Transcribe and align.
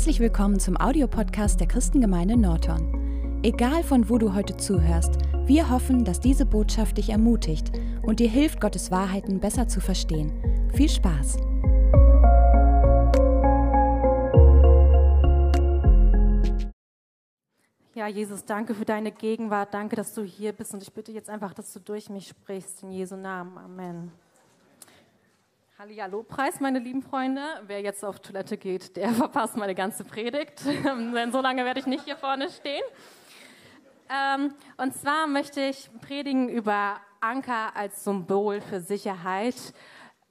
Herzlich 0.00 0.20
willkommen 0.20 0.58
zum 0.58 0.78
Audiopodcast 0.78 1.60
der 1.60 1.68
Christengemeinde 1.68 2.34
Norton. 2.34 3.42
Egal 3.42 3.82
von 3.82 4.08
wo 4.08 4.16
du 4.16 4.32
heute 4.32 4.56
zuhörst, 4.56 5.12
wir 5.44 5.68
hoffen, 5.68 6.06
dass 6.06 6.20
diese 6.20 6.46
Botschaft 6.46 6.96
dich 6.96 7.10
ermutigt 7.10 7.70
und 8.00 8.18
dir 8.18 8.30
hilft, 8.30 8.62
Gottes 8.62 8.90
Wahrheiten 8.90 9.40
besser 9.40 9.68
zu 9.68 9.78
verstehen. 9.82 10.32
Viel 10.72 10.88
Spaß! 10.88 11.36
Ja, 17.94 18.06
Jesus, 18.08 18.46
danke 18.46 18.74
für 18.74 18.86
deine 18.86 19.12
Gegenwart. 19.12 19.74
Danke, 19.74 19.96
dass 19.96 20.14
du 20.14 20.22
hier 20.22 20.54
bist. 20.54 20.72
Und 20.72 20.82
ich 20.82 20.94
bitte 20.94 21.12
jetzt 21.12 21.28
einfach, 21.28 21.52
dass 21.52 21.74
du 21.74 21.78
durch 21.78 22.08
mich 22.08 22.26
sprichst. 22.26 22.84
In 22.84 22.90
Jesu 22.90 23.16
Namen. 23.16 23.58
Amen. 23.58 24.12
Hallihallo, 25.80 26.22
Preis, 26.22 26.60
meine 26.60 26.78
lieben 26.78 27.00
Freunde. 27.00 27.40
Wer 27.66 27.80
jetzt 27.80 28.04
auf 28.04 28.20
Toilette 28.20 28.58
geht, 28.58 28.98
der 28.98 29.08
verpasst 29.14 29.56
meine 29.56 29.74
ganze 29.74 30.04
Predigt, 30.04 30.62
denn 30.84 31.32
so 31.32 31.40
lange 31.40 31.64
werde 31.64 31.80
ich 31.80 31.86
nicht 31.86 32.04
hier 32.04 32.18
vorne 32.18 32.50
stehen. 32.50 32.82
Ähm, 34.10 34.52
und 34.76 34.94
zwar 34.94 35.26
möchte 35.26 35.62
ich 35.62 35.88
predigen 36.02 36.50
über 36.50 37.00
Anker 37.22 37.74
als 37.74 38.04
Symbol 38.04 38.60
für 38.60 38.80
Sicherheit 38.80 39.54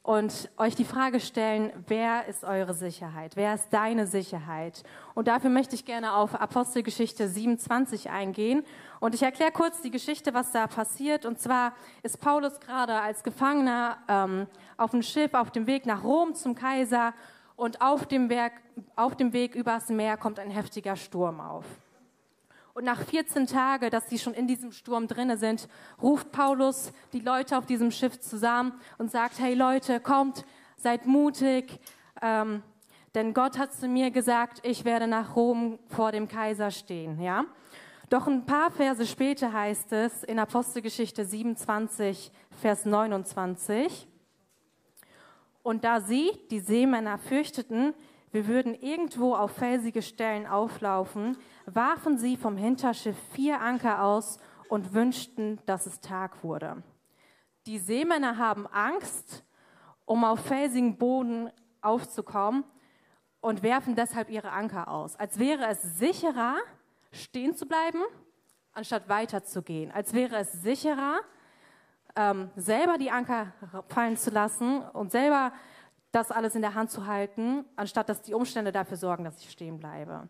und 0.03 0.49
euch 0.57 0.75
die 0.75 0.85
Frage 0.85 1.19
stellen, 1.19 1.71
wer 1.87 2.25
ist 2.27 2.43
eure 2.43 2.73
Sicherheit? 2.73 3.35
Wer 3.35 3.53
ist 3.53 3.69
deine 3.71 4.07
Sicherheit? 4.07 4.83
Und 5.13 5.27
dafür 5.27 5.49
möchte 5.49 5.75
ich 5.75 5.85
gerne 5.85 6.13
auf 6.13 6.35
Apostelgeschichte 6.35 7.27
27 7.27 8.09
eingehen. 8.09 8.63
Und 8.99 9.13
ich 9.13 9.23
erkläre 9.23 9.51
kurz 9.51 9.81
die 9.81 9.91
Geschichte, 9.91 10.33
was 10.33 10.51
da 10.51 10.67
passiert. 10.67 11.25
Und 11.25 11.39
zwar 11.39 11.73
ist 12.01 12.19
Paulus 12.21 12.59
gerade 12.59 12.93
als 12.93 13.23
Gefangener 13.23 13.97
ähm, 14.07 14.47
auf 14.77 14.91
dem 14.91 15.03
Schiff 15.03 15.33
auf 15.33 15.51
dem 15.51 15.67
Weg 15.67 15.85
nach 15.85 16.03
Rom 16.03 16.33
zum 16.33 16.55
Kaiser. 16.55 17.13
Und 17.55 17.81
auf 17.81 18.05
dem, 18.05 18.29
Berg, 18.29 18.53
auf 18.95 19.17
dem 19.17 19.33
Weg 19.33 19.53
übers 19.53 19.89
Meer 19.89 20.15
kommt 20.15 20.39
ein 20.39 20.49
heftiger 20.49 20.95
Sturm 20.95 21.41
auf. 21.41 21.65
Und 22.79 22.85
nach 22.85 23.03
14 23.03 23.45
Tagen, 23.45 23.89
dass 23.89 24.09
sie 24.09 24.17
schon 24.17 24.33
in 24.33 24.47
diesem 24.47 24.71
Sturm 24.71 25.05
drinne 25.05 25.35
sind, 25.35 25.67
ruft 26.01 26.31
Paulus 26.31 26.93
die 27.11 27.19
Leute 27.19 27.57
auf 27.57 27.65
diesem 27.65 27.91
Schiff 27.91 28.21
zusammen 28.21 28.71
und 28.97 29.11
sagt, 29.11 29.37
hey 29.37 29.53
Leute, 29.53 29.99
kommt, 29.99 30.45
seid 30.77 31.05
mutig, 31.05 31.77
ähm, 32.21 32.63
denn 33.15 33.33
Gott 33.33 33.57
hat 33.57 33.73
zu 33.73 33.89
mir 33.89 34.11
gesagt, 34.11 34.61
ich 34.65 34.85
werde 34.85 35.07
nach 35.07 35.35
Rom 35.35 35.77
vor 35.89 36.13
dem 36.13 36.29
Kaiser 36.29 36.71
stehen, 36.71 37.21
ja. 37.21 37.43
Doch 38.09 38.27
ein 38.27 38.45
paar 38.45 38.71
Verse 38.71 39.05
später 39.05 39.51
heißt 39.51 39.91
es 39.91 40.23
in 40.23 40.39
Apostelgeschichte 40.39 41.25
27, 41.25 42.31
Vers 42.61 42.85
29, 42.85 44.07
und 45.63 45.83
da 45.83 45.99
sie, 45.99 46.31
die 46.49 46.61
Seemänner, 46.61 47.17
fürchteten, 47.17 47.93
wir 48.31 48.47
würden 48.47 48.75
irgendwo 48.75 49.33
auf 49.33 49.51
felsige 49.51 50.01
Stellen 50.01 50.45
auflaufen, 50.45 51.37
warfen 51.65 52.17
sie 52.17 52.37
vom 52.37 52.57
Hinterschiff 52.57 53.17
vier 53.33 53.59
Anker 53.59 54.03
aus 54.03 54.39
und 54.69 54.93
wünschten, 54.93 55.59
dass 55.65 55.85
es 55.85 55.99
Tag 55.99 56.43
wurde. 56.43 56.83
Die 57.65 57.79
Seemänner 57.79 58.37
haben 58.37 58.67
Angst, 58.67 59.43
um 60.05 60.23
auf 60.23 60.39
felsigen 60.41 60.97
Boden 60.97 61.51
aufzukommen 61.81 62.63
und 63.41 63.63
werfen 63.63 63.95
deshalb 63.95 64.29
ihre 64.29 64.51
Anker 64.51 64.87
aus, 64.87 65.15
als 65.15 65.39
wäre 65.39 65.65
es 65.67 65.81
sicherer, 65.97 66.57
stehen 67.11 67.55
zu 67.55 67.67
bleiben, 67.67 68.01
anstatt 68.73 69.09
weiterzugehen, 69.09 69.91
als 69.91 70.13
wäre 70.13 70.37
es 70.37 70.51
sicherer, 70.51 71.19
ähm, 72.15 72.49
selber 72.55 72.97
die 72.97 73.11
Anker 73.11 73.53
fallen 73.87 74.17
zu 74.17 74.29
lassen 74.29 74.81
und 74.81 75.11
selber 75.11 75.53
das 76.11 76.31
alles 76.31 76.55
in 76.55 76.61
der 76.61 76.73
Hand 76.73 76.91
zu 76.91 77.05
halten, 77.05 77.65
anstatt 77.75 78.09
dass 78.09 78.21
die 78.21 78.33
Umstände 78.33 78.71
dafür 78.71 78.97
sorgen, 78.97 79.23
dass 79.23 79.39
ich 79.39 79.49
stehen 79.51 79.77
bleibe. 79.77 80.27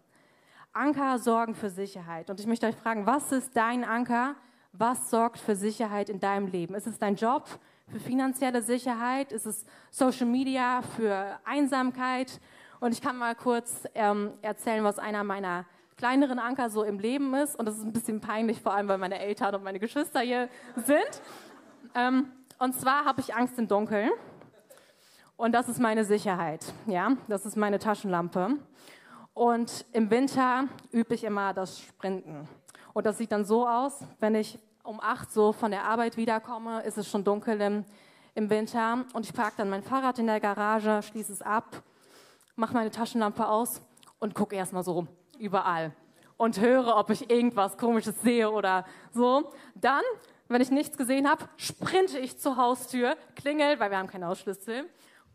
Anker 0.74 1.18
sorgen 1.20 1.56
für 1.56 1.70
Sicherheit. 1.70 2.30
Und 2.30 2.40
ich 2.40 2.48
möchte 2.48 2.68
euch 2.68 2.76
fragen, 2.76 3.06
was 3.06 3.32
ist 3.32 3.56
dein 3.56 3.84
Anker? 3.84 4.36
Was 4.72 5.10
sorgt 5.10 5.40
für 5.40 5.56
Sicherheit 5.56 6.10
in 6.10 6.20
deinem 6.20 6.48
Leben? 6.48 6.76
Ist 6.76 6.86
es 6.86 7.00
dein 7.00 7.16
Job 7.16 7.48
für 7.88 8.00
finanzielle 8.00 8.62
Sicherheit? 8.62 9.32
Ist 9.32 9.46
es 9.46 9.66
Social 9.90 10.28
Media 10.28 10.82
für 10.96 11.40
Einsamkeit? 11.44 12.40
Und 12.80 12.92
ich 12.92 13.02
kann 13.02 13.18
mal 13.18 13.36
kurz 13.36 13.84
ähm, 13.96 14.32
erzählen, 14.42 14.84
was 14.84 15.00
einer 15.00 15.24
meiner 15.24 15.66
kleineren 15.98 16.40
Anker 16.40 16.70
so 16.70 16.84
im 16.84 17.00
Leben 17.00 17.34
ist. 17.34 17.58
Und 17.58 17.66
das 17.66 17.78
ist 17.78 17.84
ein 17.84 17.92
bisschen 17.92 18.22
peinlich, 18.22 18.62
vor 18.62 18.74
allem 18.74 18.88
weil 18.88 19.00
meine 19.00 19.20
Eltern 19.20 19.56
und 19.56 19.64
meine 19.64 19.80
Geschwister 19.80 20.22
hier 20.22 20.50
sind. 20.76 21.22
Ähm, 21.96 22.32
und 22.60 22.74
zwar 22.76 23.06
habe 23.06 23.22
ich 23.22 23.34
Angst 23.36 23.58
im 23.58 23.68
Dunkeln. 23.68 24.12
Und 25.40 25.54
das 25.54 25.70
ist 25.70 25.80
meine 25.80 26.04
Sicherheit. 26.04 26.66
Ja, 26.86 27.14
das 27.30 27.46
ist 27.46 27.56
meine 27.56 27.80
Taschenlampe. 27.80 28.58
Und 29.34 29.86
im 29.94 30.12
Winter 30.12 30.66
übe 30.92 31.16
ich 31.16 31.24
immer 31.24 31.54
das 31.54 31.80
Sprinten. 31.80 32.46
Und 32.92 33.06
das 33.06 33.20
sieht 33.20 33.32
dann 33.32 33.46
so 33.46 33.66
aus, 33.66 34.02
wenn 34.20 34.36
ich 34.36 34.60
um 34.84 35.00
acht 35.00 35.32
so 35.32 35.54
von 35.54 35.72
der 35.72 35.86
Arbeit 35.86 36.18
wiederkomme, 36.18 36.82
ist 36.82 36.98
es 36.98 37.10
schon 37.10 37.24
dunkel 37.24 37.62
im, 37.62 37.86
im 38.36 38.50
Winter. 38.50 39.06
Und 39.14 39.26
ich 39.26 39.34
parke 39.34 39.54
dann 39.56 39.70
mein 39.70 39.82
Fahrrad 39.82 40.20
in 40.20 40.28
der 40.28 40.42
Garage, 40.42 41.02
schließe 41.04 41.32
es 41.32 41.42
ab, 41.42 41.84
mache 42.58 42.74
meine 42.74 42.92
Taschenlampe 42.92 43.48
aus 43.48 43.82
und 44.20 44.36
gucke 44.36 44.58
erstmal 44.58 44.84
so 44.84 45.08
überall 45.38 45.94
und 46.36 46.60
höre, 46.60 46.98
ob 46.98 47.12
ich 47.12 47.30
irgendwas 47.30 47.78
Komisches 47.78 48.22
sehe 48.22 48.52
oder 48.52 48.84
so. 49.14 49.54
Dann, 49.76 50.04
wenn 50.50 50.60
ich 50.60 50.70
nichts 50.70 50.98
gesehen 50.98 51.30
habe, 51.30 51.46
sprinte 51.56 52.20
ich 52.20 52.38
zur 52.38 52.58
Haustür, 52.58 53.16
klingel, 53.38 53.80
weil 53.80 53.90
wir 53.90 54.00
haben 54.00 54.10
keinen 54.10 54.26
Ausschlüssel, 54.26 54.90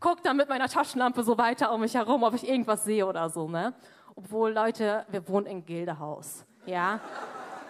gucke 0.05 0.21
dann 0.23 0.37
mit 0.37 0.51
meiner 0.51 0.69
Taschenlampe 0.69 1.23
so 1.25 1.39
weiter 1.39 1.73
um 1.73 1.81
mich 1.81 1.95
herum, 1.95 2.25
ob 2.25 2.35
ich 2.35 2.47
irgendwas 2.47 2.85
sehe 2.85 3.07
oder 3.07 3.31
so. 3.31 3.49
Ne? 3.49 3.73
Obwohl, 4.15 4.53
Leute, 4.53 5.07
wir 5.09 5.27
wohnen 5.29 5.47
in 5.47 5.65
Gildehaus. 5.65 6.45
Ja? 6.67 7.01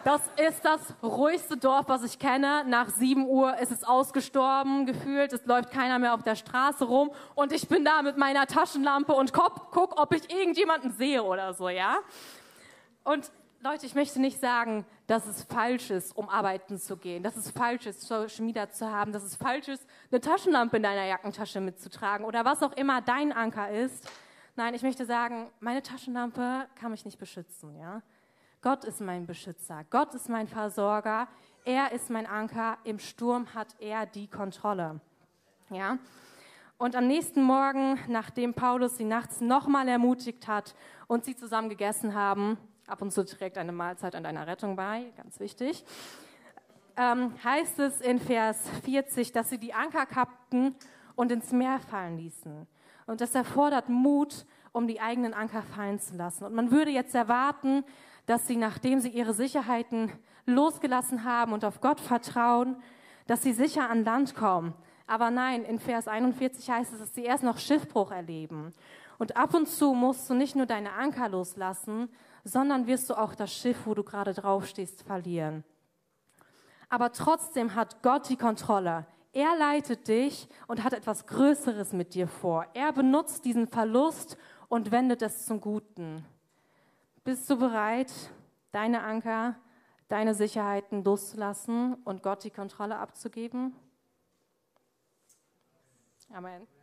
Das 0.03 0.21
ist 0.37 0.65
das 0.65 0.81
ruhigste 1.00 1.56
Dorf, 1.56 1.84
was 1.87 2.03
ich 2.03 2.19
kenne. 2.19 2.65
Nach 2.67 2.89
7 2.89 3.28
Uhr 3.28 3.56
ist 3.59 3.71
es 3.71 3.84
ausgestorben, 3.84 4.84
gefühlt. 4.84 5.33
Es 5.33 5.47
läuft 5.47 5.71
keiner 5.71 6.00
mehr 6.00 6.12
auf 6.12 6.25
der 6.25 6.34
Straße 6.34 6.84
rum. 6.84 7.12
Und 7.37 7.53
ich 7.53 7.69
bin 7.69 7.84
da 7.84 8.03
mit 8.03 8.19
meiner 8.19 8.49
Taschenlampe 8.49 9.12
und 9.12 9.33
guck, 9.33 9.99
ob 9.99 10.12
ich 10.12 10.28
irgendjemanden 10.28 10.91
sehe 10.91 11.22
oder 11.22 11.55
so, 11.55 11.69
ja? 11.69 11.99
Und 13.05 13.31
Leute, 13.66 13.86
ich 13.86 13.94
möchte 13.94 14.20
nicht 14.20 14.41
sagen, 14.41 14.84
dass 15.06 15.25
es 15.25 15.42
falsch 15.44 15.88
ist, 15.88 16.14
um 16.14 16.28
arbeiten 16.28 16.76
zu 16.76 16.98
gehen, 16.98 17.22
dass 17.22 17.34
es 17.34 17.50
falsch 17.50 17.86
ist, 17.86 18.02
Social 18.02 18.44
Media 18.44 18.69
zu 18.69 18.91
haben, 18.91 19.10
dass 19.10 19.22
es 19.22 19.36
falsch 19.36 19.69
ist, 19.69 19.86
eine 20.10 20.20
Taschenlampe 20.20 20.76
in 20.76 20.82
deiner 20.82 21.06
Jackentasche 21.06 21.62
mitzutragen 21.62 22.26
oder 22.26 22.44
was 22.44 22.62
auch 22.62 22.72
immer 22.72 23.00
dein 23.00 23.32
Anker 23.32 23.70
ist. 23.70 24.06
Nein, 24.54 24.74
ich 24.74 24.82
möchte 24.82 25.06
sagen, 25.06 25.50
meine 25.60 25.80
Taschenlampe 25.80 26.66
kann 26.78 26.91
mich 26.91 27.06
nicht 27.06 27.19
beschützen, 27.19 27.74
ja? 27.78 28.03
Gott 28.60 28.84
ist 28.84 29.00
mein 29.00 29.24
Beschützer, 29.26 29.82
Gott 29.88 30.12
ist 30.12 30.28
mein 30.28 30.47
Versorger, 30.47 31.26
er 31.64 31.92
ist 31.92 32.10
mein 32.10 32.26
Anker, 32.26 32.76
im 32.84 32.98
Sturm 32.98 33.54
hat 33.54 33.76
er 33.78 34.04
die 34.04 34.28
Kontrolle. 34.28 35.00
Ja? 35.70 35.97
Und 36.76 36.97
am 36.97 37.06
nächsten 37.06 37.42
Morgen, 37.42 37.98
nachdem 38.08 38.53
Paulus 38.53 38.98
sie 38.98 39.04
nachts 39.06 39.41
nochmal 39.41 39.88
ermutigt 39.88 40.48
hat 40.48 40.74
und 41.06 41.24
sie 41.24 41.34
zusammen 41.34 41.70
gegessen 41.70 42.14
haben, 42.14 42.58
Ab 42.87 43.00
und 43.00 43.12
zu 43.12 43.25
trägt 43.25 43.56
eine 43.56 43.72
Mahlzeit 43.72 44.15
an 44.15 44.25
deiner 44.25 44.47
Rettung 44.47 44.77
bei, 44.77 45.11
ganz 45.17 45.41
wichtig. 45.41 45.84
Ähm, 46.99 47.33
heißt 47.43 47.78
es 47.78 48.03
in 48.03 48.21
Vers 48.21 48.69
40, 48.84 49.33
dass 49.33 49.49
sie 49.49 49.56
die 49.56 49.72
Anker 49.72 50.05
kappten 50.05 50.75
und 51.17 51.33
ins 51.33 51.50
Meer 51.50 51.81
fallen 51.81 52.19
ließen. 52.19 52.67
Und 53.06 53.21
das 53.22 53.34
erfordert 53.34 53.89
Mut, 53.89 54.45
um 54.72 54.87
die 54.87 55.00
eigenen 55.00 55.33
Anker 55.33 55.62
fallen 55.62 55.99
zu 55.99 56.15
lassen. 56.17 56.45
Und 56.45 56.55
man 56.55 56.71
würde 56.71 56.91
jetzt 56.91 57.15
erwarten, 57.15 57.84
dass 58.27 58.47
sie, 58.47 58.56
nachdem 58.56 59.01
sie 59.01 59.09
ihre 59.09 59.33
Sicherheiten 59.33 60.12
losgelassen 60.45 61.25
haben 61.25 61.55
und 61.55 61.65
auf 61.65 61.81
Gott 61.81 62.01
vertrauen, 62.01 62.77
dass 63.27 63.43
sie 63.43 63.55
sicher 63.55 63.89
an 63.89 64.05
Land 64.05 64.34
kommen. 64.34 64.75
Aber 65.07 65.30
nein, 65.30 65.65
in 65.65 65.78
Vers 65.78 66.07
41 66.07 66.71
heißt 66.71 66.92
es, 66.92 66.98
dass 66.98 67.15
sie 67.15 67.25
erst 67.25 67.45
noch 67.45 67.57
Schiffbruch 67.59 68.10
erleben. 68.10 68.75
Und 69.19 69.37
ab 69.37 69.54
und 69.54 69.69
zu 69.69 69.95
musst 69.95 70.28
du 70.28 70.34
nicht 70.34 70.54
nur 70.54 70.66
deine 70.66 70.92
Anker 70.92 71.28
loslassen, 71.28 72.10
sondern 72.44 72.86
wirst 72.86 73.10
du 73.10 73.14
auch 73.14 73.34
das 73.34 73.52
Schiff, 73.52 73.86
wo 73.86 73.94
du 73.94 74.04
gerade 74.04 74.34
draufstehst, 74.34 75.02
verlieren. 75.02 75.64
Aber 76.88 77.10
trotzdem 77.12 77.74
hat 77.74 78.02
Gott 78.02 78.28
die 78.28 78.36
Kontrolle. 78.36 79.06
Er 79.32 79.56
leitet 79.58 80.06
dich 80.06 80.48
und 80.68 80.84
hat 80.84 80.92
etwas 80.92 81.26
Größeres 81.26 81.92
mit 81.92 82.14
dir 82.14 82.28
vor. 82.28 82.66
Er 82.74 82.92
benutzt 82.92 83.44
diesen 83.44 83.66
Verlust 83.66 84.36
und 84.68 84.92
wendet 84.92 85.22
es 85.22 85.46
zum 85.46 85.60
Guten. 85.60 86.24
Bist 87.24 87.48
du 87.50 87.56
bereit, 87.56 88.12
deine 88.70 89.02
Anker, 89.02 89.56
deine 90.08 90.34
Sicherheiten 90.34 91.02
loszulassen 91.02 91.94
und 92.04 92.22
Gott 92.22 92.44
die 92.44 92.50
Kontrolle 92.50 92.96
abzugeben? 92.96 93.74
Amen. 96.32 96.73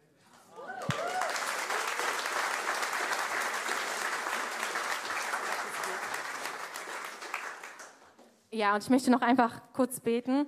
Ja, 8.53 8.75
und 8.75 8.83
ich 8.83 8.89
möchte 8.89 9.09
noch 9.09 9.21
einfach 9.21 9.61
kurz 9.71 10.01
beten. 10.01 10.45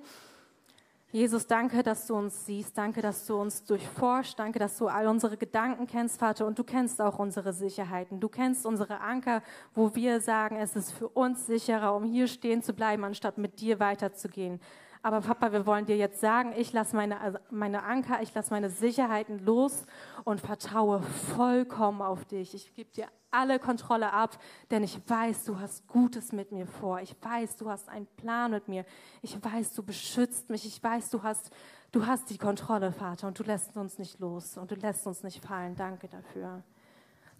Jesus, 1.10 1.46
danke, 1.46 1.82
dass 1.82 2.06
du 2.06 2.14
uns 2.14 2.44
siehst. 2.44 2.76
Danke, 2.76 3.00
dass 3.00 3.24
du 3.24 3.40
uns 3.40 3.64
durchforscht. 3.64 4.38
Danke, 4.38 4.58
dass 4.58 4.76
du 4.76 4.88
all 4.88 5.06
unsere 5.06 5.38
Gedanken 5.38 5.86
kennst, 5.86 6.20
Vater. 6.20 6.46
Und 6.46 6.58
du 6.58 6.64
kennst 6.64 7.00
auch 7.00 7.18
unsere 7.18 7.54
Sicherheiten. 7.54 8.20
Du 8.20 8.28
kennst 8.28 8.66
unsere 8.66 9.00
Anker, 9.00 9.42
wo 9.74 9.94
wir 9.94 10.20
sagen, 10.20 10.56
es 10.56 10.76
ist 10.76 10.92
für 10.92 11.08
uns 11.08 11.46
sicherer, 11.46 11.94
um 11.94 12.04
hier 12.04 12.26
stehen 12.26 12.62
zu 12.62 12.74
bleiben, 12.74 13.04
anstatt 13.04 13.38
mit 13.38 13.60
dir 13.60 13.80
weiterzugehen. 13.80 14.60
Aber 15.04 15.20
Papa, 15.20 15.52
wir 15.52 15.66
wollen 15.66 15.84
dir 15.84 15.98
jetzt 15.98 16.22
sagen, 16.22 16.54
ich 16.56 16.72
lasse 16.72 16.96
meine, 16.96 17.20
also 17.20 17.38
meine 17.50 17.82
Anker, 17.82 18.22
ich 18.22 18.32
lasse 18.32 18.50
meine 18.50 18.70
Sicherheiten 18.70 19.44
los 19.44 19.84
und 20.24 20.40
vertraue 20.40 21.02
vollkommen 21.36 22.00
auf 22.00 22.24
dich. 22.24 22.54
Ich 22.54 22.72
gebe 22.72 22.90
dir 22.90 23.08
alle 23.30 23.58
Kontrolle 23.58 24.14
ab, 24.14 24.38
denn 24.70 24.82
ich 24.82 24.98
weiß, 25.06 25.44
du 25.44 25.60
hast 25.60 25.86
Gutes 25.88 26.32
mit 26.32 26.52
mir 26.52 26.66
vor. 26.66 27.00
Ich 27.02 27.14
weiß, 27.20 27.58
du 27.58 27.68
hast 27.68 27.90
einen 27.90 28.06
Plan 28.16 28.50
mit 28.50 28.66
mir. 28.66 28.86
Ich 29.20 29.36
weiß, 29.44 29.74
du 29.74 29.82
beschützt 29.82 30.48
mich. 30.48 30.64
Ich 30.64 30.82
weiß, 30.82 31.10
du 31.10 31.22
hast, 31.22 31.50
du 31.92 32.06
hast 32.06 32.30
die 32.30 32.38
Kontrolle, 32.38 32.90
Vater, 32.90 33.26
und 33.26 33.38
du 33.38 33.42
lässt 33.42 33.76
uns 33.76 33.98
nicht 33.98 34.20
los 34.20 34.56
und 34.56 34.70
du 34.70 34.74
lässt 34.74 35.06
uns 35.06 35.22
nicht 35.22 35.44
fallen. 35.44 35.76
Danke 35.76 36.08
dafür. 36.08 36.62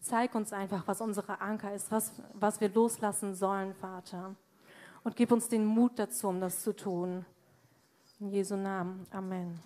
Zeig 0.00 0.34
uns 0.34 0.52
einfach, 0.52 0.87
was 0.87 1.00
unsere 1.00 1.40
Anker 1.40 1.72
ist, 1.72 1.90
was, 1.90 2.12
was 2.34 2.60
wir 2.60 2.69
loslassen 2.69 3.34
sollen, 3.34 3.72
Vater. 3.72 4.34
Und 5.02 5.17
gib 5.17 5.32
uns 5.32 5.49
den 5.49 5.64
Mut 5.64 5.99
dazu, 5.99 6.28
um 6.28 6.43
das 6.43 6.60
zu 6.60 6.76
tun. 6.76 7.25
In 8.20 8.31
Jesu 8.31 8.56
Namen. 8.56 9.06
Amen. 9.11 9.58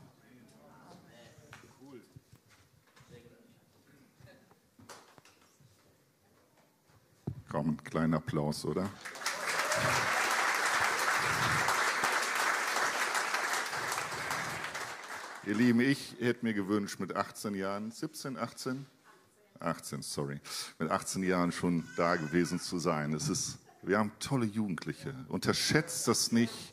Komm, 7.50 7.70
ein 7.70 7.84
kleiner 7.84 8.18
Applaus, 8.18 8.64
oder? 8.64 8.88
Ihr 15.46 15.54
Lieben, 15.54 15.80
ich 15.80 16.16
hätte 16.20 16.44
mir 16.44 16.52
gewünscht, 16.52 17.00
mit 17.00 17.16
18 17.16 17.54
Jahren, 17.54 17.90
17, 17.90 18.36
18? 18.38 18.86
18, 19.60 20.02
sorry. 20.02 20.40
Mit 20.78 20.90
18 20.90 21.22
Jahren 21.22 21.52
schon 21.52 21.84
da 21.96 22.16
gewesen 22.16 22.60
zu 22.60 22.78
sein. 22.78 23.12
Es 23.12 23.28
ist, 23.28 23.58
wir 23.82 23.98
haben 23.98 24.12
tolle 24.20 24.46
Jugendliche. 24.46 25.14
Unterschätzt 25.28 26.08
das 26.08 26.32
nicht 26.32 26.72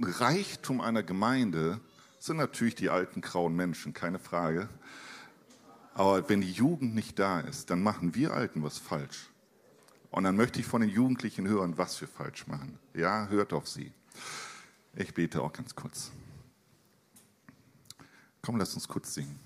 Reichtum 0.00 0.80
einer 0.80 1.02
Gemeinde 1.02 1.80
sind 2.18 2.36
natürlich 2.36 2.74
die 2.74 2.90
alten 2.90 3.20
grauen 3.20 3.54
Menschen, 3.54 3.92
keine 3.92 4.18
Frage. 4.18 4.68
Aber 5.94 6.28
wenn 6.28 6.40
die 6.40 6.50
Jugend 6.50 6.94
nicht 6.94 7.18
da 7.18 7.40
ist, 7.40 7.70
dann 7.70 7.82
machen 7.82 8.14
wir 8.14 8.32
Alten 8.32 8.62
was 8.62 8.78
falsch. 8.78 9.30
Und 10.10 10.24
dann 10.24 10.36
möchte 10.36 10.60
ich 10.60 10.66
von 10.66 10.80
den 10.80 10.90
Jugendlichen 10.90 11.46
hören, 11.46 11.76
was 11.76 12.00
wir 12.00 12.08
falsch 12.08 12.46
machen. 12.46 12.78
Ja, 12.94 13.26
hört 13.28 13.52
auf 13.52 13.68
sie. 13.68 13.92
Ich 14.94 15.12
bete 15.12 15.42
auch 15.42 15.52
ganz 15.52 15.74
kurz. 15.74 16.12
Komm, 18.42 18.56
lass 18.56 18.74
uns 18.74 18.86
kurz 18.86 19.14
singen. 19.14 19.38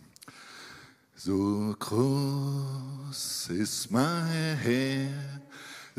So 1.14 1.74
groß 1.78 3.48
ist 3.50 3.90
mein 3.90 4.56
Herr, 4.58 5.40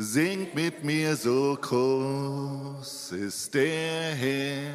Singt 0.02 0.56
mit 0.56 0.82
mir, 0.82 1.14
so 1.14 1.58
groß 1.60 3.12
ist 3.12 3.54
der 3.54 4.16
Herr. 4.16 4.72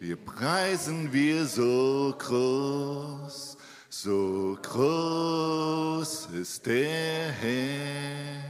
Wir 0.00 0.16
preisen 0.16 1.12
wir 1.12 1.44
so 1.44 2.14
groß, 2.18 3.58
so 3.90 4.56
groß 4.62 6.28
ist 6.32 6.64
der 6.64 7.30
Herr. 7.32 8.42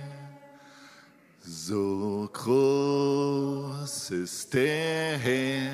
So 1.44 2.30
groß 2.32 4.10
ist 4.10 4.54
der 4.54 5.18
Herr. 5.18 5.72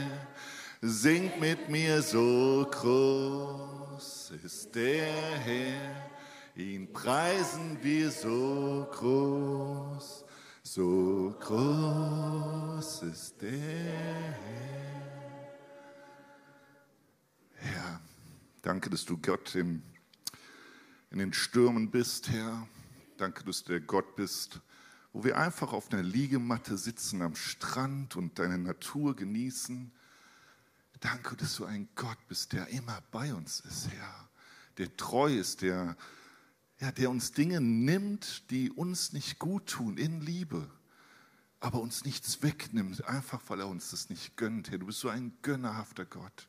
Singt 0.80 1.38
mit 1.38 1.68
mir, 1.68 2.00
so 2.00 2.66
groß 2.70 4.32
ist 4.42 4.74
der 4.74 5.04
Herr. 5.44 6.13
Ihn 6.56 6.92
preisen 6.92 7.82
wir 7.82 8.12
so 8.12 8.88
groß, 8.92 10.24
so 10.62 11.34
groß 11.40 13.02
ist 13.02 13.42
der 13.42 13.50
Herr. 13.50 14.38
Herr, 17.54 18.00
danke, 18.62 18.88
dass 18.88 19.04
du 19.04 19.18
Gott 19.18 19.56
im, 19.56 19.82
in 21.10 21.18
den 21.18 21.32
Stürmen 21.32 21.90
bist, 21.90 22.30
Herr. 22.30 22.68
Danke, 23.16 23.42
dass 23.42 23.64
du 23.64 23.72
der 23.72 23.80
Gott 23.80 24.14
bist, 24.14 24.60
wo 25.12 25.24
wir 25.24 25.36
einfach 25.36 25.72
auf 25.72 25.92
einer 25.92 26.04
Liegematte 26.04 26.78
sitzen 26.78 27.20
am 27.22 27.34
Strand 27.34 28.14
und 28.14 28.38
deine 28.38 28.58
Natur 28.58 29.16
genießen. 29.16 29.90
Danke, 31.00 31.34
dass 31.34 31.56
du 31.56 31.64
ein 31.64 31.88
Gott 31.96 32.18
bist, 32.28 32.52
der 32.52 32.68
immer 32.68 33.02
bei 33.10 33.34
uns 33.34 33.58
ist, 33.58 33.88
Herr, 33.90 34.28
der 34.78 34.96
treu 34.96 35.34
ist, 35.34 35.62
der 35.62 35.96
ja, 36.84 36.92
der 36.92 37.08
uns 37.08 37.32
Dinge 37.32 37.62
nimmt, 37.62 38.50
die 38.50 38.70
uns 38.70 39.14
nicht 39.14 39.38
gut 39.38 39.66
tun, 39.66 39.96
in 39.96 40.20
Liebe, 40.20 40.68
aber 41.58 41.80
uns 41.80 42.04
nichts 42.04 42.42
wegnimmt, 42.42 43.06
einfach 43.08 43.40
weil 43.48 43.60
er 43.60 43.68
uns 43.68 43.90
das 43.90 44.10
nicht 44.10 44.36
gönnt. 44.36 44.70
Herr, 44.70 44.78
du 44.78 44.86
bist 44.86 45.00
so 45.00 45.08
ein 45.08 45.32
gönnerhafter 45.40 46.04
Gott. 46.04 46.46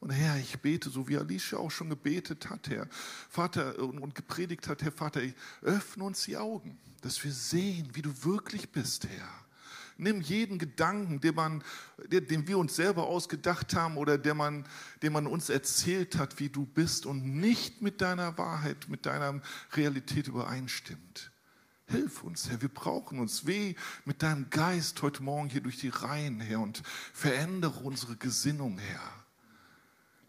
Und 0.00 0.10
Herr, 0.10 0.38
ich 0.38 0.58
bete, 0.60 0.88
so 0.88 1.06
wie 1.08 1.18
Alicia 1.18 1.58
auch 1.58 1.70
schon 1.70 1.90
gebetet 1.90 2.48
hat, 2.48 2.70
Herr, 2.70 2.88
Vater, 3.28 3.78
und 3.78 4.14
gepredigt 4.14 4.68
hat, 4.68 4.82
Herr 4.82 4.92
Vater, 4.92 5.20
öffne 5.60 6.04
uns 6.04 6.24
die 6.24 6.38
Augen, 6.38 6.78
dass 7.02 7.22
wir 7.22 7.32
sehen, 7.32 7.90
wie 7.92 8.02
du 8.02 8.24
wirklich 8.24 8.70
bist, 8.70 9.06
Herr. 9.06 9.28
Nimm 9.98 10.20
jeden 10.20 10.58
Gedanken, 10.58 11.20
den, 11.20 11.34
man, 11.34 11.64
den 12.06 12.46
wir 12.46 12.56
uns 12.56 12.76
selber 12.76 13.08
ausgedacht 13.08 13.74
haben 13.74 13.96
oder 13.96 14.16
den 14.16 14.36
man, 14.36 14.64
den 15.02 15.12
man 15.12 15.26
uns 15.26 15.50
erzählt 15.50 16.16
hat, 16.16 16.38
wie 16.38 16.48
du 16.48 16.64
bist 16.64 17.04
und 17.04 17.26
nicht 17.26 17.82
mit 17.82 18.00
deiner 18.00 18.38
Wahrheit, 18.38 18.88
mit 18.88 19.06
deiner 19.06 19.42
Realität 19.74 20.28
übereinstimmt. 20.28 21.32
Hilf 21.86 22.22
uns, 22.22 22.48
Herr, 22.48 22.62
wir 22.62 22.68
brauchen 22.68 23.18
uns. 23.18 23.46
Weh 23.46 23.74
mit 24.04 24.22
deinem 24.22 24.50
Geist 24.50 25.02
heute 25.02 25.22
Morgen 25.22 25.48
hier 25.48 25.62
durch 25.62 25.78
die 25.78 25.88
Reihen, 25.88 26.40
Herr, 26.40 26.60
und 26.60 26.82
verändere 27.12 27.80
unsere 27.80 28.14
Gesinnung, 28.14 28.78
Herr. 28.78 29.18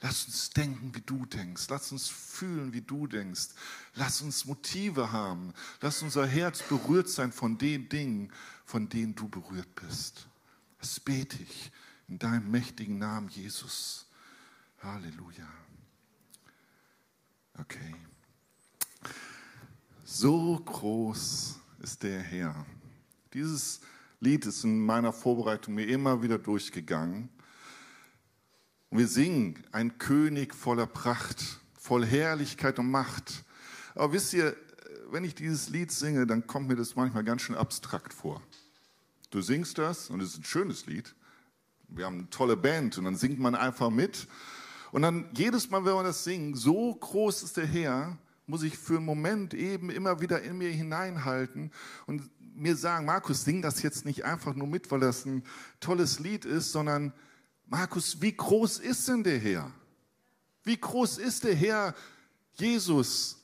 Lass 0.02 0.26
uns 0.26 0.50
denken, 0.52 0.96
wie 0.96 1.02
du 1.02 1.26
denkst. 1.26 1.66
Lass 1.70 1.92
uns 1.92 2.08
fühlen, 2.08 2.72
wie 2.72 2.82
du 2.82 3.06
denkst. 3.08 3.50
Lass 3.96 4.22
uns 4.22 4.46
Motive 4.46 5.12
haben. 5.12 5.54
Lass 5.82 6.02
unser 6.02 6.26
Herz 6.26 6.64
berührt 6.64 7.10
sein 7.10 7.34
von 7.34 7.58
den 7.58 7.90
Dingen, 7.90 8.32
von 8.70 8.88
denen 8.88 9.16
du 9.16 9.28
berührt 9.28 9.74
bist. 9.74 10.28
Das 10.78 11.00
bete 11.00 11.42
ich 11.42 11.72
in 12.08 12.20
deinem 12.20 12.52
mächtigen 12.52 13.00
Namen, 13.00 13.28
Jesus. 13.28 14.06
Halleluja. 14.84 15.48
Okay. 17.58 17.96
So 20.04 20.60
groß 20.60 21.60
ist 21.80 22.04
der 22.04 22.20
Herr. 22.20 22.64
Dieses 23.34 23.82
Lied 24.20 24.46
ist 24.46 24.64
in 24.64 24.80
meiner 24.80 25.14
Vorbereitung 25.14 25.74
mir 25.74 25.88
immer 25.88 26.22
wieder 26.22 26.38
durchgegangen. 26.38 27.28
Und 28.92 29.00
wir 29.00 29.08
singen, 29.08 29.64
ein 29.72 29.98
König 29.98 30.54
voller 30.54 30.86
Pracht, 30.86 31.60
voll 31.74 32.06
Herrlichkeit 32.06 32.78
und 32.78 32.92
Macht. 32.92 33.44
Aber 33.96 34.14
wisst 34.14 34.34
ihr, 34.34 34.56
wenn 35.10 35.24
ich 35.24 35.34
dieses 35.34 35.70
Lied 35.70 35.92
singe, 35.92 36.28
dann 36.28 36.46
kommt 36.46 36.68
mir 36.68 36.76
das 36.76 36.96
manchmal 36.96 37.24
ganz 37.24 37.42
schön 37.42 37.56
abstrakt 37.56 38.14
vor. 38.14 38.44
Du 39.30 39.42
singst 39.42 39.78
das 39.78 40.10
und 40.10 40.22
es 40.22 40.34
ist 40.34 40.40
ein 40.40 40.44
schönes 40.44 40.86
Lied. 40.86 41.16
Wir 41.88 42.06
haben 42.06 42.20
eine 42.20 42.30
tolle 42.30 42.58
Band 42.58 42.98
und 42.98 43.06
dann 43.06 43.16
singt 43.16 43.40
man 43.40 43.56
einfach 43.56 43.90
mit. 43.90 44.28
Und 44.92 45.04
dann 45.04 45.30
jedes 45.34 45.70
Mal, 45.70 45.86
wenn 45.86 45.94
wir 45.94 46.04
das 46.04 46.24
singen, 46.24 46.56
so 46.56 46.96
groß 46.96 47.44
ist 47.44 47.58
der 47.58 47.68
Herr, 47.68 48.18
muss 48.48 48.64
ich 48.64 48.78
für 48.78 48.98
einen 48.98 49.06
Moment 49.06 49.54
eben 49.54 49.92
immer 49.92 50.22
wieder 50.22 50.42
in 50.42 50.58
mir 50.58 50.72
hineinhalten 50.72 51.72
und 52.08 52.30
mir 52.56 52.76
sagen, 52.76 53.06
Markus, 53.06 53.44
sing 53.44 53.62
das 53.62 53.84
jetzt 53.84 54.06
nicht 54.06 54.26
einfach 54.26 54.56
nur 54.56 54.68
mit, 54.68 54.90
weil 54.90 55.00
das 55.00 55.26
ein 55.26 55.44
tolles 55.80 56.20
Lied 56.20 56.46
ist, 56.46 56.72
sondern 56.72 57.14
Markus, 57.68 58.22
wie 58.22 58.36
groß 58.36 58.80
ist 58.80 59.08
denn 59.08 59.24
der 59.24 59.38
Herr? 59.38 59.72
Wie 60.64 60.78
groß 60.78 61.20
ist 61.20 61.44
der 61.44 61.56
Herr 61.56 61.94
Jesus, 62.54 63.39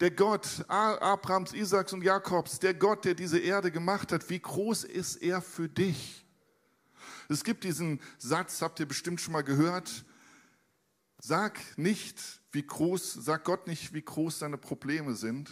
der 0.00 0.10
Gott 0.10 0.64
Abrahams, 0.68 1.52
Isaaks 1.52 1.92
und 1.92 2.02
Jakobs, 2.02 2.58
der 2.58 2.74
Gott, 2.74 3.04
der 3.04 3.14
diese 3.14 3.38
Erde 3.38 3.70
gemacht 3.70 4.12
hat? 4.12 4.28
Wie 4.30 4.40
groß 4.40 4.84
ist 4.84 5.16
er 5.16 5.42
für 5.42 5.68
dich? 5.68 6.24
Es 7.28 7.44
gibt 7.44 7.64
diesen 7.64 8.00
Satz, 8.18 8.62
habt 8.62 8.80
ihr 8.80 8.86
bestimmt 8.86 9.20
schon 9.20 9.32
mal 9.32 9.42
gehört. 9.42 10.04
Sag 11.18 11.60
nicht, 11.76 12.40
wie 12.50 12.66
groß, 12.66 13.12
sag 13.12 13.44
Gott 13.44 13.66
nicht, 13.66 13.92
wie 13.92 14.02
groß 14.02 14.40
deine 14.40 14.56
Probleme 14.56 15.14
sind. 15.14 15.50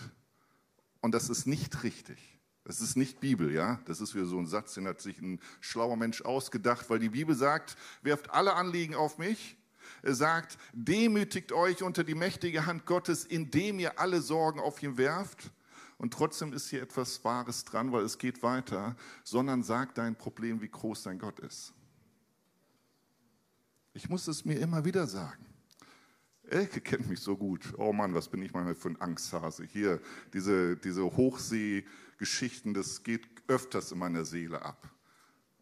Und 1.00 1.12
das 1.12 1.28
ist 1.28 1.46
nicht 1.46 1.84
richtig. 1.84 2.18
Das 2.64 2.80
ist 2.80 2.96
nicht 2.96 3.20
Bibel, 3.20 3.52
ja. 3.52 3.80
Das 3.84 4.00
ist 4.00 4.14
wieder 4.14 4.26
so 4.26 4.38
ein 4.38 4.46
Satz, 4.46 4.74
den 4.74 4.88
hat 4.88 5.00
sich 5.00 5.20
ein 5.20 5.40
schlauer 5.60 5.96
Mensch 5.96 6.22
ausgedacht, 6.22 6.90
weil 6.90 6.98
die 6.98 7.10
Bibel 7.10 7.34
sagt, 7.34 7.76
werft 8.02 8.30
alle 8.30 8.54
Anliegen 8.54 8.94
auf 8.94 9.18
mich. 9.18 9.57
Sagt, 10.14 10.58
demütigt 10.72 11.52
euch 11.52 11.82
unter 11.82 12.04
die 12.04 12.14
mächtige 12.14 12.66
Hand 12.66 12.86
Gottes, 12.86 13.24
indem 13.24 13.78
ihr 13.78 13.98
alle 13.98 14.20
Sorgen 14.20 14.60
auf 14.60 14.82
ihn 14.82 14.96
werft. 14.96 15.50
Und 15.98 16.14
trotzdem 16.14 16.52
ist 16.52 16.68
hier 16.70 16.82
etwas 16.82 17.24
Wahres 17.24 17.64
dran, 17.64 17.92
weil 17.92 18.04
es 18.04 18.18
geht 18.18 18.42
weiter, 18.42 18.96
sondern 19.24 19.62
sagt 19.62 19.98
dein 19.98 20.16
Problem, 20.16 20.60
wie 20.60 20.68
groß 20.68 21.02
dein 21.02 21.18
Gott 21.18 21.40
ist. 21.40 21.74
Ich 23.94 24.08
muss 24.08 24.28
es 24.28 24.44
mir 24.44 24.58
immer 24.60 24.84
wieder 24.84 25.08
sagen. 25.08 25.44
Elke 26.44 26.80
kennt 26.80 27.08
mich 27.08 27.20
so 27.20 27.36
gut. 27.36 27.74
Oh 27.76 27.92
Mann, 27.92 28.14
was 28.14 28.28
bin 28.28 28.42
ich 28.42 28.52
mal 28.52 28.74
für 28.74 28.90
ein 28.90 29.00
Angsthase. 29.00 29.64
Hier, 29.64 30.00
diese, 30.32 30.76
diese 30.76 31.04
Hochsee-Geschichten, 31.04 32.74
das 32.74 33.02
geht 33.02 33.28
öfters 33.48 33.92
in 33.92 33.98
meiner 33.98 34.24
Seele 34.24 34.62
ab. 34.62 34.88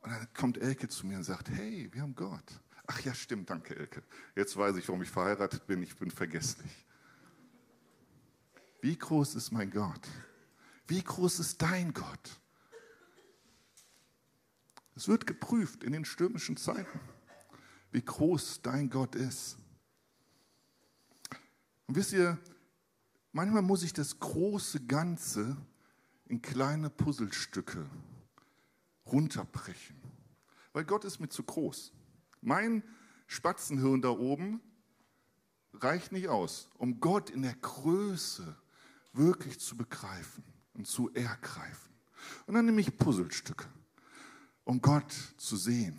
Und 0.03 0.11
dann 0.11 0.29
kommt 0.35 0.59
Elke 0.59 0.87
zu 0.87 1.07
mir 1.07 1.17
und 1.17 1.25
sagt, 1.25 1.49
hey, 1.51 1.89
wir 1.93 2.03
haben 2.03 2.15
Gott. 2.15 2.61
Ach 2.87 3.01
ja, 3.01 3.15
stimmt, 3.15 3.51
danke 3.51 3.77
Elke. 3.77 4.03
Jetzt 4.35 4.57
weiß 4.57 4.77
ich, 4.77 4.87
warum 4.89 5.03
ich 5.03 5.11
verheiratet 5.11 5.67
bin. 5.67 5.83
Ich 5.83 5.97
bin 5.97 6.11
vergesslich. 6.11 6.87
Wie 8.81 8.97
groß 8.97 9.35
ist 9.35 9.51
mein 9.51 9.71
Gott? 9.71 10.07
Wie 10.87 11.03
groß 11.03 11.41
ist 11.41 11.61
dein 11.61 11.93
Gott? 11.93 12.41
Es 14.95 15.09
wird 15.09 15.27
geprüft 15.27 15.83
in 15.83 15.93
den 15.93 16.05
stürmischen 16.05 16.57
Zeiten, 16.57 17.01
wie 17.91 18.03
groß 18.03 18.63
dein 18.63 18.89
Gott 18.89 19.15
ist. 19.15 19.59
Und 21.87 21.97
wisst 21.97 22.13
ihr, 22.13 22.39
manchmal 23.33 23.63
muss 23.63 23.83
ich 23.83 23.93
das 23.93 24.19
große 24.19 24.87
Ganze 24.87 25.57
in 26.27 26.41
kleine 26.41 26.89
Puzzlestücke 26.89 27.85
runterbrechen, 29.07 29.97
weil 30.73 30.85
Gott 30.85 31.05
ist 31.05 31.21
mir 31.21 31.29
zu 31.29 31.43
groß. 31.43 31.93
Mein 32.47 32.85
Spatzenhirn 33.27 34.03
da 34.03 34.11
oben 34.11 34.61
reicht 35.73 36.13
nicht 36.13 36.29
aus, 36.29 36.71
um 36.79 37.01
Gott 37.01 37.29
in 37.29 37.43
der 37.43 37.57
Größe 37.57 38.57
wirklich 39.13 39.59
zu 39.59 39.77
begreifen 39.77 40.45
und 40.73 40.87
zu 40.87 41.13
ergreifen. 41.13 41.91
Und 42.47 42.55
dann 42.55 42.65
nehme 42.65 42.81
ich 42.81 42.97
Puzzlestücke, 42.97 43.67
um 44.63 44.81
Gott 44.81 45.13
zu 45.37 45.57
sehen. 45.57 45.99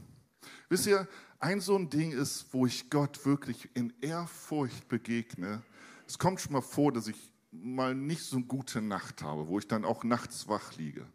Wisst 0.69 0.87
ihr, 0.87 1.05
ein 1.39 1.59
so 1.59 1.75
ein 1.75 1.89
Ding 1.89 2.13
ist, 2.13 2.45
wo 2.53 2.65
ich 2.65 2.89
Gott 2.89 3.25
wirklich 3.25 3.69
in 3.73 3.93
Ehrfurcht 3.99 4.87
begegne, 4.87 5.61
es 6.07 6.17
kommt 6.17 6.39
schon 6.39 6.53
mal 6.53 6.61
vor, 6.61 6.93
dass 6.93 7.09
ich 7.09 7.29
mal 7.51 7.93
nicht 7.93 8.23
so 8.23 8.37
eine 8.37 8.45
gute 8.45 8.81
Nacht 8.81 9.21
habe, 9.21 9.49
wo 9.49 9.59
ich 9.59 9.67
dann 9.67 9.83
auch 9.83 10.05
nachts 10.05 10.47
wach 10.47 10.77
liege. 10.77 11.05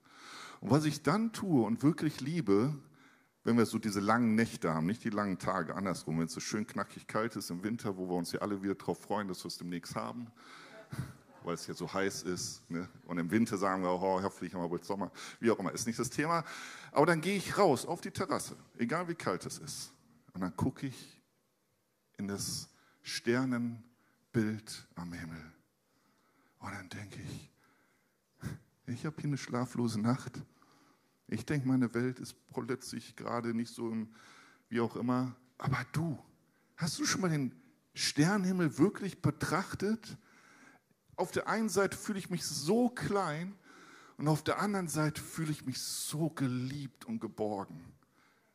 Und 0.61 0.71
was 0.71 0.85
ich 0.85 1.03
dann 1.03 1.33
tue 1.33 1.65
und 1.65 1.83
wirklich 1.83 2.21
liebe, 2.21 2.79
wenn 3.45 3.57
wir 3.57 3.67
so 3.67 3.79
diese 3.79 4.01
langen 4.01 4.35
Nächte 4.35 4.73
haben, 4.73 4.87
nicht 4.87 5.03
die 5.05 5.11
langen 5.11 5.39
Tage, 5.39 5.75
andersrum, 5.75 6.19
wenn 6.19 6.27
es 6.27 6.33
so 6.33 6.41
schön 6.41 6.67
knackig 6.67 7.07
kalt 7.07 7.35
ist 7.37 7.51
im 7.51 7.63
Winter, 7.63 7.97
wo 7.97 8.09
wir 8.09 8.15
uns 8.15 8.33
ja 8.33 8.41
alle 8.41 8.63
wieder 8.63 8.75
darauf 8.75 9.01
freuen, 9.01 9.29
dass 9.29 9.43
wir 9.45 9.49
es 9.49 9.59
demnächst 9.59 9.97
haben, 9.97 10.29
weil 11.43 11.55
es 11.55 11.67
hier 11.67 11.75
so 11.75 11.93
heiß 11.93 12.23
ist. 12.23 12.69
Ne? 12.71 12.89
Und 13.07 13.19
im 13.19 13.31
Winter 13.31 13.59
sagen 13.59 13.83
wir, 13.83 13.91
oh, 13.91 14.23
hoffentlich 14.23 14.55
haben 14.55 14.63
wir 14.63 14.69
bald 14.69 14.85
Sommer, 14.85 15.11
wie 15.41 15.51
auch 15.51 15.59
immer, 15.59 15.73
ist 15.73 15.87
nicht 15.87 15.99
das 15.99 16.11
Thema. 16.11 16.45
Aber 16.93 17.07
dann 17.07 17.21
gehe 17.21 17.37
ich 17.37 17.59
raus 17.59 17.85
auf 17.85 18.01
die 18.01 18.11
Terrasse, 18.11 18.57
egal 18.79 19.09
wie 19.09 19.15
kalt 19.15 19.45
es 19.47 19.59
ist. 19.59 19.93
Und 20.35 20.41
dann 20.41 20.57
gucke 20.57 20.87
ich 20.87 21.21
in 22.17 22.29
das 22.29 22.69
Sternen 23.03 23.83
Bild 24.33 24.87
am 24.95 25.13
Himmel. 25.13 25.53
Und 26.61 26.73
dann 26.73 26.89
denke 26.89 27.21
ich, 27.21 27.51
ich 28.87 29.05
habe 29.05 29.17
hier 29.17 29.29
eine 29.29 29.39
schlaflose 29.39 30.01
Nacht. 30.01 30.41
Ich 31.33 31.47
denke, 31.47 31.67
meine 31.67 31.93
Welt 31.95 32.19
ist 32.19 32.37
plötzlich 32.53 33.17
gerade 33.17 33.55
nicht 33.55 33.73
so, 33.75 33.91
im, 33.91 34.09
wie 34.69 34.81
auch 34.81 34.97
immer. 34.97 35.35
Aber 35.59 35.79
du, 35.93 36.19
hast 36.77 36.99
du 36.99 37.07
schon 37.07 37.23
mal 37.23 37.31
den 37.31 37.55
Sternenhimmel 37.95 38.79
wirklich 38.79 39.23
betrachtet? 39.23 40.17
Auf 41.17 41.31
der 41.31 41.49
einen 41.49 41.69
Seite 41.69 41.97
fühle 41.97 42.19
ich 42.19 42.31
mich 42.31 42.45
so 42.45 42.89
klein 42.89 43.55
und 44.19 44.29
auf 44.29 44.43
der 44.43 44.59
anderen 44.59 44.89
Seite 44.89 45.23
fühle 45.23 45.53
ich 45.53 45.65
mich 45.65 45.81
so 45.81 46.31
geliebt 46.31 47.05
und 47.07 47.21
geborgen 47.21 47.93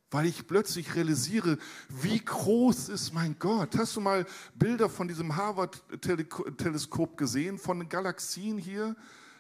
weil 0.10 0.26
ich 0.26 0.48
plötzlich 0.48 0.96
realisiere, 0.96 1.58
wie 1.90 2.24
groß 2.24 2.90
ist 2.90 3.14
mein 3.14 3.38
Gott. 3.40 3.78
Hast 3.78 3.96
du 3.96 4.02
mal 4.02 4.26
Bilder 4.56 4.90
von 4.90 5.08
diesem 5.08 5.36
Harvard-Teleskop 5.36 7.18
gesehen, 7.18 7.58
von 7.58 7.80
den 7.80 7.90
Galaxien 7.90 8.58
hier? 8.58 8.96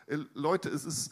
Äh, 0.07 0.17
Leute, 0.33 0.69
es 0.69 0.85
ist, 0.85 1.11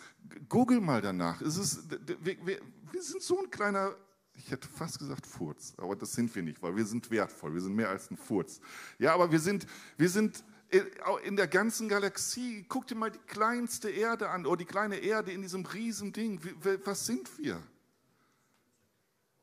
google 0.49 0.81
mal 0.81 1.01
danach. 1.01 1.41
Es 1.41 1.57
ist, 1.57 1.89
wir, 1.89 2.45
wir, 2.45 2.59
wir 2.91 3.03
sind 3.03 3.21
so 3.21 3.39
ein 3.39 3.51
kleiner, 3.51 3.95
ich 4.33 4.49
hätte 4.49 4.67
fast 4.67 4.99
gesagt 4.99 5.27
Furz, 5.27 5.73
aber 5.77 5.95
das 5.95 6.13
sind 6.13 6.33
wir 6.33 6.41
nicht, 6.41 6.61
weil 6.61 6.75
wir 6.75 6.85
sind 6.85 7.11
wertvoll, 7.11 7.53
wir 7.53 7.61
sind 7.61 7.75
mehr 7.75 7.89
als 7.89 8.09
ein 8.09 8.17
Furz. 8.17 8.59
Ja, 8.97 9.13
aber 9.13 9.31
wir 9.31 9.39
sind, 9.39 9.67
wir 9.97 10.09
sind 10.09 10.43
äh, 10.69 10.81
in 11.23 11.35
der 11.35 11.47
ganzen 11.47 11.89
Galaxie, 11.89 12.65
guck 12.67 12.87
dir 12.87 12.95
mal 12.95 13.11
die 13.11 13.19
kleinste 13.19 13.89
Erde 13.89 14.29
an, 14.29 14.45
oder 14.45 14.57
die 14.57 14.65
kleine 14.65 14.97
Erde 14.97 15.31
in 15.31 15.41
diesem 15.41 15.65
riesen 15.65 16.13
Ding. 16.13 16.39
Was 16.85 17.05
sind 17.05 17.37
wir? 17.37 17.61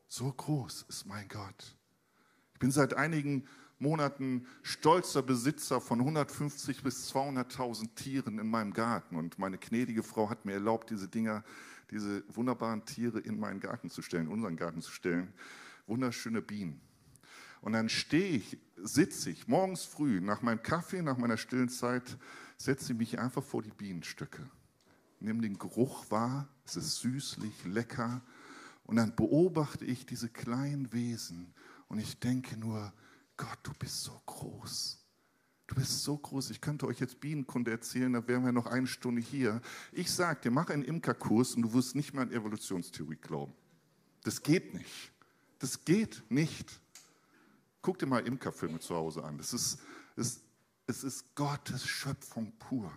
So 0.08 0.30
groß 0.32 0.86
ist 0.88 1.06
mein 1.06 1.28
Gott. 1.28 1.76
Ich 2.52 2.58
bin 2.58 2.70
seit 2.70 2.94
einigen 2.94 3.48
Monaten 3.82 4.46
stolzer 4.62 5.22
Besitzer 5.22 5.80
von 5.80 5.98
150 5.98 6.82
bis 6.82 7.12
200.000 7.12 7.94
Tieren 7.94 8.38
in 8.38 8.48
meinem 8.48 8.72
Garten. 8.72 9.16
Und 9.16 9.38
meine 9.38 9.58
gnädige 9.58 10.02
Frau 10.02 10.30
hat 10.30 10.44
mir 10.44 10.52
erlaubt, 10.52 10.90
diese 10.90 11.08
Dinger, 11.08 11.44
diese 11.90 12.24
wunderbaren 12.34 12.84
Tiere 12.84 13.18
in 13.18 13.38
meinen 13.38 13.60
Garten 13.60 13.90
zu 13.90 14.00
stellen, 14.00 14.28
unseren 14.28 14.56
Garten 14.56 14.80
zu 14.80 14.92
stellen. 14.92 15.32
Wunderschöne 15.86 16.40
Bienen. 16.40 16.80
Und 17.60 17.72
dann 17.72 17.88
stehe 17.88 18.36
ich, 18.36 18.58
sitze 18.76 19.30
ich 19.30 19.48
morgens 19.48 19.84
früh 19.84 20.20
nach 20.20 20.42
meinem 20.42 20.62
Kaffee, 20.62 21.02
nach 21.02 21.18
meiner 21.18 21.36
stillen 21.36 21.68
Zeit, 21.68 22.16
setze 22.56 22.92
ich 22.92 22.98
mich 22.98 23.18
einfach 23.18 23.42
vor 23.42 23.62
die 23.62 23.70
Bienenstöcke. 23.70 24.48
Nimm 25.20 25.42
den 25.42 25.58
Geruch 25.58 26.10
wahr, 26.10 26.48
es 26.64 26.76
ist 26.76 27.00
süßlich, 27.00 27.64
lecker 27.64 28.22
und 28.84 28.96
dann 28.96 29.14
beobachte 29.14 29.84
ich 29.84 30.06
diese 30.06 30.28
kleinen 30.28 30.92
Wesen 30.92 31.52
und 31.88 31.98
ich 31.98 32.18
denke 32.18 32.56
nur, 32.56 32.92
Gott, 33.36 33.58
du 33.62 33.72
bist 33.78 34.02
so 34.02 34.20
groß. 34.26 34.98
Du 35.66 35.74
bist 35.74 36.02
so 36.02 36.18
groß. 36.18 36.50
Ich 36.50 36.60
könnte 36.60 36.86
euch 36.86 37.00
jetzt 37.00 37.20
Bienenkunde 37.20 37.70
erzählen, 37.70 38.12
da 38.12 38.26
wären 38.28 38.44
wir 38.44 38.52
noch 38.52 38.66
eine 38.66 38.86
Stunde 38.86 39.22
hier. 39.22 39.60
Ich 39.90 40.10
sage 40.10 40.40
dir, 40.42 40.50
mach 40.50 40.68
einen 40.68 40.84
Imkerkurs 40.84 41.54
und 41.54 41.62
du 41.62 41.72
wirst 41.72 41.94
nicht 41.94 42.12
mehr 42.12 42.22
an 42.22 42.30
Evolutionstheorie 42.30 43.16
glauben. 43.16 43.54
Das 44.24 44.42
geht 44.42 44.74
nicht. 44.74 45.12
Das 45.58 45.84
geht 45.84 46.22
nicht. 46.28 46.80
Guck 47.80 47.98
dir 47.98 48.06
mal 48.06 48.26
Imkerfilme 48.26 48.80
zu 48.80 48.94
Hause 48.94 49.24
an. 49.24 49.38
Das 49.38 49.52
ist, 49.52 49.78
es, 50.16 50.40
es 50.86 51.04
ist 51.04 51.34
Gottes 51.34 51.86
Schöpfung 51.86 52.52
pur. 52.58 52.92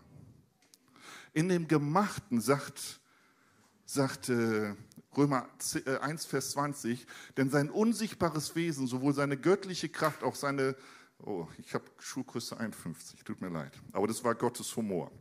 In 1.33 1.49
dem 1.49 1.67
Gemachten 1.67 2.41
sagt, 2.41 2.99
sagt 3.85 4.29
äh, 4.29 4.75
Römer 5.17 5.47
1, 5.57 5.75
äh, 5.75 6.17
Vers 6.17 6.51
20, 6.51 7.05
denn 7.37 7.49
sein 7.49 7.69
unsichtbares 7.69 8.55
Wesen, 8.55 8.87
sowohl 8.87 9.13
seine 9.13 9.37
göttliche 9.37 9.89
Kraft, 9.89 10.23
auch 10.23 10.35
seine, 10.35 10.75
oh, 11.19 11.47
ich 11.57 11.73
habe 11.73 11.85
Schuhgröße 11.99 12.57
51, 12.57 13.23
tut 13.23 13.41
mir 13.41 13.49
leid, 13.49 13.71
aber 13.91 14.07
das 14.07 14.23
war 14.23 14.35
Gottes 14.35 14.75
Humor. 14.75 15.11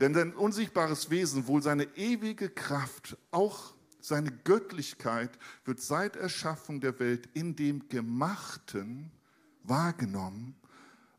Denn 0.00 0.14
sein 0.14 0.32
unsichtbares 0.32 1.10
Wesen, 1.10 1.46
wohl 1.46 1.62
seine 1.62 1.84
ewige 1.96 2.48
Kraft, 2.48 3.18
auch 3.30 3.74
seine 4.00 4.32
Göttlichkeit 4.32 5.38
wird 5.64 5.80
seit 5.80 6.16
Erschaffung 6.16 6.80
der 6.80 6.98
Welt 6.98 7.28
in 7.34 7.54
dem 7.54 7.88
Gemachten 7.88 9.10
wahrgenommen 9.62 10.56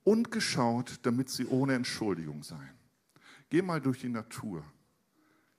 und 0.03 0.31
geschaut, 0.31 1.00
damit 1.03 1.29
sie 1.29 1.46
ohne 1.46 1.75
Entschuldigung 1.75 2.43
seien. 2.43 2.77
Geh 3.50 3.62
mal 3.62 3.81
durch 3.81 4.00
die 4.00 4.10
Natur. 4.10 4.63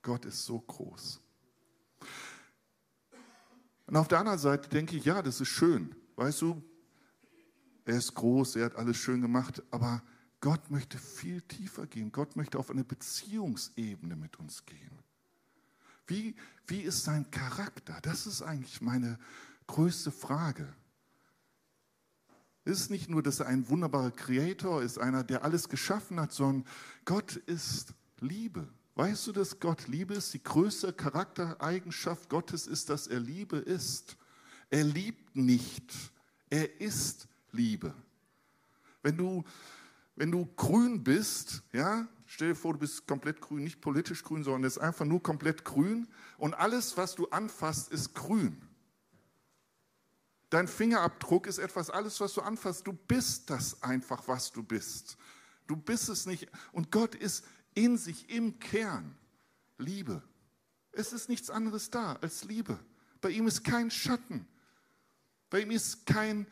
Gott 0.02 0.24
ist 0.24 0.44
so 0.44 0.58
groß. 0.58 1.20
Und 3.92 3.98
auf 3.98 4.08
der 4.08 4.20
anderen 4.20 4.38
Seite 4.38 4.70
denke 4.70 4.96
ich, 4.96 5.04
ja, 5.04 5.20
das 5.20 5.42
ist 5.42 5.48
schön. 5.48 5.94
Weißt 6.16 6.40
du, 6.40 6.62
er 7.84 7.98
ist 7.98 8.14
groß, 8.14 8.56
er 8.56 8.64
hat 8.64 8.76
alles 8.76 8.96
schön 8.96 9.20
gemacht, 9.20 9.62
aber 9.70 10.02
Gott 10.40 10.70
möchte 10.70 10.96
viel 10.96 11.42
tiefer 11.42 11.86
gehen. 11.86 12.10
Gott 12.10 12.34
möchte 12.34 12.58
auf 12.58 12.70
eine 12.70 12.84
Beziehungsebene 12.84 14.16
mit 14.16 14.38
uns 14.38 14.64
gehen. 14.64 14.98
Wie, 16.06 16.34
wie 16.66 16.80
ist 16.80 17.04
sein 17.04 17.30
Charakter? 17.30 17.98
Das 18.00 18.26
ist 18.26 18.40
eigentlich 18.40 18.80
meine 18.80 19.18
größte 19.66 20.10
Frage. 20.10 20.72
Es 22.64 22.80
ist 22.80 22.90
nicht 22.90 23.10
nur, 23.10 23.22
dass 23.22 23.40
er 23.40 23.46
ein 23.46 23.68
wunderbarer 23.68 24.12
Creator 24.12 24.82
ist, 24.82 24.96
einer, 24.96 25.22
der 25.22 25.44
alles 25.44 25.68
geschaffen 25.68 26.18
hat, 26.18 26.32
sondern 26.32 26.66
Gott 27.04 27.36
ist 27.36 27.92
Liebe. 28.20 28.72
Weißt 28.94 29.26
du, 29.26 29.32
dass 29.32 29.58
Gott 29.58 29.88
Liebe 29.88 30.14
ist? 30.14 30.34
Die 30.34 30.42
größte 30.42 30.92
Charaktereigenschaft 30.92 32.28
Gottes 32.28 32.66
ist, 32.66 32.90
dass 32.90 33.06
er 33.06 33.20
Liebe 33.20 33.56
ist. 33.56 34.16
Er 34.68 34.84
liebt 34.84 35.34
nicht, 35.34 35.92
er 36.50 36.80
ist 36.80 37.28
Liebe. 37.52 37.94
Wenn 39.02 39.16
du, 39.16 39.44
wenn 40.16 40.30
du 40.30 40.46
grün 40.56 41.02
bist, 41.02 41.62
ja, 41.72 42.06
stell 42.26 42.48
dir 42.48 42.54
vor, 42.54 42.74
du 42.74 42.80
bist 42.80 43.06
komplett 43.06 43.40
grün, 43.40 43.64
nicht 43.64 43.80
politisch 43.80 44.22
grün, 44.22 44.44
sondern 44.44 44.64
es 44.64 44.76
ist 44.76 44.82
einfach 44.82 45.04
nur 45.04 45.22
komplett 45.22 45.64
grün 45.64 46.08
und 46.38 46.54
alles, 46.54 46.96
was 46.96 47.14
du 47.14 47.28
anfasst, 47.28 47.90
ist 47.92 48.14
grün. 48.14 48.60
Dein 50.50 50.68
Fingerabdruck 50.68 51.46
ist 51.46 51.58
etwas, 51.58 51.88
alles, 51.88 52.20
was 52.20 52.34
du 52.34 52.42
anfasst, 52.42 52.86
du 52.86 52.92
bist 52.92 53.48
das 53.48 53.82
einfach, 53.82 54.28
was 54.28 54.52
du 54.52 54.62
bist. 54.62 55.16
Du 55.66 55.76
bist 55.76 56.10
es 56.10 56.26
nicht. 56.26 56.46
Und 56.72 56.90
Gott 56.90 57.14
ist 57.14 57.44
in 57.74 57.96
sich 57.96 58.28
im 58.30 58.58
Kern 58.58 59.16
Liebe. 59.78 60.22
Es 60.92 61.12
ist 61.12 61.28
nichts 61.28 61.50
anderes 61.50 61.90
da 61.90 62.14
als 62.16 62.44
Liebe. 62.44 62.78
Bei 63.20 63.30
ihm 63.30 63.46
ist 63.46 63.64
kein 63.64 63.90
Schatten. 63.90 64.46
Bei 65.48 65.60
ihm 65.60 65.70
ist 65.70 66.06
kein, 66.06 66.46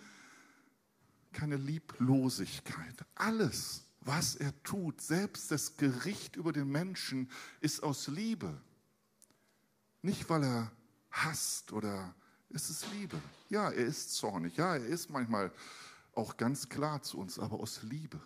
keine 1.33 1.57
Lieblosigkeit. 1.57 2.95
Alles, 3.15 3.85
was 4.01 4.37
er 4.37 4.63
tut, 4.63 5.01
selbst 5.01 5.51
das 5.51 5.77
Gericht 5.77 6.37
über 6.37 6.53
den 6.53 6.69
Menschen, 6.69 7.31
ist 7.61 7.83
aus 7.83 8.09
Liebe. 8.09 8.61
Nicht, 10.03 10.29
weil 10.31 10.45
er 10.45 10.73
hasst 11.11 11.73
oder 11.73 12.15
es 12.51 12.71
ist 12.71 12.87
Liebe. 12.93 13.21
Ja, 13.49 13.71
er 13.71 13.87
ist 13.87 14.15
zornig. 14.15 14.57
Ja, 14.57 14.77
er 14.77 14.87
ist 14.87 15.11
manchmal 15.11 15.53
auch 16.15 16.37
ganz 16.37 16.69
klar 16.69 17.03
zu 17.03 17.19
uns, 17.19 17.39
aber 17.39 17.61
aus 17.61 17.83
Liebe. 17.83 18.21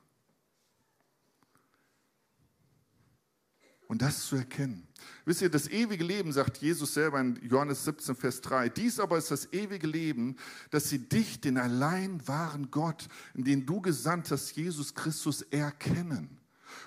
Und 3.87 4.03
das 4.03 4.27
zu 4.27 4.37
erkennen. 4.37 4.89
Wisst 5.25 5.43
ihr, 5.43 5.51
das 5.51 5.69
ewige 5.69 6.05
Leben, 6.05 6.33
sagt 6.33 6.59
Jesus 6.59 6.95
selber 6.95 7.21
in 7.21 7.39
Johannes 7.43 7.85
17, 7.85 8.15
Vers 8.15 8.41
3, 8.41 8.69
dies 8.71 8.99
aber 8.99 9.19
ist 9.19 9.31
das 9.31 9.53
ewige 9.53 9.87
Leben, 9.87 10.37
dass 10.71 10.89
sie 10.89 10.99
dich, 10.99 11.41
den 11.41 11.59
allein 11.59 12.27
wahren 12.27 12.71
Gott, 12.71 13.09
in 13.35 13.45
den 13.45 13.67
du 13.67 13.81
gesandt 13.81 14.31
hast, 14.31 14.53
Jesus 14.57 14.95
Christus, 14.95 15.43
erkennen. 15.43 16.39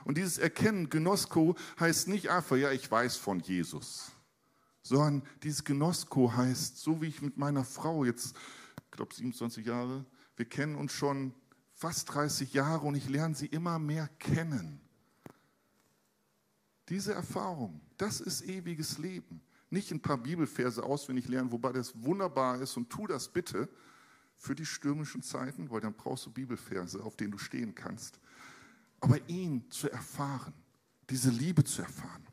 Und 0.06 0.18
dieses 0.18 0.38
Erkennen, 0.38 0.89
Genosko, 0.89 1.56
heißt 1.80 2.08
nicht 2.08 2.30
einfach, 2.30 2.56
ja, 2.56 2.72
ich 2.72 2.89
weiß 2.89 3.18
von 3.18 3.39
Jesus, 3.39 4.12
sondern 4.82 5.24
dieses 5.44 5.63
Genosko 5.63 6.34
heißt, 6.36 6.77
so 6.77 7.01
wie 7.01 7.08
ich 7.08 7.22
mit 7.22 7.38
meiner 7.38 7.63
Frau 7.63 8.06
jetzt, 8.06 8.36
ich 8.86 8.92
glaube 8.92 9.13
27 9.13 9.66
Jahre, 9.66 10.06
wir 10.36 10.46
kennen 10.46 10.75
uns 10.75 10.94
schon 10.94 11.34
fast 11.74 12.13
30 12.13 12.54
Jahre 12.54 12.86
und 12.86 12.96
ich 12.96 13.10
lerne 13.10 13.36
sie 13.36 13.48
immer 13.48 13.80
mehr 13.80 14.08
kennen. 14.20 14.82
Diese 16.89 17.13
Erfahrung, 17.13 17.82
das 17.98 18.22
ist 18.22 18.44
ewiges 18.44 18.98
Leben. 18.98 19.41
Nicht 19.70 19.91
ein 19.91 20.00
paar 20.00 20.17
Bibelverse 20.17 20.82
auswendig 20.82 21.27
lernen, 21.27 21.51
wobei 21.51 21.74
das 21.74 21.91
wunderbar 22.01 22.62
ist 22.62 22.77
und 22.77 22.89
tu 22.89 23.06
das 23.06 23.27
bitte 23.27 23.67
für 24.38 24.56
die 24.56 24.65
stürmischen 24.65 25.22
Zeiten, 25.22 25.70
weil 25.70 25.82
dann 25.82 25.94
brauchst 25.94 26.25
du 26.25 26.32
Bibelverse, 26.32 27.03
auf 27.03 27.17
denen 27.17 27.32
du 27.32 27.38
stehen 27.38 27.75
kannst. 27.75 28.20
Aber 29.01 29.20
ihn 29.27 29.70
zu 29.70 29.89
erfahren, 29.89 30.53
diese 31.10 31.29
Liebe 31.29 31.63
zu 31.63 31.82
erfahren. 31.82 32.25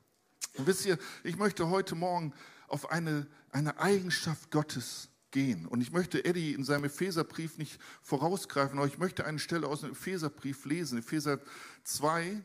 Und 0.56 0.66
wisst 0.66 0.86
ihr, 0.86 0.98
ich 1.24 1.36
möchte 1.36 1.68
heute 1.68 1.96
Morgen 1.96 2.32
auf 2.68 2.90
eine, 2.90 3.26
eine 3.50 3.78
Eigenschaft 3.78 4.50
Gottes 4.50 5.08
gehen. 5.32 5.66
Und 5.66 5.80
ich 5.80 5.90
möchte 5.90 6.24
Eddie 6.24 6.54
in 6.54 6.62
seinem 6.62 6.84
Epheserbrief 6.84 7.58
nicht 7.58 7.80
vorausgreifen, 8.02 8.78
aber 8.78 8.86
ich 8.86 8.98
möchte 8.98 9.24
eine 9.26 9.40
Stelle 9.40 9.66
aus 9.66 9.80
dem 9.80 9.90
Epheserbrief 9.90 10.64
lesen. 10.64 10.98
Epheser 10.98 11.40
2, 11.82 12.40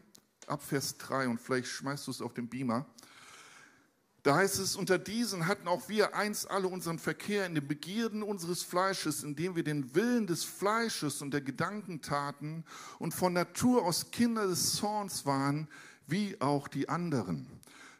ab 0.49 0.63
Vers 0.63 0.97
3 0.97 1.27
und 1.27 1.39
vielleicht 1.39 1.67
schmeißt 1.67 2.07
du 2.07 2.11
es 2.11 2.21
auf 2.21 2.33
den 2.33 2.49
Beamer. 2.49 2.85
Da 4.23 4.35
heißt 4.35 4.59
es, 4.59 4.75
unter 4.75 4.97
diesen 4.97 5.47
hatten 5.47 5.67
auch 5.67 5.87
wir 5.87 6.13
einst 6.13 6.51
alle 6.51 6.67
unseren 6.67 6.99
Verkehr 6.99 7.45
in 7.45 7.55
den 7.55 7.67
Begierden 7.67 8.21
unseres 8.21 8.63
Fleisches, 8.63 9.23
indem 9.23 9.55
wir 9.55 9.63
den 9.63 9.95
Willen 9.95 10.27
des 10.27 10.43
Fleisches 10.43 11.21
und 11.21 11.31
der 11.31 11.41
Gedanken 11.41 12.01
taten 12.01 12.65
und 12.99 13.13
von 13.13 13.31
Natur 13.31 13.85
aus 13.85 14.11
Kinder 14.11 14.45
des 14.45 14.75
Zorns 14.75 15.25
waren, 15.25 15.69
wie 16.05 16.39
auch 16.41 16.67
die 16.67 16.89
anderen 16.89 17.47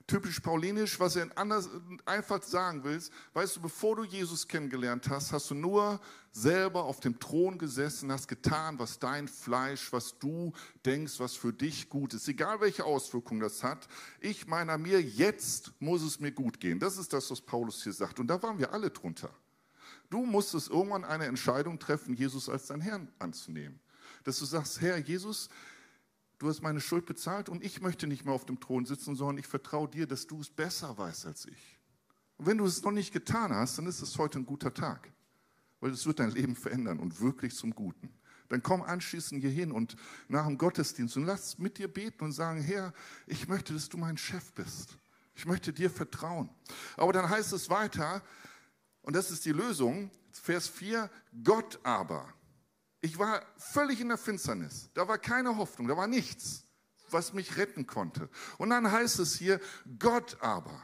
typisch 0.10 0.39
paulinisch, 0.39 1.00
was 1.00 1.16
er 1.16 1.30
anders, 1.36 1.70
einfach 2.06 2.42
sagen 2.42 2.84
willst. 2.84 3.13
Weißt 3.34 3.56
du, 3.56 3.62
bevor 3.62 3.96
du 3.96 4.04
Jesus 4.04 4.48
kennengelernt 4.48 5.08
hast, 5.08 5.32
hast 5.32 5.51
du 5.51 5.56
nur 5.56 6.01
selber 6.32 6.84
auf 6.84 7.00
dem 7.00 7.20
Thron 7.20 7.58
gesessen, 7.58 8.12
hast 8.12 8.28
getan, 8.28 8.80
was 8.80 8.98
dein 8.98 9.28
Fleisch, 9.28 9.94
was 9.94 10.18
du 10.18 10.51
denkst, 10.86 11.20
was 11.20 11.36
für 11.36 11.54
dich 11.54 11.89
gut 11.89 12.13
ist. 12.13 12.28
Egal 12.28 12.60
welche 12.60 12.86
Auswirkungen 12.86 13.39
das 13.39 13.63
hat. 13.63 13.88
Ich 14.20 14.48
meiner 14.48 14.78
mir, 14.78 15.01
jetzt 15.01 15.72
muss 15.80 16.01
es 16.01 16.20
mir 16.20 16.32
gut 16.32 16.60
gehen. 16.60 16.80
Das 16.80 16.98
ist 16.98 17.13
das, 17.13 17.30
was 17.30 17.39
Paulus 17.39 17.84
hier 17.84 17.94
sagt. 17.94 18.20
Und 18.20 18.28
da 18.28 18.42
waren 18.42 18.58
wir 18.58 18.74
alle 18.74 18.89
drunter. 18.89 19.30
Du 20.10 20.25
musstest 20.25 20.70
irgendwann 20.70 21.06
eine 21.06 21.28
Entscheidung 21.28 21.78
treffen, 21.78 22.16
Jesus 22.16 22.50
als 22.50 22.66
dein 22.66 22.82
Herrn 22.82 23.10
anzunehmen. 23.20 23.80
Dass 24.24 24.39
du 24.39 24.46
sagst, 24.46 24.82
Herr 24.82 24.98
Jesus, 24.98 25.50
du 26.39 26.48
hast 26.48 26.62
meine 26.62 26.81
Schuld 26.81 27.05
bezahlt 27.05 27.50
und 27.50 27.64
ich 27.64 27.81
möchte 27.81 28.07
nicht 28.07 28.25
mehr 28.25 28.33
auf 28.33 28.46
dem 28.46 28.59
Thron 28.59 28.85
sitzen, 28.85 29.16
sondern 29.16 29.37
ich 29.37 29.48
vertraue 29.48 29.87
dir, 29.87 30.07
dass 30.07 30.25
du 30.25 30.40
es 30.42 30.50
besser 30.50 30.98
weißt 30.98 31.27
als 31.27 31.46
ich. 31.46 31.77
Und 32.37 32.48
wenn 32.48 32.57
du 32.57 32.66
es 32.66 32.81
noch 32.81 32.92
nicht 32.92 33.11
getan 33.11 33.53
hast, 33.53 33.77
dann 33.77 33.85
ist 33.85 34.01
es 34.01 34.18
heute 34.18 34.40
ein 34.40 34.46
guter 34.46 34.74
Tag, 34.74 35.11
weil 35.81 35.92
es 35.92 36.05
wird 36.05 36.20
dein 36.20 36.31
Leben 36.31 36.55
verändern 36.55 37.00
und 37.00 37.22
wirklich 37.22 37.53
zum 37.55 37.75
Guten. 37.75 38.09
Dann 38.48 38.64
komm 38.64 38.81
anschließend 38.81 39.42
hier 39.42 39.51
hin 39.51 39.72
und 39.72 39.96
nach 40.27 40.48
dem 40.48 40.57
Gottesdienst 40.57 41.16
und 41.18 41.25
lass 41.25 41.59
mit 41.59 41.77
dir 41.77 41.87
beten 41.87 42.24
und 42.24 42.31
sagen, 42.31 42.61
Herr, 42.61 42.94
ich 43.27 43.48
möchte, 43.48 43.74
dass 43.74 43.90
du 43.90 43.98
mein 43.98 44.18
Chef 44.18 44.53
bist. 44.53 44.98
Ich 45.35 45.46
möchte 45.46 45.72
dir 45.72 45.90
vertrauen. 45.90 46.50
Aber 46.98 47.14
dann 47.14 47.29
heißt 47.29 47.53
es 47.53 47.70
weiter, 47.70 48.24
und 49.03 49.16
das 49.16 49.31
ist 49.31 49.46
die 49.46 49.51
Lösung, 49.51 50.09
Vers 50.31 50.68
4, 50.68 51.09
Gott 51.44 51.79
aber 51.83 52.33
ich 53.01 53.18
war 53.18 53.42
völlig 53.57 54.01
in 54.01 54.09
der 54.09 54.18
Finsternis. 54.18 54.90
Da 54.94 55.07
war 55.07 55.18
keine 55.18 55.57
Hoffnung, 55.57 55.88
da 55.88 55.96
war 55.96 56.07
nichts, 56.07 56.66
was 57.09 57.33
mich 57.33 57.57
retten 57.57 57.88
konnte. 57.88 58.29
Und 58.57 58.70
dann 58.70 58.92
heißt 58.92 59.20
es 59.20 59.35
hier, 59.35 59.59
Gott 59.98 60.38
aber, 60.42 60.83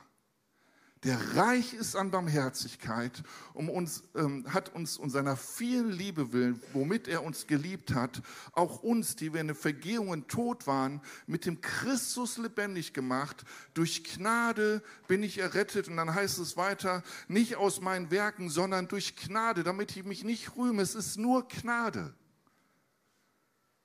der 1.05 1.37
reich 1.37 1.75
ist 1.75 1.95
an 1.95 2.09
Barmherzigkeit, 2.09 3.23
um 3.53 3.69
uns, 3.69 4.03
ähm, 4.15 4.51
hat 4.51 4.73
uns 4.73 4.97
um 4.97 5.11
seiner 5.11 5.37
vielen 5.37 5.91
Liebe 5.91 6.33
willen, 6.33 6.59
womit 6.73 7.07
er 7.07 7.23
uns 7.23 7.45
geliebt 7.45 7.93
hat, 7.93 8.23
auch 8.53 8.81
uns, 8.81 9.15
die 9.15 9.31
wir 9.31 9.39
in 9.39 9.47
den 9.47 9.55
Vergehungen 9.55 10.27
tot 10.27 10.65
waren, 10.65 11.01
mit 11.27 11.45
dem 11.45 11.61
Christus 11.61 12.39
lebendig 12.39 12.91
gemacht. 12.93 13.45
Durch 13.75 14.03
Gnade 14.03 14.81
bin 15.07 15.21
ich 15.21 15.37
errettet. 15.37 15.87
Und 15.87 15.97
dann 15.97 16.13
heißt 16.13 16.39
es 16.39 16.57
weiter, 16.57 17.03
nicht 17.27 17.55
aus 17.55 17.81
meinen 17.81 18.09
Werken, 18.09 18.49
sondern 18.49 18.87
durch 18.87 19.15
Gnade, 19.15 19.63
damit 19.63 19.95
ich 19.95 20.05
mich 20.05 20.23
nicht 20.23 20.57
rühme. 20.57 20.81
Es 20.81 20.95
ist 20.95 21.17
nur 21.17 21.47
Gnade. 21.47 22.15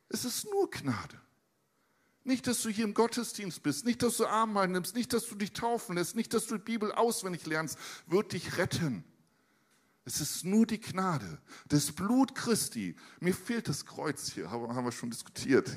Es 0.09 0.25
ist 0.25 0.47
nur 0.51 0.71
Gnade. 0.71 1.21
Nicht, 2.23 2.47
dass 2.47 2.63
du 2.63 2.69
hier 2.69 2.85
im 2.85 2.95
Gottesdienst 2.95 3.63
bist, 3.63 3.85
nicht, 3.85 4.03
dass 4.03 4.19
du 4.19 4.27
Abendmahl 4.27 4.69
nimmst, 4.69 4.95
nicht, 4.95 5.13
dass 5.13 5.27
du 5.27 5.35
dich 5.35 5.53
taufen 5.53 5.97
lässt, 5.97 6.17
nicht, 6.17 6.35
dass 6.35 6.47
du 6.47 6.59
die 6.59 6.65
Bibel 6.65 6.93
auswendig 6.93 7.47
lernst, 7.47 7.79
wird 8.07 8.33
dich 8.33 8.59
retten. 8.59 9.05
Es 10.05 10.21
ist 10.21 10.45
nur 10.45 10.67
die 10.67 10.81
Gnade, 10.81 11.39
das 11.69 11.93
Blut 11.93 12.35
Christi. 12.35 12.97
Mir 13.21 13.35
fehlt 13.35 13.69
das 13.69 13.85
Kreuz 13.85 14.33
hier, 14.33 14.51
haben 14.51 14.85
wir 14.85 14.93
schon 14.93 15.11
diskutiert. 15.11 15.71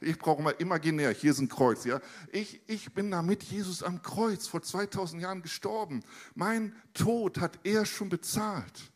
Ich 0.00 0.18
brauche 0.18 0.42
mal 0.42 0.54
imaginär, 0.58 1.12
hier 1.12 1.30
ist 1.30 1.38
ein 1.38 1.48
Kreuz. 1.48 1.84
Ja? 1.84 2.00
Ich, 2.32 2.60
ich 2.66 2.92
bin 2.94 3.10
da 3.10 3.22
mit 3.22 3.42
Jesus 3.44 3.82
am 3.82 4.02
Kreuz 4.02 4.48
vor 4.48 4.62
2000 4.62 5.22
Jahren 5.22 5.42
gestorben. 5.42 6.02
Mein 6.34 6.74
Tod 6.94 7.38
hat 7.38 7.58
er 7.64 7.86
schon 7.86 8.08
bezahlt. 8.08 8.90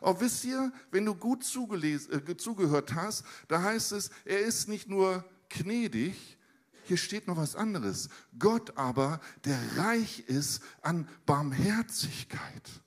Aber 0.00 0.20
wisst 0.20 0.44
ihr, 0.44 0.72
wenn 0.90 1.04
du 1.04 1.14
gut 1.14 1.44
äh, 1.44 2.36
zugehört 2.36 2.94
hast, 2.94 3.24
da 3.48 3.62
heißt 3.62 3.92
es, 3.92 4.10
er 4.24 4.40
ist 4.40 4.68
nicht 4.68 4.88
nur 4.88 5.24
gnädig, 5.48 6.38
hier 6.84 6.96
steht 6.96 7.26
noch 7.26 7.36
was 7.36 7.56
anderes. 7.56 8.08
Gott 8.38 8.76
aber, 8.76 9.20
der 9.44 9.58
reich 9.78 10.20
ist 10.20 10.62
an 10.82 11.08
Barmherzigkeit. 11.24 12.82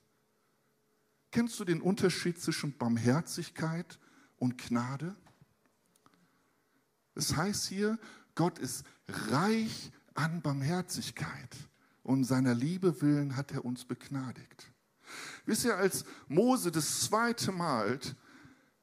Kennst 1.30 1.58
du 1.60 1.64
den 1.64 1.80
Unterschied 1.80 2.40
zwischen 2.40 2.76
Barmherzigkeit 2.76 3.98
und 4.36 4.56
Gnade? 4.56 5.14
Es 7.14 7.36
heißt 7.36 7.66
hier, 7.66 7.98
Gott 8.34 8.58
ist 8.58 8.84
reich 9.08 9.90
an 10.14 10.40
Barmherzigkeit 10.42 11.56
und 12.04 12.24
seiner 12.24 12.54
Liebe 12.54 13.02
willen 13.02 13.36
hat 13.36 13.52
er 13.52 13.64
uns 13.64 13.84
begnadigt. 13.84 14.72
Wisst 15.44 15.64
ihr, 15.64 15.76
als 15.76 16.04
Mose 16.28 16.70
das 16.70 17.02
zweite 17.02 17.50
Mal 17.50 17.98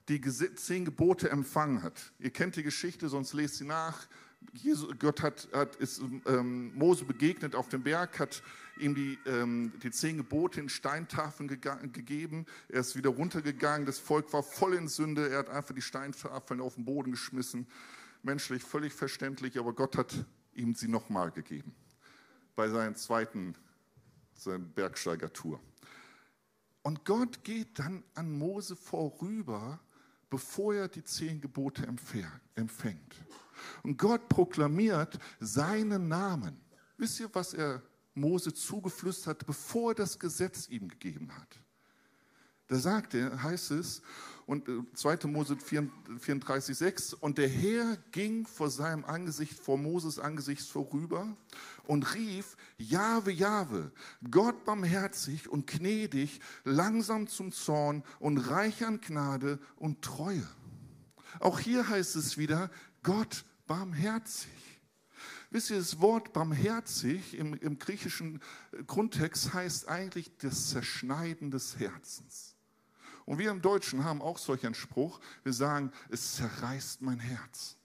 die 0.10 0.22
zehn 0.22 0.86
Gebote 0.86 1.30
empfangen 1.30 1.84
hat. 1.84 2.14
Ihr 2.20 2.30
kennt 2.32 2.56
die 2.56 2.64
Geschichte, 2.64 3.10
sonst 3.10 3.34
lest 3.34 3.56
sie 3.56 3.66
nach. 3.66 4.08
Jesus, 4.54 4.94
Gott 5.00 5.24
hat, 5.24 5.48
hat 5.54 5.76
ist 5.78 6.02
ähm, 6.28 6.74
Mose 6.76 7.06
begegnet 7.06 7.56
auf 7.56 7.70
dem 7.70 7.82
Berg, 7.82 8.20
hat 8.20 8.44
ihm 8.78 8.94
die, 8.94 9.18
ähm, 9.26 9.74
die 9.82 9.90
zehn 9.90 10.18
Gebote 10.18 10.60
in 10.60 10.70
Steintafeln 10.70 11.48
gegeben. 11.48 12.46
Er 12.70 12.82
ist 12.82 12.96
wieder 12.96 13.10
runtergegangen. 13.10 13.88
Das 13.88 13.98
Volk 13.98 14.32
war 14.34 14.44
voll 14.44 14.76
in 14.76 14.88
Sünde. 14.88 15.30
Er 15.30 15.40
hat 15.40 15.50
einfach 15.50 15.74
die 15.74 15.82
Steintafeln 15.82 16.62
auf 16.62 16.76
den 16.76 16.86
Boden 16.86 17.12
geschmissen. 17.12 17.68
Menschlich 18.22 18.64
völlig 18.64 18.94
verständlich, 18.94 19.58
aber 19.58 19.74
Gott 19.74 19.98
hat 19.98 20.26
ihm 20.54 20.76
sie 20.76 20.88
nochmal 20.88 21.32
gegeben. 21.32 21.76
Bei 22.56 22.70
seiner 22.70 22.96
zweiten 22.96 23.56
seiner 24.38 24.60
Bergsteigertour. 24.60 25.60
Und 26.84 27.06
Gott 27.06 27.44
geht 27.44 27.80
dann 27.80 28.04
an 28.14 28.32
Mose 28.32 28.76
vorüber 28.76 29.80
bevor 30.36 30.76
er 30.76 30.90
die 30.90 31.04
zehn 31.06 31.40
Gebote 31.40 31.88
empfängt. 32.56 33.16
Und 33.84 33.98
Gott 33.98 34.28
proklamiert 34.28 35.18
seinen 35.40 36.10
Namen. 36.10 36.60
Wisst 36.98 37.22
ihr, 37.22 37.30
was 37.32 37.54
er 37.54 37.82
Mose 38.16 38.54
zugeflüstert 38.54 39.40
hat, 39.40 39.48
bevor 39.48 39.92
er 39.92 39.96
das 39.96 40.20
Gesetz 40.20 40.68
ihm 40.68 40.90
gegeben 40.90 41.34
hat? 41.34 41.62
Da 42.68 42.76
sagt 42.76 43.14
er, 43.14 43.42
heißt 43.44 43.72
es, 43.72 44.02
und 44.46 44.70
2. 44.94 45.14
Äh, 45.14 45.28
Mose 45.28 45.58
34, 45.58 46.78
6, 46.78 47.14
und 47.14 47.38
der 47.38 47.50
Herr 47.50 47.98
ging 48.12 48.46
vor 48.46 48.70
seinem 48.70 49.06
Angesicht, 49.06 49.60
vor 49.60 49.78
Moses 49.78 50.20
Angesicht 50.20 50.62
vorüber 50.68 51.36
und 51.88 52.14
rief, 52.14 52.56
Jahwe, 52.78 53.32
Jahwe, 53.32 53.92
Gott 54.30 54.66
barmherzig 54.66 55.48
und 55.50 55.68
gnädig, 55.68 56.40
langsam 56.64 57.28
zum 57.28 57.52
Zorn 57.52 58.04
und 58.20 58.38
reich 58.38 58.86
an 58.86 59.02
Gnade 59.02 59.60
und 59.78 60.02
Treue. 60.02 60.48
Auch 61.40 61.60
hier 61.60 61.88
heißt 61.88 62.16
es 62.16 62.38
wieder, 62.38 62.70
Gott 63.04 63.46
barmherzig. 63.68 64.50
Wisst 65.50 65.70
ihr, 65.70 65.78
das 65.78 66.02
Wort 66.02 66.34
barmherzig 66.34 67.38
im, 67.38 67.54
im 67.54 67.80
griechischen 67.80 68.42
Grundtext 68.88 69.54
heißt 69.54 69.88
eigentlich 69.88 70.38
das 70.38 70.70
Zerschneiden 70.70 71.52
des 71.52 71.80
Herzens. 71.80 72.55
Und 73.26 73.40
wir 73.40 73.50
im 73.52 73.62
Deutschen 73.62 74.04
haben 74.04 74.22
auch 74.22 74.38
solch 74.38 74.66
einen 74.66 74.76
Spruch. 74.76 75.20
Wir 75.44 75.54
sagen, 75.54 75.92
es 76.10 76.36
zerreißt 76.36 77.02
mein 77.02 77.20
Herz. 77.20 77.76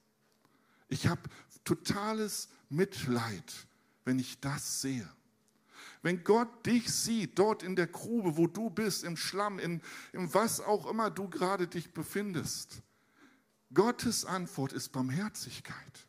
Ich 0.89 1.07
habe 1.07 1.23
totales 1.65 2.49
Mitleid, 2.69 3.67
wenn 4.05 4.19
ich 4.19 4.41
das 4.41 4.83
sehe. 4.83 5.09
Wenn 6.03 6.25
Gott 6.25 6.67
dich 6.67 6.91
sieht, 6.93 7.39
dort 7.39 7.63
in 7.63 7.77
der 7.77 7.87
Grube, 7.87 8.37
wo 8.37 8.47
du 8.47 8.71
bist, 8.71 9.05
im 9.05 9.17
Schlamm, 9.17 9.59
in, 9.59 9.83
in 10.13 10.33
was 10.33 10.61
auch 10.61 10.87
immer 10.87 11.11
du 11.11 11.29
gerade 11.29 11.67
dich 11.67 11.93
befindest, 11.93 12.83
Gottes 13.73 14.25
Antwort 14.25 14.73
ist 14.73 14.91
Barmherzigkeit. 14.91 16.09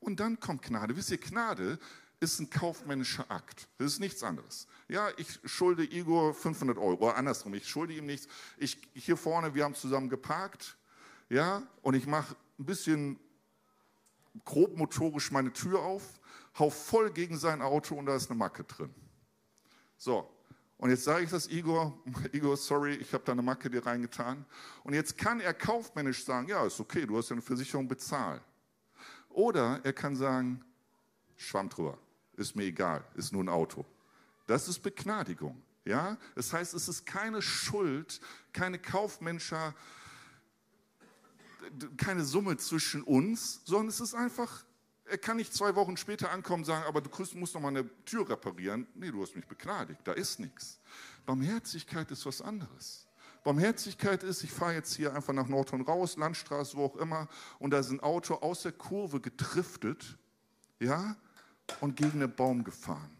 Und 0.00 0.20
dann 0.20 0.38
kommt 0.40 0.62
Gnade. 0.62 0.96
Wisst 0.96 1.10
ihr, 1.10 1.18
Gnade 1.18 1.78
ist 2.20 2.40
ein 2.40 2.50
kaufmännischer 2.50 3.30
Akt. 3.30 3.68
Das 3.78 3.92
ist 3.92 4.00
nichts 4.00 4.22
anderes. 4.22 4.66
Ja, 4.88 5.08
ich 5.16 5.40
schulde 5.44 5.84
Igor 5.84 6.34
500 6.34 6.78
Euro, 6.78 7.10
andersrum, 7.10 7.54
ich 7.54 7.68
schulde 7.68 7.94
ihm 7.94 8.06
nichts. 8.06 8.28
Ich, 8.56 8.78
hier 8.94 9.16
vorne, 9.16 9.54
wir 9.54 9.64
haben 9.64 9.74
zusammen 9.74 10.08
geparkt, 10.08 10.76
ja, 11.28 11.62
und 11.82 11.94
ich 11.94 12.06
mache 12.06 12.36
ein 12.58 12.66
bisschen 12.66 13.18
grob 14.44 14.76
motorisch 14.76 15.30
meine 15.30 15.52
Tür 15.52 15.80
auf, 15.80 16.20
hau 16.58 16.70
voll 16.70 17.10
gegen 17.10 17.38
sein 17.38 17.62
Auto 17.62 17.94
und 17.94 18.06
da 18.06 18.16
ist 18.16 18.30
eine 18.30 18.38
Macke 18.38 18.64
drin. 18.64 18.94
So, 19.96 20.30
und 20.78 20.90
jetzt 20.90 21.04
sage 21.04 21.24
ich 21.24 21.30
das 21.30 21.48
Igor, 21.48 21.96
Igor, 22.32 22.56
sorry, 22.56 22.94
ich 22.94 23.12
habe 23.12 23.24
da 23.24 23.32
eine 23.32 23.42
Macke 23.42 23.70
dir 23.70 23.84
reingetan. 23.86 24.44
Und 24.82 24.94
jetzt 24.94 25.16
kann 25.16 25.40
er 25.40 25.54
kaufmännisch 25.54 26.24
sagen, 26.24 26.48
ja, 26.48 26.66
ist 26.66 26.80
okay, 26.80 27.06
du 27.06 27.16
hast 27.16 27.30
ja 27.30 27.34
eine 27.34 27.42
Versicherung 27.42 27.88
bezahlt. 27.88 28.42
Oder 29.30 29.80
er 29.82 29.92
kann 29.92 30.14
sagen, 30.14 30.64
Schwamm 31.36 31.68
drüber, 31.68 31.98
ist 32.36 32.56
mir 32.56 32.64
egal, 32.64 33.04
ist 33.14 33.32
nur 33.32 33.42
ein 33.42 33.48
Auto. 33.48 33.84
Das 34.46 34.68
ist 34.68 34.80
Begnadigung. 34.80 35.60
Ja? 35.84 36.16
Das 36.34 36.52
heißt, 36.52 36.74
es 36.74 36.88
ist 36.88 37.06
keine 37.06 37.42
Schuld, 37.42 38.20
keine 38.52 38.78
kaufmännischer 38.78 39.74
keine 41.96 42.24
Summe 42.24 42.56
zwischen 42.56 43.02
uns, 43.02 43.60
sondern 43.64 43.88
es 43.88 44.00
ist 44.00 44.14
einfach, 44.14 44.64
er 45.04 45.18
kann 45.18 45.36
nicht 45.36 45.52
zwei 45.52 45.74
Wochen 45.74 45.96
später 45.96 46.30
ankommen 46.30 46.62
und 46.62 46.66
sagen, 46.66 46.84
aber 46.86 47.00
du 47.00 47.10
musst 47.34 47.54
noch 47.54 47.60
mal 47.60 47.68
eine 47.68 47.88
Tür 48.04 48.28
reparieren. 48.28 48.86
Nee, 48.94 49.10
du 49.10 49.22
hast 49.22 49.36
mich 49.36 49.46
begnadigt, 49.46 50.00
da 50.04 50.12
ist 50.12 50.40
nichts. 50.40 50.78
Barmherzigkeit 51.26 52.10
ist 52.10 52.26
was 52.26 52.40
anderes. 52.40 53.06
Barmherzigkeit 53.42 54.22
ist, 54.22 54.42
ich 54.42 54.50
fahre 54.50 54.74
jetzt 54.74 54.94
hier 54.94 55.14
einfach 55.14 55.34
nach 55.34 55.48
Nordhorn 55.48 55.82
raus, 55.82 56.16
Landstraße, 56.16 56.76
wo 56.76 56.86
auch 56.86 56.96
immer, 56.96 57.28
und 57.58 57.70
da 57.70 57.78
ist 57.78 57.90
ein 57.90 58.00
Auto 58.00 58.34
aus 58.36 58.62
der 58.62 58.72
Kurve 58.72 59.20
gedriftet, 59.20 60.16
ja, 60.80 61.16
und 61.80 61.96
gegen 61.96 62.22
einen 62.22 62.34
Baum 62.34 62.64
gefahren. 62.64 63.16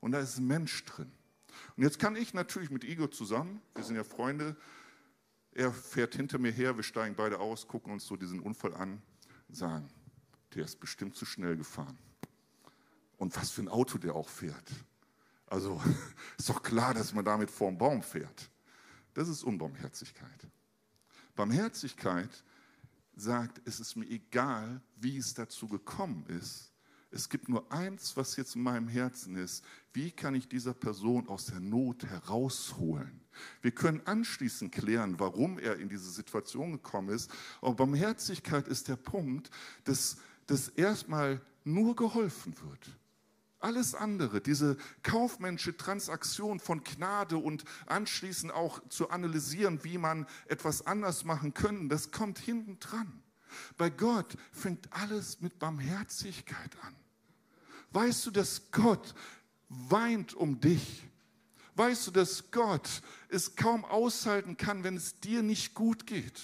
Und 0.00 0.12
da 0.12 0.20
ist 0.20 0.38
ein 0.38 0.46
Mensch 0.46 0.84
drin. 0.84 1.10
Und 1.76 1.82
jetzt 1.82 1.98
kann 1.98 2.16
ich 2.16 2.34
natürlich 2.34 2.70
mit 2.70 2.84
Igor 2.84 3.10
zusammen, 3.10 3.60
wir 3.74 3.84
sind 3.84 3.96
ja 3.96 4.04
Freunde, 4.04 4.56
er 5.52 5.72
fährt 5.72 6.14
hinter 6.14 6.38
mir 6.38 6.50
her, 6.50 6.76
wir 6.76 6.82
steigen 6.82 7.14
beide 7.14 7.38
aus, 7.38 7.68
gucken 7.68 7.92
uns 7.92 8.06
so 8.06 8.16
diesen 8.16 8.40
Unfall 8.40 8.74
an, 8.74 9.00
sagen, 9.48 9.88
der 10.54 10.64
ist 10.64 10.80
bestimmt 10.80 11.16
zu 11.16 11.24
schnell 11.24 11.56
gefahren. 11.56 11.98
Und 13.16 13.36
was 13.36 13.50
für 13.50 13.62
ein 13.62 13.68
Auto 13.68 13.98
der 13.98 14.14
auch 14.14 14.28
fährt. 14.28 14.72
Also 15.46 15.80
ist 16.38 16.48
doch 16.48 16.62
klar, 16.62 16.94
dass 16.94 17.14
man 17.14 17.24
damit 17.24 17.50
vorm 17.50 17.78
Baum 17.78 18.02
fährt. 18.02 18.50
Das 19.14 19.28
ist 19.28 19.44
Unbarmherzigkeit. 19.44 20.48
Barmherzigkeit 21.36 22.44
sagt, 23.14 23.62
es 23.64 23.78
ist 23.78 23.96
mir 23.96 24.06
egal, 24.06 24.80
wie 24.96 25.16
es 25.16 25.34
dazu 25.34 25.68
gekommen 25.68 26.26
ist, 26.26 26.73
es 27.14 27.28
gibt 27.28 27.48
nur 27.48 27.70
eins, 27.70 28.16
was 28.16 28.34
jetzt 28.36 28.56
in 28.56 28.62
meinem 28.62 28.88
Herzen 28.88 29.36
ist. 29.36 29.64
Wie 29.92 30.10
kann 30.10 30.34
ich 30.34 30.48
dieser 30.48 30.74
Person 30.74 31.28
aus 31.28 31.46
der 31.46 31.60
Not 31.60 32.04
herausholen? 32.04 33.20
Wir 33.62 33.70
können 33.70 34.02
anschließend 34.04 34.72
klären, 34.72 35.20
warum 35.20 35.58
er 35.60 35.76
in 35.76 35.88
diese 35.88 36.10
Situation 36.10 36.72
gekommen 36.72 37.10
ist. 37.10 37.30
Aber 37.60 37.74
Barmherzigkeit 37.74 38.66
ist 38.66 38.88
der 38.88 38.96
Punkt, 38.96 39.50
dass, 39.84 40.16
dass 40.46 40.68
erstmal 40.70 41.40
nur 41.62 41.94
geholfen 41.94 42.54
wird. 42.60 42.98
Alles 43.60 43.94
andere, 43.94 44.40
diese 44.40 44.76
kaufmännische 45.02 45.76
Transaktion 45.76 46.58
von 46.58 46.82
Gnade 46.82 47.38
und 47.38 47.64
anschließend 47.86 48.52
auch 48.52 48.86
zu 48.88 49.08
analysieren, 49.10 49.84
wie 49.84 49.98
man 49.98 50.26
etwas 50.46 50.84
anders 50.86 51.24
machen 51.24 51.54
können, 51.54 51.88
das 51.88 52.10
kommt 52.10 52.38
hinten 52.40 52.78
dran. 52.80 53.22
Bei 53.76 53.88
Gott 53.88 54.36
fängt 54.50 54.92
alles 54.92 55.40
mit 55.40 55.60
Barmherzigkeit 55.60 56.76
an. 56.82 56.94
Weißt 57.94 58.26
du, 58.26 58.32
dass 58.32 58.72
Gott 58.72 59.14
weint 59.68 60.34
um 60.34 60.60
dich? 60.60 61.04
Weißt 61.76 62.08
du, 62.08 62.10
dass 62.10 62.50
Gott 62.50 62.88
es 63.28 63.54
kaum 63.54 63.84
aushalten 63.84 64.56
kann, 64.56 64.82
wenn 64.82 64.96
es 64.96 65.20
dir 65.20 65.44
nicht 65.44 65.74
gut 65.74 66.04
geht, 66.04 66.40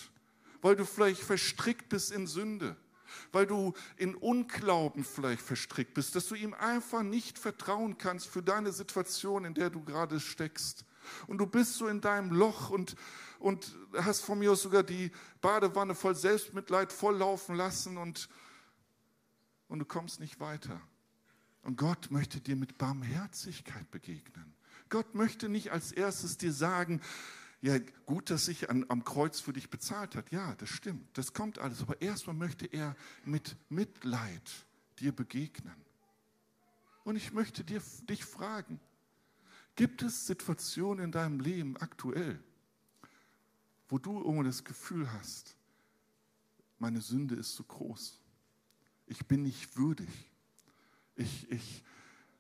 weil 0.63 0.77
du 0.77 0.87
vielleicht 0.87 1.21
verstrickt 1.21 1.89
bist 1.89 2.13
in 2.13 2.29
Sünde, 2.29 2.77
weil 3.33 3.49
du 3.49 3.75
in 3.97 4.15
Unglauben 4.15 5.03
vielleicht 5.03 5.43
verstrickt 5.43 5.95
bist, 5.95 6.15
dass 6.15 6.29
du 6.29 6.37
ihm 6.37 6.55
einfach 6.55 7.03
nicht 7.03 7.37
vertrauen 7.37 7.99
kannst 7.99 8.29
für 8.29 8.45
deine 8.45 8.71
Situation, 8.71 9.45
in 9.45 9.55
der 9.55 9.71
du 9.71 9.83
gerade 9.83 10.21
steckst. 10.21 10.85
Und 11.27 11.39
du 11.39 11.47
bist 11.47 11.75
so 11.75 11.89
in 11.89 12.01
deinem 12.01 12.31
Loch 12.31 12.71
und, 12.71 12.95
und 13.41 13.77
hast 13.97 14.21
von 14.21 14.39
mir 14.39 14.53
aus 14.53 14.63
sogar 14.63 14.85
die 14.85 15.11
Badewanne 15.41 15.97
voll 15.97 16.15
Selbstmitleid 16.15 16.93
volllaufen 16.93 17.57
lassen 17.57 17.97
und, 17.97 18.29
und 19.67 19.81
du 19.81 19.85
kommst 19.85 20.21
nicht 20.21 20.39
weiter. 20.39 20.81
Und 21.63 21.77
Gott 21.77 22.11
möchte 22.11 22.41
dir 22.41 22.57
mit 22.57 22.79
Barmherzigkeit 22.79 23.91
begegnen. 23.91 24.55
Gott 24.89 25.15
möchte 25.15 25.49
nicht 25.49 25.73
als 25.73 25.93
erstes 25.93 26.37
dir 26.37 26.53
sagen, 26.53 27.01
ja, 27.63 27.79
gut, 28.07 28.31
dass 28.31 28.47
sich 28.47 28.71
an, 28.71 28.87
am 28.89 29.05
Kreuz 29.05 29.41
für 29.41 29.53
dich 29.53 29.69
bezahlt 29.69 30.17
hat. 30.17 30.33
Ja, 30.33 30.55
das 30.57 30.71
stimmt. 30.71 31.07
Das 31.19 31.35
kommt 31.35 31.59
alles. 31.59 31.83
Aber 31.83 32.01
erstmal 32.01 32.35
möchte 32.35 32.67
er 32.67 32.97
mit 33.25 33.57
Mitleid 33.69 34.67
dir 34.99 35.13
begegnen. 35.13 35.75
Und 37.05 37.17
ich 37.17 37.33
möchte 37.33 37.63
dir, 37.63 37.83
dich 38.09 38.25
fragen, 38.25 38.81
gibt 39.77 40.03
es 40.03 40.27
Situationen 40.27 41.05
in 41.05 41.13
deinem 41.13 41.41
Leben 41.41 41.77
aktuell, 41.77 42.43
wo 43.89 43.99
du 43.99 44.19
irgendwo 44.19 44.43
das 44.43 44.65
Gefühl 44.65 45.13
hast, 45.13 45.55
meine 46.79 47.03
Sünde 47.03 47.35
ist 47.35 47.55
zu 47.55 47.65
groß. 47.65 48.19
Ich 49.07 49.27
bin 49.27 49.43
nicht 49.43 49.77
würdig 49.77 50.30
ich, 51.17 51.51
ich 51.51 51.85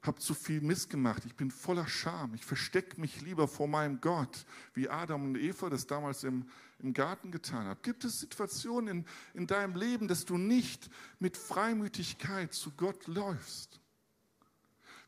habe 0.02 0.18
zu 0.18 0.32
viel 0.32 0.62
missgemacht, 0.62 1.24
ich 1.26 1.34
bin 1.34 1.50
voller 1.50 1.86
Scham, 1.86 2.32
ich 2.34 2.44
verstecke 2.44 2.98
mich 3.00 3.20
lieber 3.20 3.46
vor 3.46 3.68
meinem 3.68 4.00
Gott, 4.00 4.46
wie 4.72 4.88
Adam 4.88 5.24
und 5.24 5.36
Eva 5.36 5.68
das 5.68 5.86
damals 5.86 6.24
im, 6.24 6.48
im 6.78 6.94
Garten 6.94 7.30
getan 7.30 7.66
haben. 7.66 7.80
Gibt 7.82 8.04
es 8.04 8.20
Situationen 8.20 8.88
in, 9.00 9.06
in 9.34 9.46
deinem 9.46 9.76
Leben, 9.76 10.08
dass 10.08 10.24
du 10.24 10.38
nicht 10.38 10.88
mit 11.18 11.36
Freimütigkeit 11.36 12.54
zu 12.54 12.70
Gott 12.72 13.06
läufst? 13.06 13.80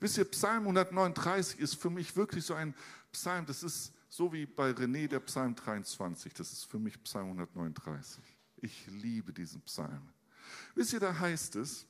Wisst 0.01 0.19
ihr, 0.19 0.25
Psalm 0.27 0.63
139 0.63 1.59
ist 1.61 1.77
für 1.77 1.89
mich 1.89 2.15
wirklich 2.17 2.45
so 2.45 2.55
ein 2.55 2.75
Psalm, 3.13 3.47
das 3.47 3.63
ist 3.63 3.93
so 4.09 4.31
wie 4.33 4.45
bei 4.45 4.71
René 4.73 5.09
der 5.09 5.21
Psalm 5.21 5.55
23, 5.55 6.35
das 6.35 6.53
ist 6.53 6.65
für 6.65 6.79
mich 6.79 7.03
Psalm 7.03 7.29
139. 7.29 8.23
Ich 8.57 8.87
liebe 8.89 9.33
diesen 9.33 9.63
Psalm. 9.63 10.13
Wisst 10.75 10.93
ihr, 10.93 11.01
da 11.01 11.19
heißt 11.19 11.57
es, 11.57 11.87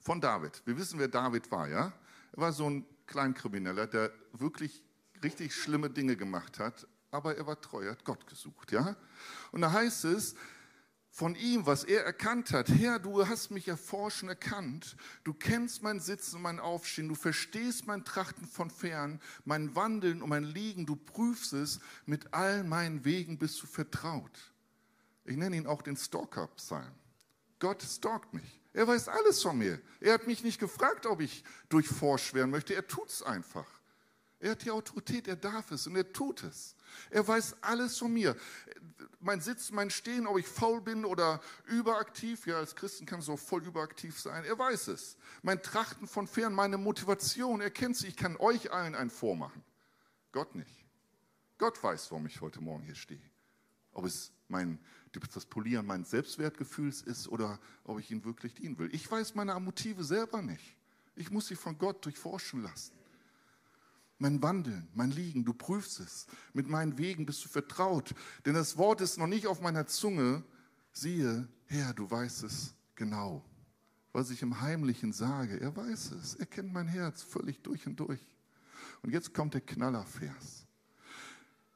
von 0.00 0.20
David. 0.20 0.62
Wir 0.64 0.76
wissen, 0.76 0.98
wer 0.98 1.08
David 1.08 1.50
war, 1.50 1.68
ja? 1.68 1.92
Er 2.32 2.38
war 2.40 2.52
so 2.52 2.68
ein 2.68 2.86
Kleinkrimineller, 3.06 3.86
der 3.86 4.12
wirklich 4.32 4.82
richtig 5.22 5.54
schlimme 5.54 5.90
Dinge 5.90 6.16
gemacht 6.16 6.58
hat, 6.58 6.86
aber 7.10 7.36
er 7.36 7.46
war 7.46 7.60
treu, 7.60 7.88
hat 7.90 8.04
Gott 8.04 8.26
gesucht, 8.26 8.72
ja? 8.72 8.96
Und 9.52 9.60
da 9.60 9.72
heißt 9.72 10.04
es, 10.06 10.34
von 11.12 11.34
ihm, 11.34 11.66
was 11.66 11.84
er 11.84 12.04
erkannt 12.04 12.52
hat. 12.52 12.68
Herr, 12.68 13.00
du 13.00 13.26
hast 13.26 13.50
mich 13.50 13.66
erforschen 13.66 14.28
erkannt. 14.28 14.96
Du 15.24 15.34
kennst 15.34 15.82
mein 15.82 15.98
Sitzen 15.98 16.36
und 16.36 16.42
mein 16.42 16.60
Aufstehen. 16.60 17.08
Du 17.08 17.16
verstehst 17.16 17.86
mein 17.86 18.04
Trachten 18.04 18.46
von 18.46 18.70
fern, 18.70 19.20
mein 19.44 19.74
Wandeln 19.74 20.22
und 20.22 20.28
mein 20.28 20.44
Liegen. 20.44 20.86
Du 20.86 20.94
prüfst 20.94 21.52
es. 21.52 21.80
Mit 22.06 22.32
all 22.32 22.62
meinen 22.62 23.04
Wegen 23.04 23.38
bist 23.38 23.60
du 23.60 23.66
vertraut. 23.66 24.52
Ich 25.24 25.36
nenne 25.36 25.56
ihn 25.56 25.66
auch 25.66 25.82
den 25.82 25.96
Stalker-Psalm. 25.96 26.94
Gott 27.58 27.82
stalkt 27.82 28.32
mich. 28.32 28.59
Er 28.72 28.86
weiß 28.86 29.08
alles 29.08 29.42
von 29.42 29.58
mir. 29.58 29.80
Er 30.00 30.14
hat 30.14 30.26
mich 30.26 30.44
nicht 30.44 30.60
gefragt, 30.60 31.06
ob 31.06 31.20
ich 31.20 31.44
durchforscht 31.68 32.34
werden 32.34 32.50
möchte. 32.50 32.74
Er 32.74 32.86
tut 32.86 33.08
es 33.08 33.22
einfach. 33.22 33.66
Er 34.38 34.52
hat 34.52 34.64
die 34.64 34.70
Autorität, 34.70 35.28
er 35.28 35.36
darf 35.36 35.70
es 35.70 35.86
und 35.86 35.96
er 35.96 36.12
tut 36.12 36.42
es. 36.44 36.74
Er 37.10 37.26
weiß 37.26 37.56
alles 37.60 37.98
von 37.98 38.10
mir. 38.10 38.34
Mein 39.20 39.42
Sitz, 39.42 39.70
mein 39.70 39.90
Stehen, 39.90 40.26
ob 40.26 40.38
ich 40.38 40.46
faul 40.46 40.80
bin 40.80 41.04
oder 41.04 41.42
überaktiv. 41.66 42.46
Ja, 42.46 42.56
als 42.56 42.74
Christen 42.74 43.04
kann 43.04 43.20
es 43.20 43.28
auch 43.28 43.38
voll 43.38 43.62
überaktiv 43.66 44.18
sein. 44.18 44.44
Er 44.44 44.58
weiß 44.58 44.88
es. 44.88 45.18
Mein 45.42 45.62
Trachten 45.62 46.08
von 46.08 46.26
fern, 46.26 46.54
meine 46.54 46.78
Motivation, 46.78 47.60
er 47.60 47.70
kennt 47.70 47.98
sie. 47.98 48.06
Ich 48.06 48.16
kann 48.16 48.36
euch 48.38 48.72
allen 48.72 48.94
einen 48.94 49.10
vormachen. 49.10 49.62
Gott 50.32 50.54
nicht. 50.54 50.86
Gott 51.58 51.82
weiß, 51.82 52.10
warum 52.10 52.24
ich 52.24 52.40
heute 52.40 52.62
Morgen 52.62 52.82
hier 52.82 52.94
stehe. 52.94 53.20
Ob 53.92 54.06
es 54.06 54.32
mein 54.48 54.78
das 55.12 55.46
Polieren 55.46 55.86
meines 55.86 56.10
Selbstwertgefühls 56.10 57.02
ist 57.02 57.28
oder 57.28 57.58
ob 57.84 57.98
ich 57.98 58.10
ihn 58.10 58.24
wirklich 58.24 58.54
dienen 58.54 58.78
will. 58.78 58.88
Ich 58.94 59.10
weiß 59.10 59.34
meine 59.34 59.58
Motive 59.58 60.04
selber 60.04 60.42
nicht. 60.42 60.76
Ich 61.16 61.30
muss 61.30 61.48
sie 61.48 61.56
von 61.56 61.76
Gott 61.76 62.04
durchforschen 62.04 62.62
lassen. 62.62 62.92
Mein 64.18 64.42
Wandeln, 64.42 64.86
mein 64.94 65.10
Liegen, 65.10 65.44
du 65.44 65.54
prüfst 65.54 65.98
es. 66.00 66.26
Mit 66.52 66.68
meinen 66.68 66.98
Wegen 66.98 67.26
bist 67.26 67.44
du 67.44 67.48
vertraut. 67.48 68.14
Denn 68.44 68.54
das 68.54 68.76
Wort 68.76 69.00
ist 69.00 69.18
noch 69.18 69.26
nicht 69.26 69.46
auf 69.46 69.60
meiner 69.60 69.86
Zunge. 69.86 70.44
Siehe, 70.92 71.48
Herr, 71.66 71.94
du 71.94 72.10
weißt 72.10 72.44
es 72.44 72.74
genau. 72.94 73.44
Was 74.12 74.30
ich 74.30 74.42
im 74.42 74.60
Heimlichen 74.60 75.12
sage, 75.12 75.58
er 75.60 75.74
weiß 75.74 76.12
es. 76.12 76.34
Er 76.34 76.46
kennt 76.46 76.72
mein 76.72 76.88
Herz 76.88 77.22
völlig 77.22 77.62
durch 77.62 77.86
und 77.86 77.98
durch. 77.98 78.20
Und 79.02 79.12
jetzt 79.12 79.32
kommt 79.32 79.54
der 79.54 79.60
Knallervers. 79.60 80.66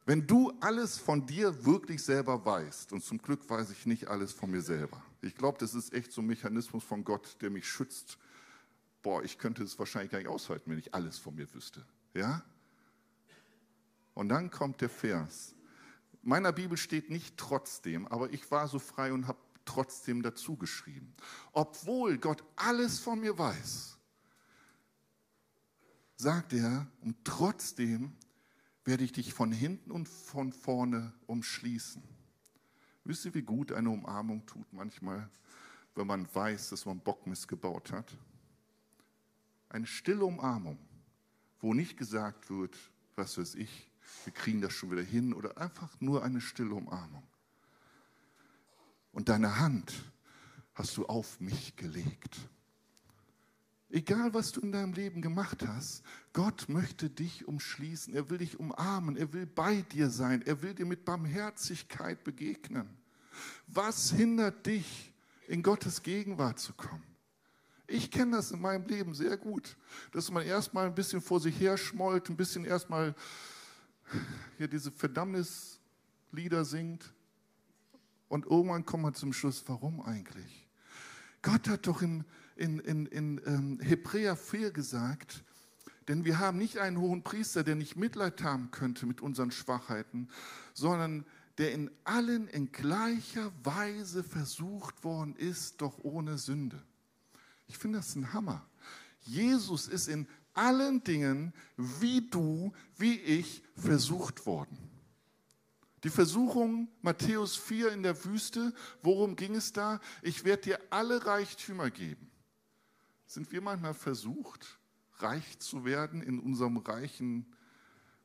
Wenn 0.06 0.26
du 0.26 0.52
alles 0.60 0.98
von 0.98 1.26
dir 1.26 1.64
wirklich 1.64 2.02
selber 2.02 2.44
weißt, 2.44 2.92
und 2.92 3.02
zum 3.02 3.18
Glück 3.18 3.48
weiß 3.48 3.70
ich 3.70 3.86
nicht 3.86 4.08
alles 4.08 4.32
von 4.32 4.50
mir 4.50 4.60
selber. 4.60 5.02
Ich 5.22 5.34
glaube, 5.34 5.58
das 5.58 5.74
ist 5.74 5.94
echt 5.94 6.12
so 6.12 6.20
ein 6.20 6.26
Mechanismus 6.26 6.84
von 6.84 7.04
Gott, 7.04 7.38
der 7.40 7.50
mich 7.50 7.66
schützt. 7.66 8.18
Boah, 9.02 9.22
ich 9.22 9.38
könnte 9.38 9.62
es 9.62 9.78
wahrscheinlich 9.78 10.12
gar 10.12 10.18
nicht 10.18 10.28
aushalten, 10.28 10.70
wenn 10.70 10.78
ich 10.78 10.92
alles 10.94 11.18
von 11.18 11.34
mir 11.34 11.52
wüsste. 11.54 11.86
Ja? 12.12 12.44
Und 14.12 14.28
dann 14.28 14.50
kommt 14.50 14.82
der 14.82 14.90
Vers. 14.90 15.54
Meiner 16.22 16.52
Bibel 16.52 16.76
steht 16.76 17.10
nicht 17.10 17.38
trotzdem, 17.38 18.06
aber 18.08 18.32
ich 18.32 18.50
war 18.50 18.68
so 18.68 18.78
frei 18.78 19.12
und 19.12 19.26
habe 19.26 19.38
trotzdem 19.64 20.22
dazu 20.22 20.56
geschrieben. 20.56 21.14
Obwohl 21.52 22.18
Gott 22.18 22.44
alles 22.56 22.98
von 22.98 23.20
mir 23.20 23.38
weiß, 23.38 23.98
sagt 26.16 26.52
er, 26.52 26.86
und 27.00 27.16
trotzdem 27.24 28.12
werde 28.84 29.04
ich 29.04 29.12
dich 29.12 29.32
von 29.32 29.52
hinten 29.52 29.90
und 29.90 30.08
von 30.08 30.52
vorne 30.52 31.12
umschließen. 31.26 32.02
Wisst 33.04 33.24
ihr, 33.24 33.34
wie 33.34 33.42
gut 33.42 33.72
eine 33.72 33.90
Umarmung 33.90 34.44
tut 34.46 34.72
manchmal, 34.72 35.28
wenn 35.94 36.06
man 36.06 36.26
weiß, 36.34 36.70
dass 36.70 36.86
man 36.86 37.00
Bock 37.00 37.26
missgebaut 37.26 37.92
hat? 37.92 38.16
Eine 39.68 39.86
stille 39.86 40.24
Umarmung, 40.24 40.78
wo 41.60 41.74
nicht 41.74 41.96
gesagt 41.96 42.50
wird, 42.50 42.76
was 43.16 43.38
weiß 43.38 43.54
ich, 43.56 43.90
wir 44.24 44.32
kriegen 44.32 44.60
das 44.60 44.72
schon 44.72 44.90
wieder 44.90 45.02
hin 45.02 45.32
oder 45.32 45.58
einfach 45.58 46.00
nur 46.00 46.22
eine 46.22 46.40
stille 46.40 46.74
Umarmung. 46.74 47.22
Und 49.12 49.28
deine 49.28 49.58
Hand 49.58 49.92
hast 50.74 50.96
du 50.96 51.06
auf 51.06 51.40
mich 51.40 51.76
gelegt. 51.76 52.36
Egal, 53.94 54.34
was 54.34 54.50
du 54.50 54.60
in 54.60 54.72
deinem 54.72 54.92
Leben 54.92 55.22
gemacht 55.22 55.64
hast, 55.64 56.02
Gott 56.32 56.68
möchte 56.68 57.08
dich 57.08 57.46
umschließen. 57.46 58.12
Er 58.12 58.28
will 58.28 58.38
dich 58.38 58.58
umarmen. 58.58 59.16
Er 59.16 59.32
will 59.32 59.46
bei 59.46 59.82
dir 59.82 60.10
sein. 60.10 60.42
Er 60.42 60.62
will 60.62 60.74
dir 60.74 60.84
mit 60.84 61.04
Barmherzigkeit 61.04 62.24
begegnen. 62.24 62.88
Was 63.68 64.10
hindert 64.10 64.66
dich, 64.66 65.12
in 65.46 65.62
Gottes 65.62 66.02
Gegenwart 66.02 66.58
zu 66.58 66.72
kommen? 66.72 67.04
Ich 67.86 68.10
kenne 68.10 68.34
das 68.38 68.50
in 68.50 68.60
meinem 68.60 68.84
Leben 68.88 69.14
sehr 69.14 69.36
gut, 69.36 69.76
dass 70.10 70.28
man 70.28 70.44
erstmal 70.44 70.86
ein 70.86 70.94
bisschen 70.96 71.20
vor 71.20 71.38
sich 71.38 71.60
her 71.60 71.76
schmollt, 71.76 72.28
ein 72.28 72.36
bisschen 72.36 72.64
erstmal 72.64 73.14
hier 74.58 74.66
diese 74.66 74.90
Verdammnislieder 74.90 76.64
singt 76.64 77.12
und 78.28 78.46
irgendwann 78.46 78.84
kommt 78.84 79.04
man 79.04 79.14
zum 79.14 79.32
Schluss, 79.32 79.62
warum 79.68 80.00
eigentlich? 80.00 80.66
Gott 81.42 81.68
hat 81.68 81.86
doch 81.86 82.02
in, 82.02 82.24
in, 82.56 82.78
in, 82.80 83.06
in 83.06 83.40
ähm, 83.46 83.80
Hebräer 83.80 84.36
4 84.36 84.70
gesagt, 84.70 85.44
denn 86.08 86.24
wir 86.24 86.38
haben 86.38 86.58
nicht 86.58 86.78
einen 86.78 86.98
hohen 86.98 87.22
Priester, 87.22 87.64
der 87.64 87.74
nicht 87.74 87.96
Mitleid 87.96 88.42
haben 88.42 88.70
könnte 88.70 89.06
mit 89.06 89.20
unseren 89.20 89.50
Schwachheiten, 89.50 90.28
sondern 90.74 91.24
der 91.58 91.72
in 91.72 91.90
allen 92.04 92.48
in 92.48 92.72
gleicher 92.72 93.52
Weise 93.62 94.24
versucht 94.24 95.04
worden 95.04 95.36
ist, 95.36 95.80
doch 95.80 95.98
ohne 96.02 96.36
Sünde. 96.36 96.82
Ich 97.66 97.78
finde 97.78 97.98
das 97.98 98.14
ein 98.16 98.32
Hammer. 98.32 98.66
Jesus 99.20 99.88
ist 99.88 100.08
in 100.08 100.26
allen 100.52 101.02
Dingen 101.04 101.52
wie 101.76 102.28
du, 102.28 102.72
wie 102.96 103.18
ich 103.18 103.62
versucht 103.76 104.46
worden. 104.46 104.78
Die 106.02 106.10
Versuchung 106.10 106.88
Matthäus 107.00 107.56
4 107.56 107.92
in 107.92 108.02
der 108.02 108.24
Wüste, 108.24 108.74
worum 109.02 109.36
ging 109.36 109.54
es 109.54 109.72
da? 109.72 110.00
Ich 110.22 110.44
werde 110.44 110.62
dir 110.62 110.80
alle 110.90 111.24
Reichtümer 111.24 111.90
geben. 111.90 112.30
Sind 113.34 113.50
wir 113.50 113.60
manchmal 113.60 113.94
versucht, 113.94 114.78
reich 115.16 115.58
zu 115.58 115.84
werden 115.84 116.22
in 116.22 116.38
unserem 116.38 116.76
reichen, 116.76 117.52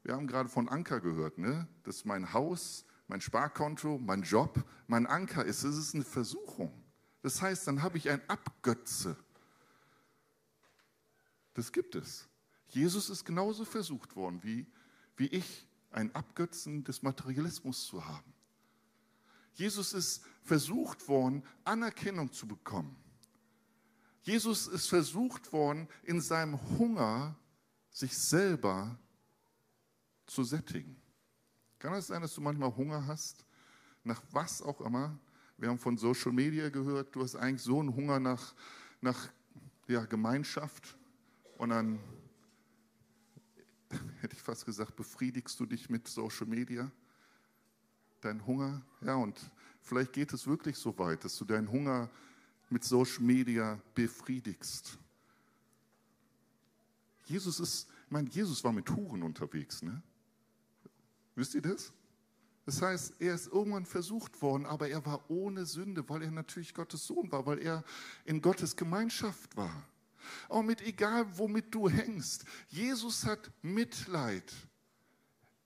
wir 0.04 0.13
haben 0.13 0.28
gerade 0.28 0.50
von 0.50 0.69
Anker 0.69 1.02
gehört, 1.02 1.39
ne? 1.39 1.67
Das 1.82 1.95
ist 1.95 2.06
mein 2.06 2.32
Haus, 2.32 2.86
mein 3.08 3.19
Sparkonto, 3.19 3.98
mein 3.98 4.22
Job, 4.22 4.63
mein 4.86 5.08
Anker 5.08 5.43
ist. 5.43 5.63
Es 5.63 5.78
ist 5.78 5.95
eine 5.95 6.04
Versuchung. 6.04 6.72
Das 7.24 7.41
heißt, 7.41 7.65
dann 7.65 7.82
habe 7.82 7.98
ich 7.98 8.08
ein 8.12 8.22
Abgötze. 8.30 9.17
Das 11.56 11.72
gibt 11.72 11.95
es. 11.95 12.30
Jesus 12.67 13.10
ist 13.10 13.26
genauso 13.26 13.65
versucht 13.65 14.15
worden 14.15 14.43
wie, 14.43 14.67
wie 15.17 15.26
ich 15.26 15.67
ein 15.89 16.13
Abgötzen 16.13 16.84
des 16.84 17.02
Materialismus 17.02 17.88
zu 17.88 18.06
haben. 18.06 18.32
Jesus 19.56 19.93
ist 19.93 20.24
versucht 20.43 21.08
worden, 21.08 21.43
Anerkennung 21.63 22.32
zu 22.32 22.48
bekommen. 22.48 22.95
Jesus 24.21 24.67
ist 24.67 24.88
versucht 24.88 25.51
worden, 25.53 25.88
in 26.03 26.21
seinem 26.21 26.60
Hunger 26.77 27.36
sich 27.89 28.17
selber 28.17 28.97
zu 30.25 30.43
sättigen. 30.43 30.95
Kann 31.79 31.93
es 31.93 32.08
sein, 32.08 32.21
dass 32.21 32.36
du 32.36 32.41
manchmal 32.41 32.75
Hunger 32.75 33.08
hast, 33.08 33.45
nach 34.03 34.21
was 34.32 34.62
auch 34.62 34.82
immer? 34.82 35.17
Wir 35.58 35.69
haben 35.69 35.79
von 35.79 35.97
Social 35.97 36.32
Media 36.32 36.69
gehört, 36.69 37.15
du 37.15 37.21
hast 37.21 37.36
eigentlich 37.36 37.62
so 37.62 37.79
einen 37.79 37.95
Hunger 37.95 38.19
nach, 38.19 38.53
nach 39.01 39.29
ja, 39.88 40.05
Gemeinschaft 40.05 40.97
und 41.58 41.69
dann 41.69 41.99
hätte 44.21 44.36
ich 44.36 44.41
fast 44.41 44.65
gesagt, 44.65 44.95
befriedigst 44.95 45.60
du 45.60 45.65
dich 45.65 45.89
mit 45.89 46.08
Social 46.08 46.47
Media? 46.47 46.91
Dein 48.21 48.45
Hunger? 48.45 48.82
Ja, 49.01 49.15
und 49.15 49.39
vielleicht 49.82 50.13
geht 50.13 50.34
es 50.34 50.45
wirklich 50.47 50.77
so 50.77 50.97
weit, 50.97 51.23
dass 51.23 51.38
du 51.38 51.45
deinen 51.45 51.71
Hunger 51.71 52.10
mit 52.69 52.84
Social 52.84 53.21
Media 53.21 53.79
befriedigst. 53.95 54.97
Jesus 57.25 57.60
ist, 57.60 57.88
ich 58.05 58.12
meine, 58.12 58.29
Jesus 58.29 58.63
war 58.63 58.71
mit 58.71 58.89
Huren 58.89 59.23
unterwegs, 59.23 59.82
ne? 59.82 60.01
Wisst 61.36 61.55
ihr 61.55 61.62
das? 61.62 61.93
Das 62.65 62.82
heißt, 62.82 63.13
er 63.19 63.34
ist 63.34 63.47
irgendwann 63.47 63.86
versucht 63.86 64.41
worden, 64.41 64.65
aber 64.65 64.89
er 64.89 65.05
war 65.05 65.29
ohne 65.29 65.65
Sünde, 65.65 66.08
weil 66.08 66.23
er 66.23 66.32
natürlich 66.32 66.73
Gottes 66.73 67.08
Sohn 67.08 67.32
war, 67.32 67.45
weil 67.45 67.60
er 67.60 67.84
in 68.25 68.41
Gottes 68.41 68.75
Gemeinschaft 68.75 69.55
war. 69.55 69.88
Auch 70.49 70.63
mit 70.63 70.82
egal, 70.82 71.25
womit 71.38 71.73
du 71.73 71.89
hängst. 71.89 72.45
Jesus 72.67 73.25
hat 73.25 73.51
Mitleid. 73.62 74.53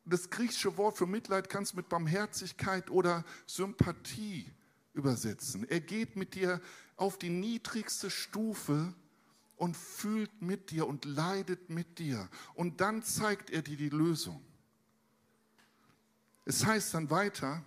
Das 0.05 0.29
griechische 0.29 0.77
Wort 0.77 0.97
für 0.97 1.07
Mitleid 1.07 1.49
kannst 1.49 1.73
du 1.73 1.77
mit 1.77 1.89
Barmherzigkeit 1.89 2.89
oder 2.89 3.25
Sympathie 3.47 4.45
übersetzen. 4.93 5.67
Er 5.69 5.79
geht 5.79 6.15
mit 6.15 6.35
dir 6.35 6.61
auf 6.95 7.17
die 7.17 7.29
niedrigste 7.29 8.09
Stufe 8.09 8.93
und 9.57 9.77
fühlt 9.77 10.41
mit 10.41 10.71
dir 10.71 10.87
und 10.87 11.05
leidet 11.05 11.69
mit 11.69 11.99
dir. 11.99 12.29
Und 12.53 12.81
dann 12.81 13.03
zeigt 13.03 13.49
er 13.49 13.61
dir 13.61 13.77
die 13.77 13.89
Lösung. 13.89 14.41
Es 16.45 16.65
heißt 16.65 16.93
dann 16.93 17.09
weiter, 17.09 17.63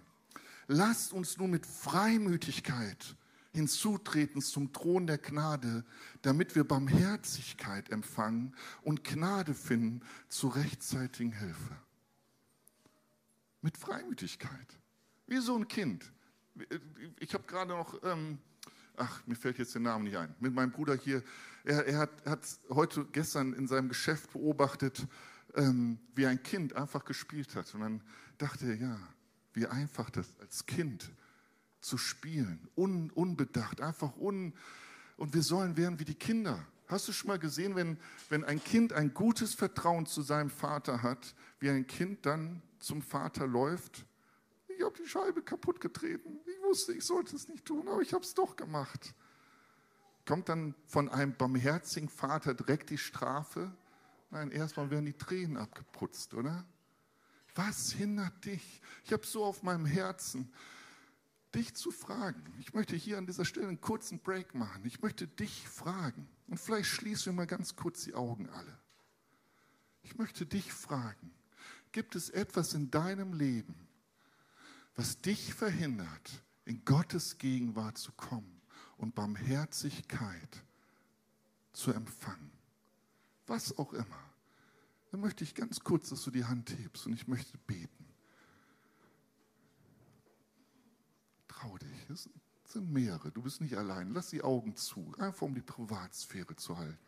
lasst 0.67 1.13
uns 1.13 1.39
nun 1.39 1.51
mit 1.51 1.65
Freimütigkeit 1.65 3.17
hinzutreten 3.57 4.43
zum 4.43 4.73
Thron 4.73 5.07
der 5.07 5.19
Gnade, 5.19 5.85
damit 6.23 6.55
wir 6.55 6.65
Barmherzigkeit 6.65 7.91
empfangen 7.91 8.55
und 8.83 9.03
Gnade 9.03 9.55
finden 9.55 10.03
zur 10.29 10.55
rechtzeitigen 10.57 11.33
Hilfe. 11.33 11.77
Mit 13.63 13.79
Freimütigkeit. 13.79 14.79
Wie 15.27 15.39
so 15.39 15.57
ein 15.57 15.67
Kind. 15.67 16.13
Ich 17.19 17.35
habe 17.35 17.45
gerade 17.45 17.71
noch, 17.73 17.99
ähm, 18.05 18.39
ach, 18.97 19.27
mir 19.27 19.37
fällt 19.37 19.59
jetzt 19.59 19.75
der 19.75 19.83
Name 19.83 20.05
nicht 20.05 20.17
ein, 20.17 20.35
mit 20.41 20.55
meinem 20.55 20.71
Bruder 20.71 20.95
hier, 20.95 21.23
er, 21.65 21.87
er 21.87 21.99
hat, 21.99 22.27
hat, 22.27 22.41
heute, 22.71 23.05
gestern 23.07 23.53
in 23.53 23.67
seinem 23.67 23.89
Geschäft 23.89 24.33
beobachtet, 24.33 25.07
ähm, 25.55 25.99
wie 26.15 26.27
ein 26.27 26.43
Kind 26.43 26.75
einfach 26.75 27.05
gespielt 27.05 27.55
hat. 27.57 27.75
Und 27.75 27.81
dann 27.81 28.03
dachte 28.39 28.67
er, 28.67 28.77
ja, 28.77 28.99
wie 29.53 29.67
einfach 29.67 30.11
das 30.11 30.39
als 30.41 30.67
Kind 30.67 31.11
zu 31.81 31.99
spielen, 31.99 32.69
un, 32.77 33.11
unbedacht, 33.11 33.81
einfach 33.81 34.17
un. 34.17 34.55
Und 35.17 35.35
wir 35.35 35.43
sollen 35.43 35.77
werden 35.77 35.99
wie 35.99 36.05
die 36.05 36.15
Kinder. 36.15 36.65
Hast 36.89 37.09
du 37.09 37.13
schon 37.13 37.29
mal 37.29 37.39
gesehen, 37.39 37.75
wenn, 37.75 37.99
wenn 38.29 38.45
ein 38.45 38.63
Kind 38.63 38.93
ein 38.93 39.13
gutes 39.13 39.55
Vertrauen 39.55 40.07
zu 40.07 40.23
seinem 40.23 40.51
Vater 40.51 41.03
hat, 41.03 41.35
wie 41.59 41.71
ein 41.71 41.87
Kind 41.87 42.27
dann 42.27 42.63
zum 42.79 43.03
Vater 43.03 43.47
läuft? 43.47 44.05
Ich 44.77 44.85
habe 44.85 44.97
die 44.97 45.09
Scheibe 45.09 45.43
kaputt 45.43 45.81
getreten. 45.81 46.41
Ich 46.47 46.63
wusste, 46.63 46.93
ich 46.93 47.05
sollte 47.05 47.35
es 47.35 47.49
nicht 47.49 47.65
tun, 47.65 47.89
aber 47.89 48.03
ich 48.03 48.13
habe 48.13 48.25
es 48.25 48.35
doch 48.35 48.57
gemacht. 48.57 49.15
Kommt 50.27 50.49
dann 50.49 50.75
von 50.87 51.09
einem 51.09 51.35
barmherzigen 51.37 52.09
Vater 52.09 52.53
direkt 52.53 52.91
die 52.91 52.99
Strafe? 52.99 53.73
Nein, 54.31 54.51
erstmal 54.51 54.91
werden 54.91 55.07
die 55.07 55.17
Tränen 55.17 55.57
abgeputzt, 55.57 56.35
oder? 56.35 56.67
Was 57.55 57.93
hindert 57.93 58.45
dich? 58.45 58.83
Ich 59.05 59.13
habe 59.13 59.25
so 59.25 59.45
auf 59.45 59.63
meinem 59.63 59.87
Herzen, 59.87 60.53
dich 61.55 61.75
zu 61.75 61.91
fragen. 61.91 62.43
Ich 62.61 62.75
möchte 62.75 62.97
hier 62.97 63.17
an 63.17 63.27
dieser 63.27 63.45
Stelle 63.45 63.69
einen 63.69 63.81
kurzen 63.81 64.19
Break 64.19 64.55
machen. 64.55 64.83
Ich 64.85 65.01
möchte 65.01 65.27
dich 65.27 65.67
fragen. 65.67 66.29
Und 66.49 66.59
vielleicht 66.59 66.91
schließen 66.91 67.27
wir 67.27 67.33
mal 67.33 67.47
ganz 67.47 67.77
kurz 67.77 68.05
die 68.05 68.15
Augen 68.15 68.49
alle. 68.51 68.79
Ich 70.03 70.19
möchte 70.19 70.45
dich 70.45 70.73
fragen, 70.73 71.33
gibt 71.93 72.15
es 72.15 72.31
etwas 72.31 72.75
in 72.75 72.91
deinem 72.91 73.33
Leben, 73.33 73.86
was 74.97 75.21
dich 75.21 75.55
verhindert, 75.55 76.43
in 76.65 76.85
Gottes 76.85 77.39
Gegenwart 77.39 77.99
zu 77.99 78.13
kommen 78.13 78.61
und 78.97 79.15
Barmherzigkeit 79.15 80.65
zu 81.73 81.93
empfangen? 81.93 82.51
Was 83.47 83.77
auch 83.79 83.93
immer. 83.93 84.27
Dann 85.11 85.21
möchte 85.21 85.45
ich 85.45 85.55
ganz 85.55 85.81
kurz, 85.81 86.09
dass 86.09 86.23
du 86.25 86.31
die 86.31 86.45
Hand 86.45 86.77
hebst 86.77 87.07
und 87.07 87.13
ich 87.13 87.29
möchte 87.29 87.57
beten. 87.59 88.07
Trau 91.47 91.79
dich. 91.79 92.11
Es 92.11 92.29
sind 92.65 92.93
mehrere. 92.93 93.31
Du 93.31 93.43
bist 93.43 93.61
nicht 93.61 93.77
allein. 93.77 94.13
Lass 94.13 94.31
die 94.31 94.43
Augen 94.43 94.77
zu, 94.77 95.15
einfach 95.19 95.43
um 95.43 95.55
die 95.55 95.63
Privatsphäre 95.63 96.57
zu 96.57 96.77
halten. 96.77 96.99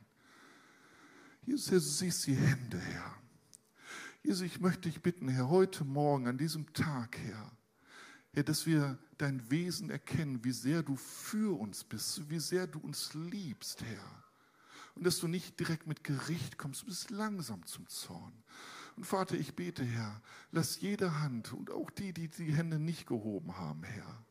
Jesus, 1.45 1.67
du 1.67 1.81
siehst 1.81 2.27
die 2.27 2.37
Hände, 2.37 2.79
Herr. 2.79 3.15
Jesus, 4.23 4.43
ich 4.43 4.61
möchte 4.61 4.83
dich 4.83 5.03
bitten, 5.03 5.29
Herr, 5.29 5.49
heute 5.49 5.85
Morgen, 5.85 6.29
an 6.29 6.39
diesem 6.39 6.73
Tag, 6.73 7.19
Herr, 7.19 7.51
Herr, 8.33 8.45
dass 8.45 8.67
wir 8.67 8.99
dein 9.17 9.51
Wesen 9.51 9.91
erkennen, 9.91 10.45
wie 10.45 10.53
sehr 10.53 10.83
du 10.83 10.97
für 10.97 11.59
uns 11.59 11.85
bist, 11.85 12.29
wie 12.31 12.41
sehr 12.41 12.67
du 12.67 12.79
uns 12.79 13.15
liebst, 13.15 13.83
Herr. 13.83 14.25
Und 14.95 15.05
dass 15.05 15.19
du 15.19 15.29
nicht 15.29 15.59
direkt 15.59 15.87
mit 15.87 16.05
Gericht 16.05 16.59
kommst, 16.59 16.83
du 16.83 16.87
bist 16.87 17.11
langsam 17.11 17.65
zum 17.67 17.87
Zorn. 17.89 18.33
Und 18.97 19.05
Vater, 19.05 19.37
ich 19.37 19.55
bete, 19.55 19.85
Herr, 19.85 20.21
lass 20.51 20.81
jede 20.81 21.21
Hand 21.21 21.53
und 21.53 21.71
auch 21.71 21.91
die, 21.91 22.13
die 22.13 22.29
die 22.29 22.53
Hände 22.53 22.79
nicht 22.79 23.07
gehoben 23.07 23.57
haben, 23.57 23.85
Herr, 23.85 24.25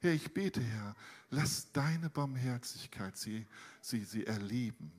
Herr, 0.00 0.12
ich 0.12 0.32
bete, 0.32 0.60
Herr, 0.60 0.94
lass 1.30 1.72
deine 1.72 2.10
Barmherzigkeit 2.10 3.16
sie, 3.16 3.46
sie, 3.80 4.04
sie 4.04 4.26
erleben, 4.26 4.92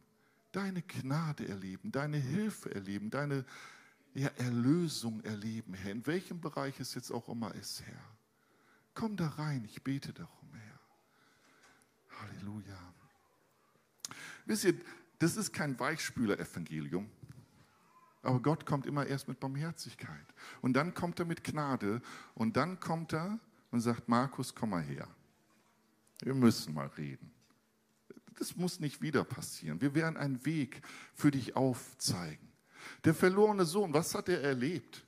deine 0.51 0.81
Gnade 0.81 1.47
erleben, 1.47 1.91
deine 1.91 2.17
Hilfe 2.17 2.73
erleben, 2.73 3.10
deine 3.10 3.45
ja, 4.13 4.29
Erlösung 4.38 5.23
erleben, 5.23 5.73
Herr, 5.73 5.91
in 5.91 6.05
welchem 6.05 6.41
Bereich 6.41 6.79
es 6.79 6.93
jetzt 6.93 7.12
auch 7.12 7.29
immer 7.29 7.53
ist, 7.55 7.81
Herr. 7.83 8.16
Komm 8.97 9.15
da 9.15 9.27
rein, 9.27 9.63
ich 9.63 9.83
bete 9.83 10.12
darum, 10.12 10.49
Herr. 10.53 12.19
Halleluja. 12.19 12.93
Wisst 14.47 14.63
ihr, 14.63 14.73
das 15.19 15.38
ist 15.38 15.53
kein 15.53 15.79
Weichspüler-Evangelium, 15.79 17.07
aber 18.23 18.39
Gott 18.41 18.65
kommt 18.65 18.88
immer 18.88 19.05
erst 19.05 19.27
mit 19.27 19.39
Barmherzigkeit. 19.39 20.25
Und 20.62 20.73
dann 20.73 20.95
kommt 20.95 21.19
er 21.19 21.25
mit 21.25 21.43
Gnade 21.43 22.01
und 22.33 22.57
dann 22.57 22.79
kommt 22.79 23.13
er 23.13 23.38
und 23.69 23.81
sagt, 23.81 24.10
Markus, 24.10 24.55
komm 24.55 24.71
mal 24.71 24.81
her. 24.81 25.07
Wir 26.23 26.33
müssen 26.33 26.73
mal 26.73 26.88
reden. 26.88 27.31
Das 28.39 28.55
muss 28.55 28.79
nicht 28.79 28.99
wieder 28.99 29.23
passieren. 29.23 29.79
Wir 29.79 29.93
werden 29.93 30.17
einen 30.17 30.43
Weg 30.43 30.81
für 31.13 31.29
dich 31.29 31.55
aufzeigen. 31.55 32.51
Der 33.03 33.13
verlorene 33.13 33.65
Sohn, 33.65 33.93
was 33.93 34.15
hat 34.15 34.27
er 34.27 34.41
erlebt? 34.41 35.05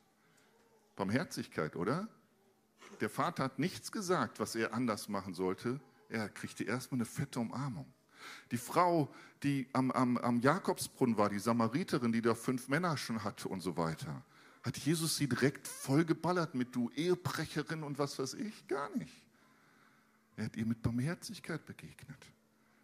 Barmherzigkeit, 0.96 1.76
oder? 1.76 2.08
Der 3.00 3.10
Vater 3.10 3.44
hat 3.44 3.60
nichts 3.60 3.92
gesagt, 3.92 4.40
was 4.40 4.56
er 4.56 4.74
anders 4.74 5.10
machen 5.10 5.34
sollte. 5.34 5.80
Er 6.10 6.30
kriegte 6.30 6.64
erstmal 6.64 6.98
eine 6.98 7.06
fette 7.06 7.40
Umarmung. 7.40 7.92
Die 8.52 8.58
Frau, 8.58 9.14
die 9.44 9.68
am, 9.74 9.92
am, 9.92 10.18
am 10.18 10.40
Jakobsbrunnen 10.40 11.18
war, 11.18 11.30
die 11.30 11.40
Samariterin, 11.40 12.12
die 12.12 12.22
da 12.22 12.36
fünf 12.36 12.68
Männer 12.68 12.98
schon 12.98 13.24
hatte 13.24 13.48
und 13.48 13.62
so 13.62 13.78
weiter, 13.78 14.24
hat 14.64 14.78
Jesus 14.78 15.16
sie 15.16 15.28
direkt 15.28 15.68
vollgeballert 15.68 16.56
mit 16.56 16.76
du 16.76 16.90
Ehebrecherin 16.92 17.84
und 17.84 17.98
was 17.98 18.20
weiß 18.20 18.34
ich? 18.34 18.68
Gar 18.68 18.96
nicht. 18.98 19.26
Er 20.36 20.46
hat 20.46 20.58
ihr 20.58 20.66
mit 20.66 20.82
Barmherzigkeit 20.82 21.66
begegnet. 21.66 22.26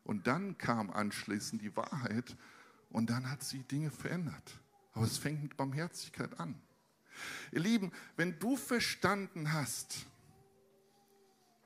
Und 0.04 0.28
dann 0.28 0.58
kam 0.58 0.92
anschließend 0.92 1.62
die 1.62 1.76
Wahrheit 1.76 2.38
und 2.90 3.10
dann 3.10 3.30
hat 3.30 3.44
sie 3.44 3.64
Dinge 3.64 3.92
verändert. 3.92 4.60
Aber 4.94 5.06
es 5.06 5.18
fängt 5.18 5.44
mit 5.44 5.58
Barmherzigkeit 5.58 6.40
an. 6.40 6.56
Ihr 7.52 7.62
Lieben, 7.62 7.92
wenn 8.16 8.38
du 8.40 8.56
verstanden 8.56 9.54
hast, 9.54 10.06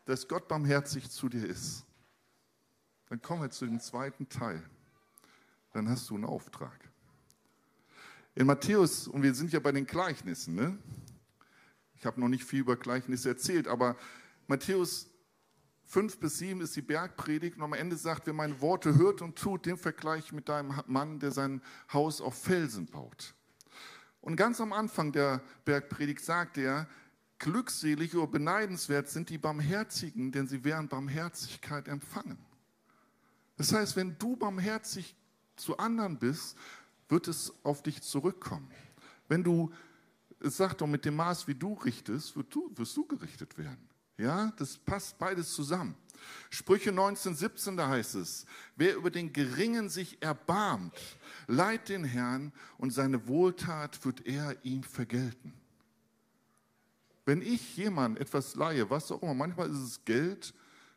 dass 0.06 0.28
Gott 0.28 0.48
barmherzig 0.48 1.10
zu 1.10 1.30
dir 1.30 1.46
ist, 1.46 1.86
dann 3.08 3.22
kommen 3.22 3.42
wir 3.42 3.52
zu 3.52 3.66
dem 3.66 3.80
zweiten 3.80 4.30
Teil. 4.30 4.64
Dann 5.74 5.90
hast 5.90 6.10
du 6.10 6.16
einen 6.16 6.26
Auftrag. 6.26 6.90
In 8.36 8.48
Matthäus, 8.48 9.08
und 9.08 9.24
wir 9.24 9.34
sind 9.34 9.52
ja 9.52 9.60
bei 9.60 9.72
den 9.72 9.86
Gleichnissen, 9.86 10.56
ne? 10.56 10.78
ich 11.96 12.06
habe 12.06 12.20
noch 12.20 12.30
nicht 12.30 12.44
viel 12.44 12.62
über 12.62 12.78
Gleichnisse 12.78 13.30
erzählt, 13.30 13.68
aber 13.68 13.98
Matthäus 14.48 15.10
5 15.86 16.20
bis 16.20 16.38
7 16.38 16.62
ist 16.62 16.76
die 16.76 16.82
Bergpredigt 16.82 17.58
und 17.58 17.64
am 17.64 17.74
Ende 17.74 17.98
sagt, 17.98 18.28
wer 18.28 18.34
meine 18.34 18.62
Worte 18.62 18.96
hört 18.96 19.22
und 19.22 19.38
tut, 19.38 19.66
den 19.66 19.76
vergleiche 19.76 20.34
mit 20.34 20.48
deinem 20.48 20.80
Mann, 20.88 21.20
der 21.20 21.32
sein 21.32 21.62
Haus 21.92 22.22
auf 22.22 22.36
Felsen 22.42 22.86
baut. 22.86 23.36
Und 24.22 24.36
ganz 24.36 24.60
am 24.60 24.74
Anfang 24.74 25.12
der 25.12 25.42
Bergpredigt 25.66 26.24
sagt 26.24 26.58
er, 26.58 26.88
glückselig 27.40 28.16
oder 28.16 28.28
beneidenswert 28.28 29.10
sind 29.10 29.30
die 29.30 29.38
Barmherzigen, 29.38 30.32
denn 30.32 30.48
sie 30.48 30.64
werden 30.64 30.90
Barmherzigkeit 30.90 31.88
empfangen. 31.88 32.38
Das 33.56 33.74
heißt, 33.74 33.96
wenn 33.96 34.18
du 34.18 34.36
barmherzig 34.36 35.16
zu 35.56 35.78
anderen 35.78 36.18
bist, 36.18 36.58
wird 37.08 37.28
es 37.28 37.54
auf 37.64 37.82
dich 37.82 38.02
zurückkommen. 38.02 38.70
Wenn 39.28 39.44
du, 39.44 39.72
es 40.40 40.58
sagt 40.58 40.82
doch, 40.82 40.88
mit 40.88 41.06
dem 41.06 41.16
Maß, 41.16 41.48
wie 41.48 41.56
du 41.56 41.74
richtest, 41.74 42.36
wirst 42.36 42.54
du, 42.54 42.72
wirst 42.76 42.96
du 42.96 43.06
gerichtet 43.06 43.58
werden. 43.58 43.90
Ja, 44.18 44.52
das 44.58 44.78
passt 44.78 45.18
beides 45.18 45.54
zusammen. 45.54 45.96
Sprüche 46.50 46.92
19, 46.92 47.36
17, 47.36 47.78
da 47.78 47.90
heißt 47.90 48.16
es, 48.16 48.46
wer 48.76 48.96
über 48.96 49.12
den 49.12 49.34
Geringen 49.34 49.90
sich 49.90 50.22
erbarmt, 50.22 50.94
leiht 51.48 51.90
den 51.90 52.04
Herrn 52.04 52.52
und 52.78 52.92
seine 52.92 53.28
Wohltat 53.28 54.04
wird 54.06 54.26
er 54.26 54.56
ihm 54.64 54.84
vergelten. 54.84 55.54
Wenn 57.26 57.42
ich 57.42 57.78
jemand 57.78 58.20
etwas 58.20 58.56
leihe, 58.56 58.90
was 58.90 59.12
auch 59.12 59.22
immer, 59.22 59.36
manchmal 59.36 59.70
ist 59.70 59.78
es 59.78 60.06
Geld, 60.06 60.54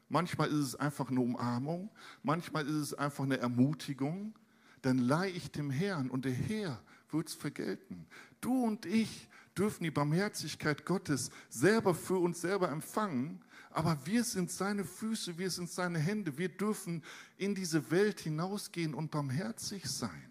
manchmal 0.08 0.48
ist 0.48 0.58
es 0.58 0.74
einfach 0.74 1.10
eine 1.10 1.20
Umarmung, 1.20 1.90
manchmal 2.22 2.66
ist 2.66 2.74
es 2.74 2.94
einfach 2.94 3.24
eine 3.24 3.38
Ermutigung, 3.38 4.34
dann 4.80 4.98
leihe 4.98 5.30
ich 5.30 5.50
dem 5.50 5.70
Herrn 5.70 6.10
und 6.10 6.24
der 6.24 6.32
Herr 6.32 6.82
wird 7.10 7.28
es 7.28 7.34
vergelten. 7.34 8.06
Du 8.40 8.64
und 8.64 8.86
ich 8.86 9.28
dürfen 9.56 9.84
die 9.84 9.90
Barmherzigkeit 9.90 10.84
Gottes 10.84 11.30
selber 11.48 11.94
für 11.94 12.18
uns 12.18 12.40
selber 12.40 12.70
empfangen, 12.70 13.40
aber 13.74 13.98
wir 14.04 14.24
sind 14.24 14.50
seine 14.50 14.84
Füße, 14.84 15.38
wir 15.38 15.50
sind 15.50 15.70
seine 15.70 15.98
Hände, 15.98 16.38
wir 16.38 16.48
dürfen 16.48 17.02
in 17.36 17.54
diese 17.54 17.90
Welt 17.90 18.20
hinausgehen 18.20 18.94
und 18.94 19.10
barmherzig 19.10 19.86
sein. 19.86 20.30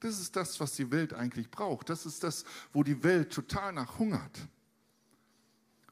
Das 0.00 0.18
ist 0.18 0.34
das, 0.34 0.58
was 0.60 0.72
die 0.72 0.90
Welt 0.90 1.12
eigentlich 1.12 1.50
braucht. 1.50 1.90
Das 1.90 2.06
ist 2.06 2.24
das, 2.24 2.44
wo 2.72 2.82
die 2.82 3.02
Welt 3.02 3.32
total 3.32 3.72
nach 3.72 3.98
hungert. 3.98 4.38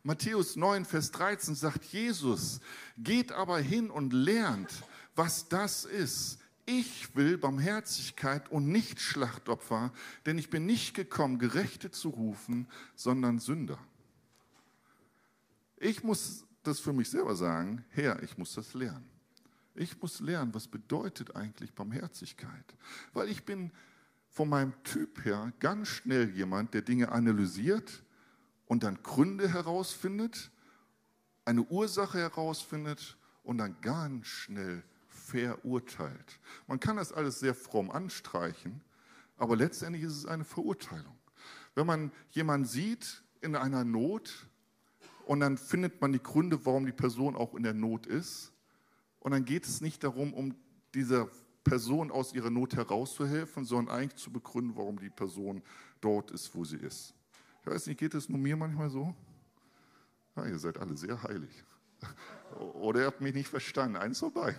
Matthäus 0.02 0.56
9, 0.56 0.84
Vers 0.84 1.10
13 1.10 1.54
sagt 1.54 1.84
Jesus, 1.84 2.60
geht 2.96 3.32
aber 3.32 3.58
hin 3.58 3.90
und 3.90 4.12
lernt, 4.12 4.70
was 5.14 5.48
das 5.48 5.84
ist, 5.84 6.38
ich 6.64 7.16
will 7.16 7.38
Barmherzigkeit 7.38 8.50
und 8.50 8.68
nicht 8.68 9.00
Schlachtopfer, 9.00 9.90
denn 10.26 10.36
ich 10.36 10.50
bin 10.50 10.66
nicht 10.66 10.94
gekommen, 10.94 11.38
Gerechte 11.38 11.90
zu 11.90 12.10
rufen, 12.10 12.68
sondern 12.94 13.38
Sünder. 13.38 13.78
Ich 15.80 16.02
muss 16.02 16.44
das 16.62 16.80
für 16.80 16.92
mich 16.92 17.08
selber 17.10 17.34
sagen, 17.34 17.84
Herr, 17.90 18.22
ich 18.22 18.36
muss 18.36 18.54
das 18.54 18.74
lernen. 18.74 19.08
Ich 19.74 20.00
muss 20.00 20.20
lernen, 20.20 20.52
was 20.54 20.66
bedeutet 20.66 21.36
eigentlich 21.36 21.72
Barmherzigkeit. 21.72 22.74
Weil 23.12 23.28
ich 23.28 23.44
bin 23.44 23.70
von 24.28 24.48
meinem 24.48 24.72
Typ 24.82 25.24
her 25.24 25.52
ganz 25.60 25.88
schnell 25.88 26.30
jemand, 26.30 26.74
der 26.74 26.82
Dinge 26.82 27.12
analysiert 27.12 28.02
und 28.66 28.82
dann 28.82 29.02
Gründe 29.02 29.52
herausfindet, 29.52 30.50
eine 31.44 31.62
Ursache 31.62 32.18
herausfindet 32.18 33.16
und 33.44 33.58
dann 33.58 33.80
ganz 33.80 34.26
schnell 34.26 34.82
verurteilt. 35.08 36.40
Man 36.66 36.80
kann 36.80 36.96
das 36.96 37.12
alles 37.12 37.38
sehr 37.38 37.54
fromm 37.54 37.90
anstreichen, 37.90 38.80
aber 39.36 39.56
letztendlich 39.56 40.02
ist 40.02 40.16
es 40.16 40.26
eine 40.26 40.44
Verurteilung. 40.44 41.16
Wenn 41.74 41.86
man 41.86 42.12
jemanden 42.30 42.66
sieht 42.66 43.22
in 43.40 43.54
einer 43.54 43.84
Not 43.84 44.47
und 45.28 45.40
dann 45.40 45.58
findet 45.58 46.00
man 46.00 46.12
die 46.12 46.22
Gründe, 46.22 46.64
warum 46.64 46.86
die 46.86 46.92
Person 46.92 47.36
auch 47.36 47.54
in 47.54 47.62
der 47.62 47.74
Not 47.74 48.06
ist, 48.06 48.50
und 49.20 49.32
dann 49.32 49.44
geht 49.44 49.66
es 49.66 49.82
nicht 49.82 50.02
darum, 50.02 50.32
um 50.32 50.54
dieser 50.94 51.28
Person 51.64 52.10
aus 52.10 52.32
ihrer 52.32 52.48
Not 52.48 52.76
herauszuhelfen, 52.76 53.66
sondern 53.66 53.94
eigentlich 53.94 54.16
zu 54.16 54.32
begründen, 54.32 54.74
warum 54.74 54.98
die 54.98 55.10
Person 55.10 55.62
dort 56.00 56.30
ist, 56.30 56.54
wo 56.54 56.64
sie 56.64 56.78
ist. 56.78 57.12
Ich 57.60 57.66
weiß 57.66 57.88
nicht, 57.88 57.98
geht 57.98 58.14
es 58.14 58.30
nur 58.30 58.38
mir 58.38 58.56
manchmal 58.56 58.88
so? 58.88 59.14
Ja, 60.34 60.46
ihr 60.46 60.58
seid 60.58 60.78
alle 60.78 60.96
sehr 60.96 61.22
heilig. 61.22 61.50
Oder 62.74 63.00
ihr 63.00 63.06
habt 63.06 63.20
mich 63.20 63.34
nicht 63.34 63.48
verstanden. 63.48 63.96
Eins 63.96 64.20
vorbei. 64.20 64.56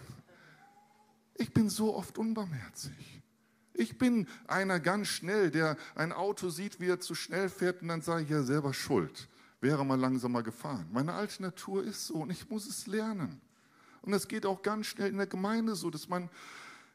Ich 1.34 1.52
bin 1.52 1.70
so 1.70 1.96
oft 1.96 2.20
unbarmherzig. 2.20 3.24
Ich 3.74 3.98
bin 3.98 4.28
einer 4.46 4.80
ganz 4.80 5.08
schnell, 5.08 5.50
der 5.50 5.78
ein 5.96 6.12
Auto 6.12 6.50
sieht, 6.50 6.80
wie 6.80 6.90
er 6.90 7.00
zu 7.00 7.16
schnell 7.16 7.50
fährt 7.50 7.82
und 7.82 7.88
dann 7.88 8.02
sage 8.02 8.24
ich 8.24 8.30
ja 8.30 8.44
selber 8.44 8.74
schuld. 8.74 9.29
Wäre 9.62 9.86
mal 9.86 10.00
langsamer 10.00 10.44
gefahren. 10.44 10.88
Meine 10.92 11.14
alte 11.14 11.42
Natur 11.42 11.84
ist 11.84 12.08
so 12.08 12.16
und 12.16 12.32
ich 12.32 12.50
muss 12.50 12.68
es 12.68 12.88
lernen. 12.88 13.42
Und 14.02 14.14
es 14.14 14.28
geht 14.28 14.46
auch 14.46 14.62
ganz 14.62 14.88
schnell 14.88 15.10
in 15.10 15.18
der 15.18 15.28
Gemeinde 15.28 15.76
so, 15.76 15.90
dass 15.90 16.08
man, 16.08 16.30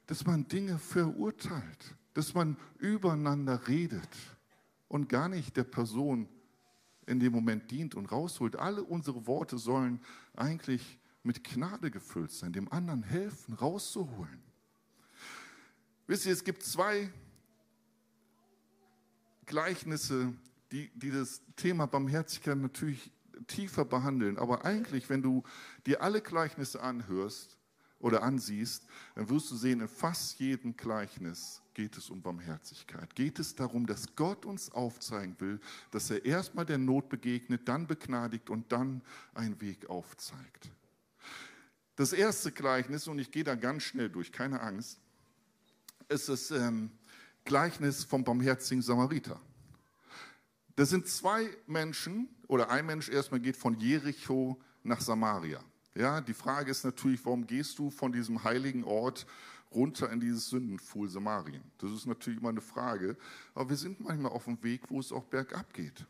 dass 0.07 0.25
man 0.27 0.49
Dinge 0.49 0.79
verurteilt, 0.79 1.95
dass 2.15 2.35
man 2.35 2.57
übereinander 2.79 3.69
redet 3.69 4.09
und 4.89 5.09
gar 5.09 5.29
nicht 5.29 5.57
der 5.57 5.65
Person 5.65 6.29
in 7.07 7.21
dem 7.21 7.33
Moment 7.33 7.71
dient 7.71 7.95
und 7.95 8.11
rausholt. 8.11 8.57
Alle 8.57 8.83
unsere 8.83 9.27
Worte 9.27 9.59
sollen 9.59 10.01
eigentlich 10.35 10.99
mit 11.23 11.45
Gnade 11.45 11.91
gefüllt 11.91 12.31
sein, 12.31 12.53
dem 12.53 12.71
anderen 12.73 13.03
helfen, 13.03 13.55
rauszuholen. 13.55 14.43
Wisst 16.07 16.27
ihr, 16.27 16.33
es 16.33 16.45
gibt 16.45 16.63
zwei 16.63 17.11
Gleichnisse, 19.47 20.35
die, 20.75 20.91
die 20.97 21.13
das 21.13 21.41
Thema 21.55 21.87
Barmherzigkeit 21.87 22.59
natürlich 22.59 23.13
tiefer 23.47 23.85
behandeln. 23.85 24.39
Aber 24.39 24.65
eigentlich, 24.65 25.09
wenn 25.09 25.23
du 25.23 25.45
dir 25.87 26.03
alle 26.03 26.21
Gleichnisse 26.21 26.83
anhörst 26.83 27.57
oder 28.01 28.25
ansiehst, 28.25 28.85
dann 29.15 29.29
wirst 29.29 29.53
du 29.53 29.57
sehen, 29.57 29.81
in 29.81 29.89
fast 29.89 30.41
jedem 30.41 30.77
Gleichnis 30.77 31.63
geht 31.75 31.97
es 31.97 32.11
um 32.11 32.23
Barmherzigkeit. 32.23 33.15
Geht 33.15 33.39
es 33.39 33.55
darum, 33.55 33.87
dass 33.87 34.17
Gott 34.17 34.45
uns 34.45 34.73
aufzeigen 34.73 35.37
will, 35.39 35.61
dass 35.93 36.11
er 36.11 36.25
erstmal 36.25 36.67
der 36.67 36.79
Not 36.79 37.09
begegnet, 37.09 37.69
dann 37.69 37.87
begnadigt 37.87 38.51
und 38.51 38.73
dann 38.73 39.01
einen 39.33 39.61
Weg 39.61 39.89
aufzeigt. 39.89 40.71
Das 41.95 42.13
erste 42.13 42.51
Gleichnis, 42.51 43.07
und 43.07 43.21
ich 43.21 43.31
gehe 43.31 43.45
da 43.45 43.55
ganz 43.55 43.85
schnell 43.85 44.11
durch, 44.11 44.33
keine 44.33 44.61
Angst, 44.61 44.99
ist 46.09 46.29
das 46.29 46.51
ähm, 46.51 46.91
Gleichnis 47.45 48.03
vom 48.03 48.25
barmherzigen 48.25 48.83
Samariter. 48.83 49.41
Das 50.77 50.91
sind 50.91 51.07
zwei 51.07 51.49
Menschen, 51.67 52.29
oder 52.49 52.71
ein 52.71 52.87
Mensch 52.87 53.09
erstmal 53.09 53.41
geht 53.41 53.57
von 53.57 53.79
Jericho 53.79 54.61
nach 54.83 55.01
Samaria. 55.01 55.63
Ja, 55.95 56.21
die 56.21 56.35
Frage 56.35 56.71
ist 56.73 56.85
natürlich, 56.85 57.25
warum 57.25 57.47
gehst 57.47 57.79
du 57.79 57.91
von 57.91 58.11
diesem 58.11 58.43
heiligen 58.43 58.83
Ort 58.83 59.27
runter 59.73 60.11
in 60.11 60.19
dieses 60.19 60.49
Sündenfuhl 60.49 61.09
Samarien? 61.09 61.63
Das 61.79 61.93
ist 61.93 62.07
natürlich 62.07 62.41
immer 62.41 62.49
eine 62.49 62.61
Frage. 62.61 63.17
Aber 63.55 63.71
wir 63.71 63.77
sind 63.77 64.01
manchmal 64.01 64.33
auf 64.33 64.47
dem 64.47 64.61
Weg, 64.65 64.83
wo 64.89 64.99
es 64.99 65.13
auch 65.13 65.25
bergab 65.25 65.73
geht. 65.73 66.05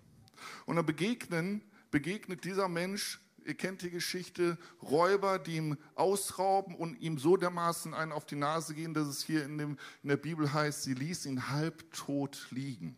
Und 0.64 0.76
dann 0.76 0.86
begegnen, 0.86 1.60
begegnet 1.90 2.44
dieser 2.44 2.68
Mensch, 2.68 3.20
ihr 3.44 3.54
kennt 3.54 3.82
die 3.82 3.90
Geschichte, 3.90 4.56
Räuber, 4.82 5.38
die 5.38 5.56
ihm 5.56 5.76
ausrauben 5.94 6.74
und 6.74 6.98
ihm 7.00 7.18
so 7.18 7.36
dermaßen 7.36 7.92
einen 7.92 8.12
auf 8.12 8.24
die 8.24 8.36
Nase 8.36 8.74
gehen, 8.74 8.94
dass 8.94 9.06
es 9.06 9.22
hier 9.22 9.44
in, 9.44 9.58
dem, 9.58 9.78
in 10.02 10.08
der 10.08 10.16
Bibel 10.16 10.50
heißt, 10.54 10.84
sie 10.84 10.94
ließ 10.94 11.26
ihn 11.26 11.50
halbtot 11.50 12.46
liegen. 12.50 12.96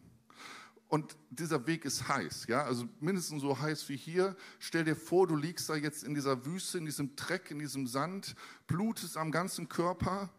Und 0.88 1.16
dieser 1.30 1.66
Weg 1.66 1.84
ist 1.84 2.06
heiß, 2.06 2.46
ja, 2.46 2.62
also 2.62 2.88
mindestens 3.00 3.42
so 3.42 3.58
heiß 3.58 3.88
wie 3.88 3.96
hier. 3.96 4.36
Stell 4.60 4.84
dir 4.84 4.94
vor, 4.94 5.26
du 5.26 5.34
liegst 5.34 5.68
da 5.68 5.74
jetzt 5.74 6.04
in 6.04 6.14
dieser 6.14 6.46
Wüste, 6.46 6.78
in 6.78 6.84
diesem 6.84 7.16
Dreck, 7.16 7.50
in 7.50 7.58
diesem 7.58 7.88
Sand, 7.88 8.36
blutest 8.68 9.16
am 9.16 9.32
ganzen 9.32 9.68
Körper 9.68 10.30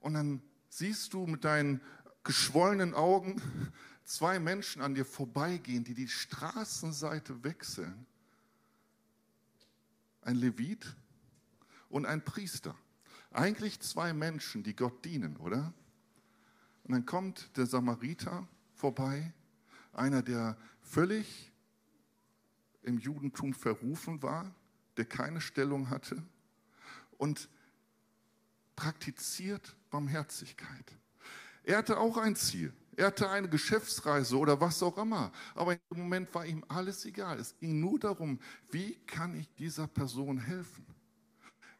und 0.00 0.14
dann 0.14 0.42
siehst 0.68 1.12
du 1.14 1.26
mit 1.26 1.44
deinen 1.44 1.80
geschwollenen 2.24 2.92
Augen 2.92 3.40
zwei 4.04 4.40
Menschen 4.40 4.82
an 4.82 4.94
dir 4.94 5.04
vorbeigehen, 5.04 5.84
die 5.84 5.94
die 5.94 6.08
Straßenseite 6.08 7.44
wechseln. 7.44 8.06
Ein 10.22 10.36
Levit 10.36 10.96
und 11.88 12.04
ein 12.04 12.24
Priester. 12.24 12.74
Eigentlich 13.30 13.80
zwei 13.80 14.12
Menschen, 14.12 14.62
die 14.64 14.74
Gott 14.74 15.04
dienen, 15.04 15.36
oder? 15.36 15.72
Und 16.84 16.92
dann 16.92 17.06
kommt 17.06 17.56
der 17.56 17.66
Samariter 17.66 18.46
vorbei 18.74 19.32
einer, 19.92 20.22
der 20.22 20.56
völlig 20.80 21.52
im 22.82 22.98
Judentum 22.98 23.54
verrufen 23.54 24.22
war, 24.22 24.54
der 24.96 25.04
keine 25.04 25.40
Stellung 25.40 25.90
hatte 25.90 26.22
und 27.18 27.48
praktiziert 28.76 29.76
Barmherzigkeit. 29.90 30.98
Er 31.64 31.78
hatte 31.78 31.98
auch 31.98 32.16
ein 32.16 32.34
Ziel. 32.34 32.72
Er 32.96 33.06
hatte 33.06 33.30
eine 33.30 33.48
Geschäftsreise 33.48 34.36
oder 34.36 34.60
was 34.60 34.82
auch 34.82 34.98
immer. 34.98 35.32
Aber 35.54 35.72
im 35.72 35.80
Moment 35.90 36.34
war 36.34 36.44
ihm 36.44 36.64
alles 36.68 37.04
egal. 37.04 37.38
Es 37.38 37.56
ging 37.58 37.80
nur 37.80 37.98
darum, 37.98 38.38
wie 38.70 38.96
kann 39.06 39.34
ich 39.34 39.52
dieser 39.54 39.86
Person 39.86 40.38
helfen? 40.38 40.84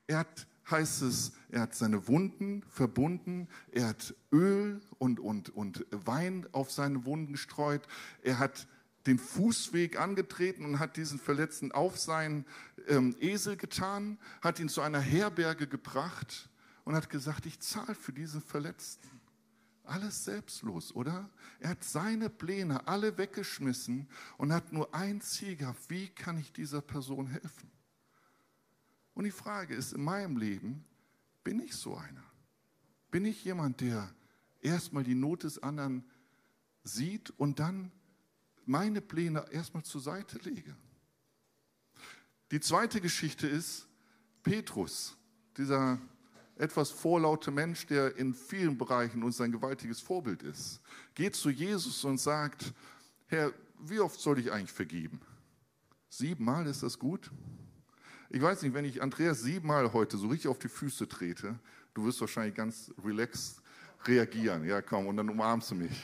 Er 0.07 0.21
hat 0.21 0.47
heißt 0.71 1.03
es, 1.03 1.33
er 1.51 1.63
hat 1.63 1.75
seine 1.75 2.09
Wunden 2.09 2.63
verbunden, 2.69 3.49
er 3.71 3.89
hat 3.89 4.15
Öl 4.33 4.81
und, 4.99 5.21
und, 5.21 5.51
und 5.51 5.87
Wein 5.91 6.47
auf 6.53 6.71
seine 6.71 7.05
Wunden 7.05 7.33
gestreut, 7.33 7.87
er 8.23 8.39
hat 8.39 8.67
den 9.07 9.19
Fußweg 9.19 9.99
angetreten 9.99 10.65
und 10.65 10.79
hat 10.79 10.97
diesen 10.97 11.19
Verletzten 11.19 11.73
auf 11.73 11.99
seinen 11.99 12.47
ähm, 12.87 13.17
Esel 13.21 13.57
getan, 13.57 14.19
hat 14.41 14.61
ihn 14.61 14.69
zu 14.69 14.81
einer 14.81 15.01
Herberge 15.01 15.67
gebracht 15.67 16.49
und 16.85 16.95
hat 16.95 17.11
gesagt, 17.11 17.47
ich 17.47 17.61
zahle 17.61 17.95
für 17.95 18.13
diesen 18.13 18.41
Verletzten. 18.41 19.09
Alles 19.85 20.25
selbstlos, 20.25 20.95
oder? 20.95 21.29
Er 21.59 21.71
hat 21.71 21.83
seine 21.83 22.31
Pläne 22.31 22.87
alle 22.87 23.19
weggeschmissen 23.19 24.09
und 24.37 24.53
hat 24.53 24.73
nur 24.73 24.95
ein 24.95 25.21
Ziel 25.21 25.57
gehabt, 25.57 25.91
wie 25.91 26.09
kann 26.09 26.39
ich 26.39 26.53
dieser 26.53 26.81
Person 26.81 27.27
helfen? 27.27 27.71
Und 29.15 29.25
die 29.25 29.31
Frage 29.31 29.75
ist, 29.75 29.93
in 29.93 30.03
meinem 30.03 30.37
Leben, 30.37 30.85
bin 31.45 31.61
ich 31.61 31.75
so 31.75 31.97
einer? 31.97 32.25
Bin 33.11 33.25
ich 33.25 33.45
jemand, 33.45 33.81
der 33.81 34.15
erstmal 34.61 35.05
die 35.05 35.15
Not 35.15 35.43
des 35.43 35.63
anderen 35.63 36.05
sieht 36.83 37.31
und 37.31 37.59
dann 37.59 37.93
meine 38.65 39.01
Pläne 39.01 39.45
erstmal 39.51 39.83
zur 39.83 40.01
Seite 40.01 40.39
lege? 40.39 40.75
Die 42.51 42.61
zweite 42.61 43.01
Geschichte 43.01 43.47
ist 43.47 43.89
Petrus, 44.43 45.17
dieser 45.57 45.99
etwas 46.57 46.91
vorlaute 46.91 47.51
Mensch, 47.51 47.87
der 47.87 48.17
in 48.17 48.35
vielen 48.35 48.77
Bereichen 48.77 49.23
uns 49.23 49.41
ein 49.41 49.53
gewaltiges 49.53 50.01
Vorbild 50.01 50.43
ist, 50.43 50.81
geht 51.15 51.35
zu 51.35 51.51
Jesus 51.51 52.05
und 52.05 52.19
sagt, 52.19 52.73
Herr, 53.27 53.53
wie 53.79 54.01
oft 54.01 54.21
soll 54.21 54.39
ich 54.39 54.53
eigentlich 54.53 54.73
vergeben? 54.73 55.21
Siebenmal, 56.09 56.67
ist 56.67 56.83
das 56.83 56.99
gut? 56.99 57.31
Ich 58.35 58.41
weiß 58.41 58.63
nicht, 58.63 58.73
wenn 58.73 58.87
ich 58.87 59.03
Andreas 59.03 59.43
siebenmal 59.43 59.93
heute 59.93 60.17
so 60.17 60.27
richtig 60.27 60.49
auf 60.49 60.59
die 60.59 60.69
Füße 60.69 61.07
trete, 61.07 61.55
du 61.93 62.07
wirst 62.07 62.19
wahrscheinlich 62.19 62.55
ganz 62.55 62.91
relaxed 63.05 63.61
reagieren. 64.07 64.65
Ja, 64.65 64.81
komm, 64.81 65.07
und 65.07 65.19
dann 65.19 65.29
umarmst 65.29 65.71
du 65.71 65.75
mich. 65.75 66.03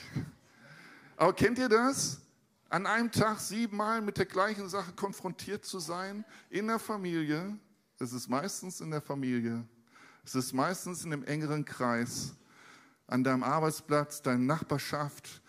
Aber 1.17 1.33
kennt 1.33 1.57
ihr 1.57 1.67
das? 1.67 2.21
An 2.69 2.85
einem 2.85 3.11
Tag 3.11 3.39
siebenmal 3.39 3.99
mit 4.03 4.19
der 4.19 4.27
gleichen 4.27 4.69
Sache 4.69 4.91
konfrontiert 4.91 5.65
zu 5.65 5.79
sein, 5.79 6.23
in 6.51 6.67
der 6.67 6.77
Familie, 6.77 7.57
es 7.97 8.13
ist 8.13 8.29
meistens 8.29 8.79
in 8.79 8.91
der 8.91 9.01
Familie, 9.01 9.65
es 10.23 10.35
ist 10.35 10.53
meistens 10.53 11.03
in 11.03 11.11
einem 11.11 11.23
engeren 11.23 11.65
Kreis, 11.65 12.35
an 13.07 13.23
deinem 13.23 13.41
Arbeitsplatz, 13.41 14.21
deiner 14.21 14.37
Nachbarschaft, 14.37 15.41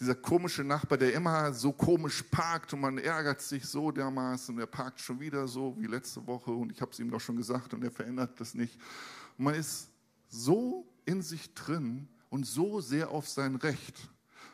dieser 0.00 0.14
komische 0.14 0.64
Nachbar, 0.64 0.96
der 0.96 1.12
immer 1.12 1.52
so 1.52 1.72
komisch 1.72 2.22
parkt 2.22 2.72
und 2.72 2.80
man 2.80 2.96
ärgert 2.96 3.42
sich 3.42 3.66
so 3.66 3.92
dermaßen 3.92 4.54
und 4.54 4.60
er 4.60 4.66
parkt 4.66 4.98
schon 4.98 5.20
wieder 5.20 5.46
so 5.46 5.76
wie 5.78 5.86
letzte 5.86 6.26
Woche 6.26 6.50
und 6.50 6.72
ich 6.72 6.80
habe 6.80 6.90
es 6.90 6.98
ihm 6.98 7.10
doch 7.10 7.20
schon 7.20 7.36
gesagt 7.36 7.74
und 7.74 7.84
er 7.84 7.90
verändert 7.90 8.40
das 8.40 8.54
nicht. 8.54 8.80
Und 9.36 9.44
man 9.44 9.54
ist 9.54 9.88
so 10.28 10.90
in 11.04 11.20
sich 11.20 11.52
drin 11.52 12.08
und 12.30 12.46
so 12.46 12.80
sehr 12.80 13.10
auf 13.10 13.28
sein 13.28 13.56
Recht. 13.56 14.08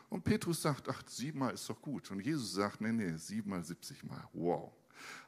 Und 0.09 0.25
Petrus 0.25 0.61
sagt, 0.61 0.89
ach, 0.89 1.01
siebenmal 1.07 1.53
ist 1.53 1.69
doch 1.69 1.81
gut. 1.81 2.11
Und 2.11 2.19
Jesus 2.19 2.53
sagt, 2.53 2.81
nee, 2.81 2.91
nee, 2.91 3.15
siebenmal, 3.15 3.63
siebzig 3.63 4.03
Mal. 4.03 4.27
Wow. 4.33 4.73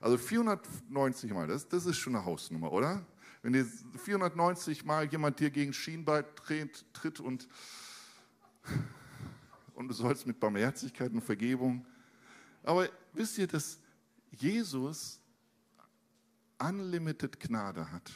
Also 0.02 0.18
490 0.18 1.32
Mal, 1.32 1.48
das, 1.48 1.68
das 1.68 1.86
ist 1.86 1.98
schon 1.98 2.16
eine 2.16 2.26
Hausnummer, 2.26 2.72
oder? 2.72 3.06
Wenn 3.42 3.54
dir 3.54 3.66
490 3.66 4.84
Mal 4.84 5.06
jemand 5.08 5.40
dir 5.40 5.50
gegen 5.50 5.72
Schienbein 5.72 6.26
tritt 6.94 7.20
und 7.22 7.48
und 9.80 9.88
du 9.88 9.94
sollst 9.94 10.28
mit 10.28 10.38
Barmherzigkeit 10.42 11.10
und 11.14 11.22
Vergebung. 11.22 11.86
Aber 12.64 12.90
wisst 13.14 13.38
ihr, 13.38 13.48
dass 13.48 13.80
Jesus 14.30 15.22
unlimited 16.58 17.40
Gnade 17.40 17.90
hat? 17.90 18.12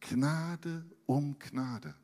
Gnade 0.00 0.84
um 1.06 1.38
Gnade. 1.38 1.94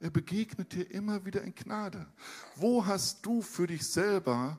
Er 0.00 0.10
begegnet 0.10 0.72
dir 0.72 0.90
immer 0.90 1.24
wieder 1.24 1.42
in 1.42 1.54
Gnade. 1.54 2.12
Wo 2.56 2.84
hast 2.84 3.24
du 3.24 3.40
für 3.40 3.68
dich 3.68 3.86
selber 3.86 4.58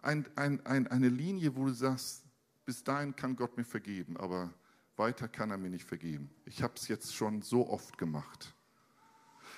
ein, 0.00 0.26
ein, 0.34 0.66
ein, 0.66 0.88
eine 0.88 1.08
Linie, 1.10 1.54
wo 1.54 1.66
du 1.66 1.72
sagst, 1.74 2.24
bis 2.64 2.82
dahin 2.82 3.14
kann 3.14 3.36
Gott 3.36 3.56
mir 3.56 3.64
vergeben, 3.64 4.16
aber 4.16 4.52
weiter 4.96 5.28
kann 5.28 5.52
er 5.52 5.58
mir 5.58 5.70
nicht 5.70 5.86
vergeben. 5.86 6.28
Ich 6.44 6.60
habe 6.60 6.74
es 6.74 6.88
jetzt 6.88 7.14
schon 7.14 7.40
so 7.40 7.68
oft 7.68 7.98
gemacht. 7.98 8.52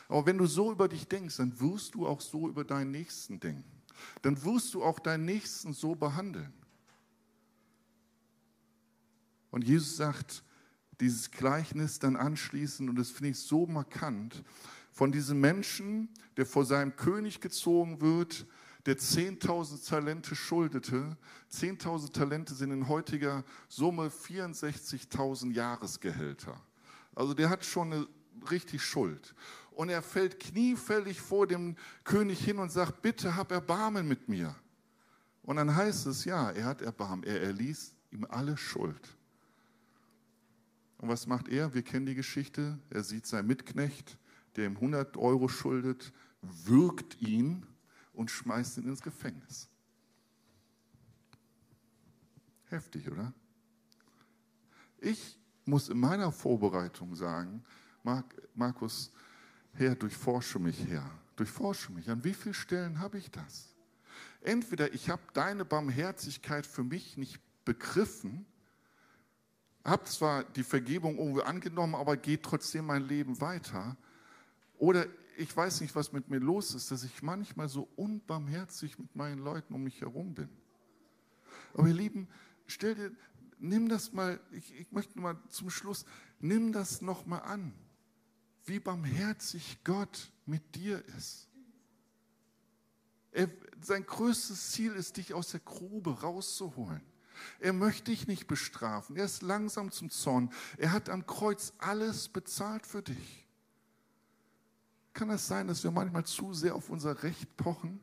Aber 0.08 0.26
wenn 0.26 0.38
du 0.38 0.46
so 0.46 0.72
über 0.72 0.88
dich 0.88 1.08
denkst, 1.08 1.36
dann 1.36 1.58
wirst 1.60 1.94
du 1.94 2.06
auch 2.06 2.20
so 2.20 2.48
über 2.48 2.64
deinen 2.64 2.90
Nächsten 2.90 3.40
denken. 3.40 3.82
Dann 4.22 4.42
wirst 4.44 4.74
du 4.74 4.82
auch 4.82 4.98
deinen 4.98 5.24
Nächsten 5.24 5.72
so 5.72 5.94
behandeln. 5.94 6.52
Und 9.50 9.64
Jesus 9.64 9.96
sagt 9.96 10.42
dieses 11.00 11.30
Gleichnis 11.30 11.98
dann 11.98 12.16
anschließend, 12.16 12.90
und 12.90 12.96
das 12.96 13.10
finde 13.10 13.30
ich 13.30 13.38
so 13.38 13.66
markant, 13.66 14.42
von 14.90 15.10
diesem 15.10 15.40
Menschen, 15.40 16.08
der 16.36 16.46
vor 16.46 16.64
seinem 16.64 16.94
König 16.96 17.40
gezogen 17.40 18.00
wird, 18.00 18.46
der 18.86 18.98
10.000 18.98 19.88
Talente 19.88 20.36
schuldete. 20.36 21.16
10.000 21.52 22.12
Talente 22.12 22.54
sind 22.54 22.70
in 22.70 22.88
heutiger 22.88 23.44
Summe 23.68 24.08
64.000 24.08 25.52
Jahresgehälter. 25.52 26.60
Also 27.14 27.34
der 27.34 27.48
hat 27.48 27.64
schon 27.64 27.92
eine 27.92 28.08
richtig 28.50 28.82
Schuld. 28.82 29.34
Und 29.74 29.88
er 29.88 30.02
fällt 30.02 30.38
kniefällig 30.38 31.20
vor 31.20 31.46
dem 31.46 31.76
König 32.04 32.44
hin 32.44 32.58
und 32.58 32.70
sagt, 32.70 33.02
bitte 33.02 33.34
hab 33.36 33.50
Erbarmen 33.50 34.06
mit 34.06 34.28
mir. 34.28 34.54
Und 35.42 35.56
dann 35.56 35.74
heißt 35.74 36.06
es, 36.06 36.24
ja, 36.24 36.50
er 36.50 36.64
hat 36.64 36.80
Erbarmen. 36.80 37.24
Er 37.24 37.42
erließ 37.42 37.94
ihm 38.12 38.24
alle 38.28 38.56
Schuld. 38.56 39.16
Und 40.98 41.08
was 41.08 41.26
macht 41.26 41.48
er? 41.48 41.74
Wir 41.74 41.82
kennen 41.82 42.06
die 42.06 42.14
Geschichte. 42.14 42.78
Er 42.88 43.02
sieht 43.02 43.26
seinen 43.26 43.48
Mitknecht, 43.48 44.16
der 44.56 44.66
ihm 44.66 44.76
100 44.76 45.16
Euro 45.16 45.48
schuldet, 45.48 46.12
würgt 46.40 47.20
ihn 47.20 47.66
und 48.12 48.30
schmeißt 48.30 48.78
ihn 48.78 48.88
ins 48.88 49.02
Gefängnis. 49.02 49.68
Heftig, 52.66 53.10
oder? 53.10 53.32
Ich 54.98 55.38
muss 55.64 55.88
in 55.88 55.98
meiner 55.98 56.32
Vorbereitung 56.32 57.14
sagen, 57.14 57.62
Markus, 58.54 59.10
Herr, 59.76 59.96
durchforsche 59.96 60.60
mich, 60.60 60.86
Herr, 60.86 61.10
durchforsche 61.36 61.92
mich. 61.92 62.08
An 62.08 62.22
wie 62.22 62.34
vielen 62.34 62.54
Stellen 62.54 63.00
habe 63.00 63.18
ich 63.18 63.30
das? 63.30 63.74
Entweder 64.40 64.92
ich 64.94 65.10
habe 65.10 65.22
deine 65.32 65.64
Barmherzigkeit 65.64 66.66
für 66.66 66.84
mich 66.84 67.16
nicht 67.16 67.40
begriffen, 67.64 68.46
habe 69.84 70.04
zwar 70.04 70.44
die 70.44 70.62
Vergebung 70.62 71.18
irgendwie 71.18 71.42
angenommen, 71.42 71.94
aber 71.94 72.16
geht 72.16 72.42
trotzdem 72.44 72.86
mein 72.86 73.02
Leben 73.02 73.40
weiter. 73.40 73.96
Oder 74.78 75.06
ich 75.36 75.54
weiß 75.54 75.80
nicht, 75.80 75.94
was 75.96 76.12
mit 76.12 76.30
mir 76.30 76.38
los 76.38 76.74
ist, 76.74 76.90
dass 76.90 77.02
ich 77.02 77.22
manchmal 77.22 77.68
so 77.68 77.88
unbarmherzig 77.96 78.98
mit 78.98 79.14
meinen 79.16 79.38
Leuten 79.38 79.74
um 79.74 79.82
mich 79.82 80.00
herum 80.00 80.34
bin. 80.34 80.48
Aber 81.74 81.88
ihr 81.88 81.94
Lieben, 81.94 82.28
stell 82.66 82.94
dir, 82.94 83.10
nimm 83.58 83.88
das 83.88 84.12
mal, 84.12 84.38
ich, 84.52 84.72
ich 84.78 84.92
möchte 84.92 85.18
mal 85.18 85.36
zum 85.48 85.70
Schluss, 85.70 86.04
nimm 86.38 86.72
das 86.72 87.02
nochmal 87.02 87.42
an, 87.42 87.74
wie 88.66 88.80
barmherzig 88.80 89.78
Gott 89.84 90.30
mit 90.46 90.74
dir 90.74 91.04
ist. 91.16 91.48
Er, 93.32 93.48
sein 93.82 94.06
größtes 94.06 94.70
Ziel 94.70 94.92
ist, 94.92 95.16
dich 95.16 95.34
aus 95.34 95.50
der 95.50 95.60
Grube 95.60 96.20
rauszuholen. 96.20 97.02
Er 97.58 97.72
möchte 97.72 98.10
dich 98.10 98.26
nicht 98.26 98.46
bestrafen. 98.46 99.16
Er 99.16 99.24
ist 99.24 99.42
langsam 99.42 99.90
zum 99.90 100.10
Zorn. 100.10 100.52
Er 100.76 100.92
hat 100.92 101.08
am 101.08 101.26
Kreuz 101.26 101.72
alles 101.78 102.28
bezahlt 102.28 102.86
für 102.86 103.02
dich. 103.02 103.46
Kann 105.12 105.30
es 105.30 105.42
das 105.42 105.48
sein, 105.48 105.68
dass 105.68 105.84
wir 105.84 105.90
manchmal 105.90 106.24
zu 106.24 106.54
sehr 106.54 106.74
auf 106.74 106.90
unser 106.90 107.22
Recht 107.22 107.56
pochen? 107.56 108.00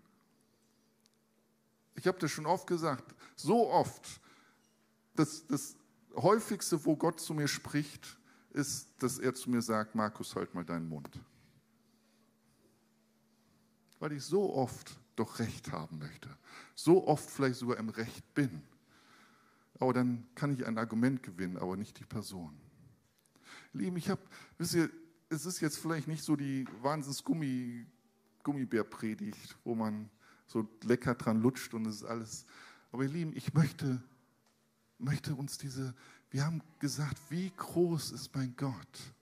Ich 1.96 2.08
habe 2.08 2.20
das 2.20 2.32
schon 2.32 2.46
oft 2.46 2.68
gesagt, 2.68 3.16
so 3.36 3.70
oft. 3.70 4.22
Das, 5.16 5.46
das 5.48 5.76
häufigste, 6.16 6.86
wo 6.86 6.96
Gott 6.96 7.20
zu 7.20 7.34
mir 7.34 7.48
spricht, 7.48 8.18
ist, 8.52 8.92
dass 9.00 9.20
er 9.20 9.34
zu 9.34 9.50
mir 9.50 9.62
sagt, 9.62 9.96
Markus, 9.96 10.36
halt 10.36 10.54
mal 10.54 10.66
deinen 10.66 10.88
Mund. 10.88 11.20
Weil 14.00 14.14
ich 14.14 14.24
so 14.24 14.54
oft 14.54 15.00
doch 15.16 15.40
Recht 15.40 15.72
haben 15.72 16.00
möchte. 16.00 16.30
So 16.76 17.08
oft 17.08 17.30
vielleicht 17.30 17.56
sogar 17.56 17.78
im 17.78 17.90
Recht 17.90 18.34
bin. 18.34 18.62
Aber 19.80 19.94
dann 19.94 20.28
kann 20.36 20.54
ich 20.54 20.66
ein 20.66 20.78
Argument 20.78 21.24
gewinnen, 21.24 21.58
aber 21.58 21.76
nicht 21.76 22.00
die 22.00 22.06
Person. 22.06 22.56
Lieben, 23.74 23.98
ich 23.98 24.10
habe, 24.10 24.22
wisst 24.58 24.76
ihr, 24.76 24.90
es 25.30 25.46
ist 25.46 25.62
jetzt 25.62 25.78
vielleicht 25.78 26.08
nicht 26.08 26.24
so 26.24 26.36
die 26.36 26.68
Wahnsinns-Gummi, 26.82 27.88
Gummibärpredigt, 28.44 29.58
wo 29.64 29.76
man 29.76 30.10
so 30.48 30.68
lecker 30.84 31.16
dran 31.16 31.42
lutscht 31.42 31.74
und 31.74 31.86
es 31.86 31.98
ist 31.98 32.04
alles. 32.04 32.46
Aber 32.92 33.04
ihr 33.04 33.10
Lieben, 33.10 33.36
ich 33.36 33.54
möchte, 33.54 34.04
möchte 34.98 35.36
uns 35.36 35.58
diese, 35.58 35.96
wir 36.32 36.46
haben 36.46 36.62
gesagt, 36.80 37.18
wie 37.30 37.52
groß 37.56 38.12
ist 38.12 38.34
mein 38.34 38.56
Gott? 38.56 39.14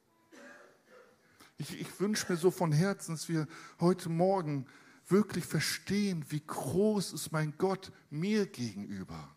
Ich, 1.58 1.82
ich 1.82 2.00
wünsche 2.00 2.32
mir 2.32 2.38
so 2.38 2.52
von 2.52 2.72
Herzen, 2.72 3.16
dass 3.16 3.28
wir 3.28 3.48
heute 3.80 4.10
Morgen 4.10 4.66
wirklich 5.08 5.46
verstehen, 5.46 6.24
wie 6.30 6.44
groß 6.46 7.14
ist 7.14 7.32
mein 7.32 7.54
Gott 7.58 7.92
mir 8.12 8.46
gegenüber. 8.46 9.36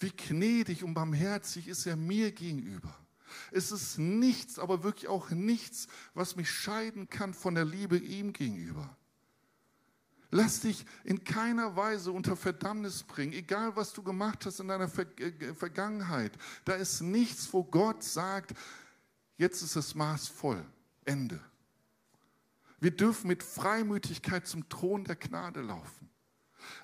Wie 0.00 0.10
gnädig 0.10 0.84
und 0.84 0.94
barmherzig 0.94 1.68
ist 1.68 1.86
er 1.86 1.96
mir 1.96 2.32
gegenüber. 2.32 2.94
Es 3.52 3.70
ist 3.70 3.98
nichts, 3.98 4.58
aber 4.58 4.82
wirklich 4.82 5.08
auch 5.08 5.30
nichts, 5.30 5.86
was 6.14 6.34
mich 6.34 6.50
scheiden 6.50 7.08
kann 7.08 7.34
von 7.34 7.54
der 7.54 7.64
Liebe 7.64 7.98
ihm 7.98 8.32
gegenüber. 8.32 8.97
Lass 10.30 10.60
dich 10.60 10.84
in 11.04 11.24
keiner 11.24 11.74
Weise 11.74 12.12
unter 12.12 12.36
Verdammnis 12.36 13.02
bringen, 13.02 13.32
egal 13.32 13.74
was 13.76 13.94
du 13.94 14.02
gemacht 14.02 14.44
hast 14.44 14.60
in 14.60 14.68
deiner 14.68 14.88
Ver 14.88 15.06
äh, 15.18 15.54
Vergangenheit. 15.54 16.36
Da 16.66 16.74
ist 16.74 17.00
nichts, 17.00 17.50
wo 17.52 17.64
Gott 17.64 18.02
sagt, 18.02 18.52
jetzt 19.38 19.62
ist 19.62 19.76
das 19.76 19.94
Maß 19.94 20.28
voll, 20.28 20.62
Ende. 21.06 21.40
Wir 22.78 22.90
dürfen 22.90 23.28
mit 23.28 23.42
Freimütigkeit 23.42 24.46
zum 24.46 24.68
Thron 24.68 25.04
der 25.04 25.16
Gnade 25.16 25.62
laufen. 25.62 26.10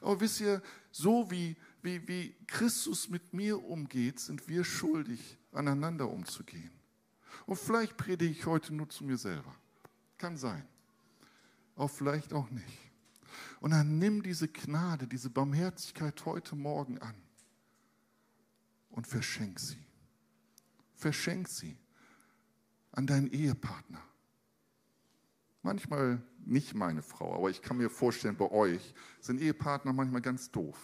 Aber 0.00 0.20
wisst 0.20 0.40
ihr, 0.40 0.62
so 0.90 1.30
wie, 1.30 1.56
wie, 1.82 2.06
wie 2.08 2.34
Christus 2.46 3.10
mit 3.10 3.34
mir 3.34 3.62
umgeht, 3.62 4.20
sind 4.20 4.48
wir 4.48 4.64
schuldig, 4.64 5.36
aneinander 5.52 6.08
umzugehen. 6.08 6.70
Und 7.46 7.58
vielleicht 7.58 7.96
predige 7.98 8.32
ich 8.32 8.46
heute 8.46 8.74
nur 8.74 8.88
zu 8.88 9.04
mir 9.04 9.18
selber. 9.18 9.54
Kann 10.16 10.36
sein. 10.36 10.66
Aber 11.76 11.88
vielleicht 11.88 12.32
auch 12.32 12.48
nicht. 12.50 12.93
Und 13.60 13.70
dann 13.72 13.98
nimm 13.98 14.22
diese 14.22 14.48
Gnade, 14.48 15.06
diese 15.06 15.30
Barmherzigkeit 15.30 16.24
heute 16.24 16.56
Morgen 16.56 16.98
an 16.98 17.14
und 18.90 19.06
verschenk 19.06 19.58
sie. 19.58 19.84
Verschenk 20.94 21.48
sie 21.48 21.76
an 22.92 23.06
deinen 23.06 23.30
Ehepartner. 23.30 24.02
Manchmal 25.62 26.22
nicht 26.44 26.74
meine 26.74 27.02
Frau, 27.02 27.34
aber 27.34 27.50
ich 27.50 27.62
kann 27.62 27.78
mir 27.78 27.90
vorstellen, 27.90 28.36
bei 28.36 28.50
euch 28.50 28.94
sind 29.20 29.40
Ehepartner 29.40 29.92
manchmal 29.92 30.20
ganz 30.20 30.50
doof 30.50 30.76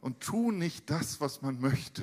und 0.00 0.20
tun 0.20 0.58
nicht 0.58 0.90
das, 0.90 1.20
was 1.20 1.42
man 1.42 1.60
möchte. 1.60 2.02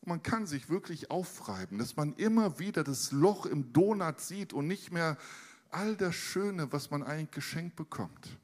Und 0.00 0.08
man 0.08 0.22
kann 0.22 0.46
sich 0.46 0.68
wirklich 0.68 1.10
aufreiben, 1.10 1.78
dass 1.78 1.96
man 1.96 2.14
immer 2.14 2.58
wieder 2.58 2.82
das 2.82 3.12
Loch 3.12 3.46
im 3.46 3.72
Donut 3.72 4.20
sieht 4.20 4.52
und 4.52 4.66
nicht 4.66 4.92
mehr 4.92 5.16
all 5.72 5.96
das 5.96 6.14
Schöne, 6.14 6.70
was 6.72 6.90
man 6.90 7.02
eigentlich 7.02 7.30
geschenkt 7.30 7.76
bekommt. 7.76 8.38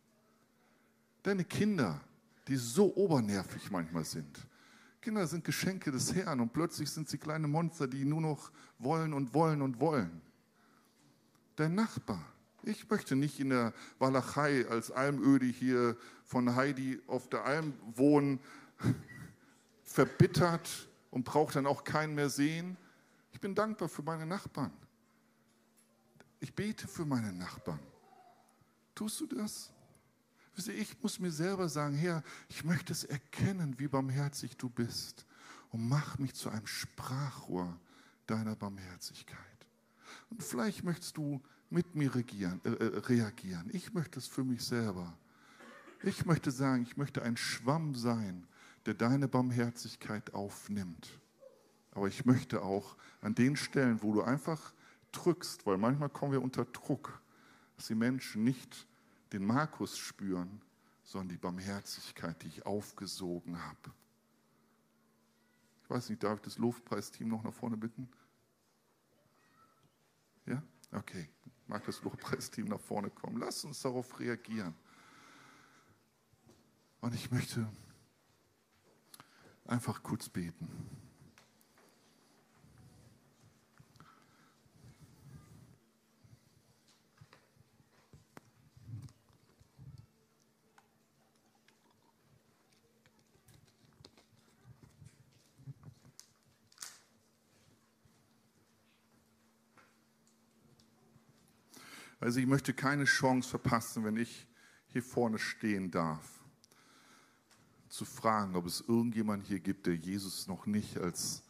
Deine 1.22 1.44
Kinder, 1.44 2.00
die 2.48 2.56
so 2.56 2.94
obernervig 2.96 3.70
manchmal 3.70 4.04
sind. 4.04 4.46
Kinder 5.00 5.26
sind 5.26 5.44
Geschenke 5.44 5.90
des 5.90 6.14
Herrn 6.14 6.40
und 6.40 6.52
plötzlich 6.52 6.90
sind 6.90 7.08
sie 7.08 7.18
kleine 7.18 7.46
Monster, 7.46 7.86
die 7.86 8.04
nur 8.04 8.20
noch 8.20 8.50
wollen 8.78 9.12
und 9.12 9.32
wollen 9.34 9.62
und 9.62 9.78
wollen. 9.78 10.20
Dein 11.56 11.74
Nachbar. 11.74 12.24
Ich 12.62 12.88
möchte 12.90 13.14
nicht 13.14 13.38
in 13.38 13.50
der 13.50 13.72
Walachei 13.98 14.66
als 14.68 14.90
Almödi 14.90 15.52
hier 15.52 15.96
von 16.24 16.56
Heidi 16.56 17.00
auf 17.06 17.28
der 17.28 17.44
Alm 17.44 17.72
wohnen, 17.94 18.40
verbittert 19.84 20.88
und 21.10 21.24
braucht 21.24 21.56
dann 21.56 21.66
auch 21.66 21.84
keinen 21.84 22.14
mehr 22.14 22.28
sehen. 22.28 22.76
Ich 23.32 23.40
bin 23.40 23.54
dankbar 23.54 23.88
für 23.88 24.02
meine 24.02 24.26
Nachbarn. 24.26 24.72
Ich 26.40 26.54
bete 26.54 26.86
für 26.86 27.04
meine 27.04 27.32
Nachbarn. 27.32 27.80
Tust 28.94 29.20
du 29.20 29.26
das? 29.26 29.72
Ich 30.66 31.00
muss 31.02 31.20
mir 31.20 31.30
selber 31.30 31.68
sagen, 31.68 31.94
Herr, 31.94 32.22
ich 32.48 32.64
möchte 32.64 32.92
es 32.92 33.04
erkennen, 33.04 33.78
wie 33.78 33.86
barmherzig 33.86 34.56
du 34.56 34.68
bist 34.68 35.24
und 35.70 35.88
mach 35.88 36.18
mich 36.18 36.34
zu 36.34 36.50
einem 36.50 36.66
Sprachrohr 36.66 37.78
deiner 38.26 38.56
Barmherzigkeit. 38.56 39.38
Und 40.30 40.42
vielleicht 40.42 40.82
möchtest 40.82 41.16
du 41.16 41.40
mit 41.70 41.94
mir 41.94 42.14
regieren, 42.14 42.60
äh, 42.64 42.70
äh 42.70 42.98
reagieren. 42.98 43.68
Ich 43.72 43.92
möchte 43.94 44.18
es 44.18 44.26
für 44.26 44.44
mich 44.44 44.64
selber. 44.64 45.16
Ich 46.02 46.26
möchte 46.26 46.50
sagen, 46.50 46.82
ich 46.82 46.96
möchte 46.96 47.22
ein 47.22 47.36
Schwamm 47.36 47.94
sein, 47.94 48.46
der 48.86 48.94
deine 48.94 49.28
Barmherzigkeit 49.28 50.32
aufnimmt. 50.34 51.08
Aber 51.92 52.08
ich 52.08 52.24
möchte 52.24 52.62
auch 52.62 52.96
an 53.20 53.34
den 53.34 53.56
Stellen, 53.56 54.02
wo 54.02 54.12
du 54.12 54.22
einfach 54.22 54.72
drückst, 55.12 55.66
weil 55.66 55.78
manchmal 55.78 56.08
kommen 56.08 56.32
wir 56.32 56.42
unter 56.42 56.64
Druck, 56.64 57.22
dass 57.76 57.86
die 57.86 57.94
Menschen 57.94 58.44
nicht 58.44 58.86
den 59.32 59.44
Markus 59.46 59.98
spüren, 59.98 60.62
sondern 61.02 61.28
die 61.30 61.36
Barmherzigkeit, 61.36 62.42
die 62.42 62.48
ich 62.48 62.66
aufgesogen 62.66 63.62
habe. 63.62 63.92
Ich 65.82 65.90
weiß 65.90 66.10
nicht, 66.10 66.22
darf 66.22 66.36
ich 66.36 66.42
das 66.44 66.58
Lobpreisteam 66.58 67.28
noch 67.28 67.42
nach 67.42 67.54
vorne 67.54 67.76
bitten? 67.76 68.08
Ja? 70.44 70.62
Okay, 70.92 71.28
mag 71.66 71.84
das 71.84 72.02
Lobpreisteam 72.02 72.66
nach 72.66 72.80
vorne 72.80 73.10
kommen. 73.10 73.38
Lass 73.38 73.64
uns 73.64 73.80
darauf 73.80 74.18
reagieren. 74.20 74.74
Und 77.00 77.14
ich 77.14 77.30
möchte 77.30 77.66
einfach 79.64 80.02
kurz 80.02 80.28
beten. 80.28 80.68
Also 102.20 102.40
ich 102.40 102.46
möchte 102.46 102.74
keine 102.74 103.04
Chance 103.04 103.48
verpassen, 103.48 104.04
wenn 104.04 104.16
ich 104.16 104.46
hier 104.88 105.02
vorne 105.02 105.38
stehen 105.38 105.90
darf, 105.90 106.42
zu 107.88 108.04
fragen, 108.04 108.56
ob 108.56 108.66
es 108.66 108.82
irgendjemand 108.86 109.46
hier 109.46 109.60
gibt, 109.60 109.86
der 109.86 109.94
Jesus 109.94 110.46
noch 110.46 110.66
nicht 110.66 110.98
als 110.98 111.42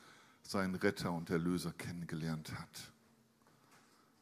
seinen 0.43 0.75
Retter 0.75 1.13
und 1.13 1.31
Erlöser 1.31 1.73
kennengelernt 1.73 2.53
hat. 2.59 2.93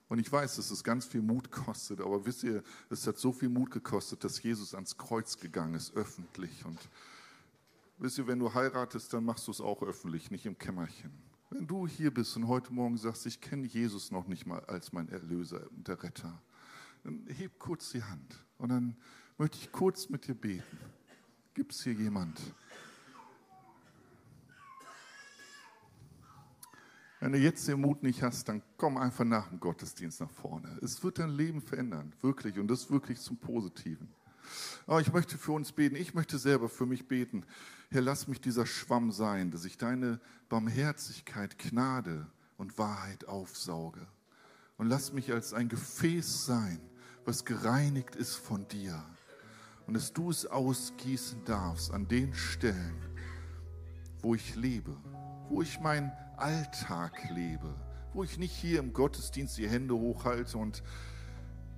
Und 0.09 0.20
ich 0.20 0.30
weiß, 0.30 0.57
dass 0.57 0.70
es 0.70 0.84
ganz 0.84 1.05
viel 1.05 1.22
Mut 1.22 1.51
kostet, 1.51 2.01
aber 2.01 2.24
wisst 2.24 2.44
ihr, 2.44 2.62
es 2.90 3.07
hat 3.07 3.18
so 3.18 3.32
viel 3.32 3.49
Mut 3.49 3.72
gekostet, 3.72 4.22
dass 4.22 4.42
Jesus 4.42 4.74
ans 4.74 4.97
Kreuz 4.97 5.38
gegangen 5.38 5.74
ist, 5.74 5.97
öffentlich. 5.97 6.64
Und 6.64 6.78
wisst 7.99 8.18
ihr, 8.18 8.26
wenn 8.28 8.38
du 8.38 8.55
heiratest, 8.55 9.12
dann 9.12 9.24
machst 9.24 9.49
du 9.49 9.51
es 9.51 9.61
auch 9.61 9.82
öffentlich, 9.82 10.30
nicht 10.30 10.47
im 10.47 10.57
Kämmerchen. 10.57 11.26
Wenn 11.49 11.66
du 11.66 11.86
hier 11.86 12.12
bist 12.12 12.36
und 12.36 12.49
heute 12.49 12.72
Morgen 12.72 12.97
sagst, 12.97 13.24
ich 13.24 13.40
kenne 13.40 13.66
Jesus 13.66 14.11
noch 14.11 14.26
nicht 14.26 14.47
mal 14.47 14.64
als 14.64 14.92
mein 14.92 15.09
Erlöser 15.09 15.70
und 15.70 15.86
der 15.86 16.03
Retter, 16.03 16.42
dann 17.05 17.24
heb 17.28 17.59
kurz 17.61 17.90
die 17.90 18.03
Hand 18.03 18.44
und 18.59 18.70
dann 18.70 18.97
möchte 19.38 19.59
ich 19.59 19.70
kurz 19.70 20.09
mit 20.09 20.26
dir 20.26 20.34
beten. 20.34 20.78
Gibt 21.55 21.72
es 21.72 21.84
hier 21.84 21.92
jemand? 21.92 22.40
Wenn 27.20 27.32
du 27.32 27.38
jetzt 27.38 27.66
den 27.68 27.80
Mut 27.80 28.03
nicht 28.03 28.22
hast, 28.22 28.49
dann 28.49 28.61
komm 28.76 28.97
einfach 28.99 29.24
nach 29.24 29.49
dem 29.49 29.61
Gottesdienst 29.61 30.20
nach 30.20 30.30
vorne. 30.30 30.78
Es 30.82 31.03
wird 31.05 31.20
dein 31.20 31.30
Leben 31.30 31.62
verändern, 31.62 32.12
wirklich, 32.22 32.59
und 32.59 32.66
das 32.68 32.90
wirklich 32.90 33.20
zum 33.20 33.36
Positiven. 33.36 34.09
Aber 34.86 35.01
ich 35.01 35.12
möchte 35.12 35.38
für 35.38 35.53
uns 35.53 35.72
beten, 35.72 35.97
ich 35.97 36.14
möchte 36.14 36.38
selber 36.38 36.68
für 36.68 36.86
mich 36.86 37.09
beten. 37.09 37.44
Herr, 37.90 38.03
lass 38.03 38.28
mich 38.28 38.40
dieser 38.40 38.66
Schwamm 38.66 39.12
sein, 39.12 39.51
dass 39.51 39.64
ich 39.64 39.78
deine 39.78 40.20
Barmherzigkeit, 40.49 41.59
Gnade 41.59 42.26
und 42.57 42.78
Wahrheit 42.78 43.28
aufsauge. 43.28 44.07
Und 44.76 44.88
lass 44.88 45.12
mich 45.12 45.32
als 45.32 45.55
ein 45.55 45.68
Gefäß 45.68 46.47
sein, 46.47 46.80
was 47.24 47.44
gereinigt 47.44 48.14
ist 48.14 48.36
von 48.36 48.68
dir. 48.68 49.03
Und 49.86 49.94
dass 49.94 50.12
du 50.12 50.30
es 50.30 50.47
ausgießen 50.47 51.44
darfst 51.44 51.92
an 51.92 52.09
den 52.09 52.34
Stellen, 52.34 52.97
wo 54.20 54.34
ich 54.34 54.57
lebe, 54.57 54.97
wo 55.49 55.62
ich 55.62 55.80
mein 55.80 56.12
Alltag 56.36 57.30
lebe, 57.30 57.74
wo 58.12 58.24
ich 58.24 58.38
nicht 58.38 58.55
hier 58.55 58.80
im 58.80 58.92
Gottesdienst 58.92 59.57
die 59.57 59.68
Hände 59.68 59.94
hochhalte 59.94 60.59
und 60.59 60.82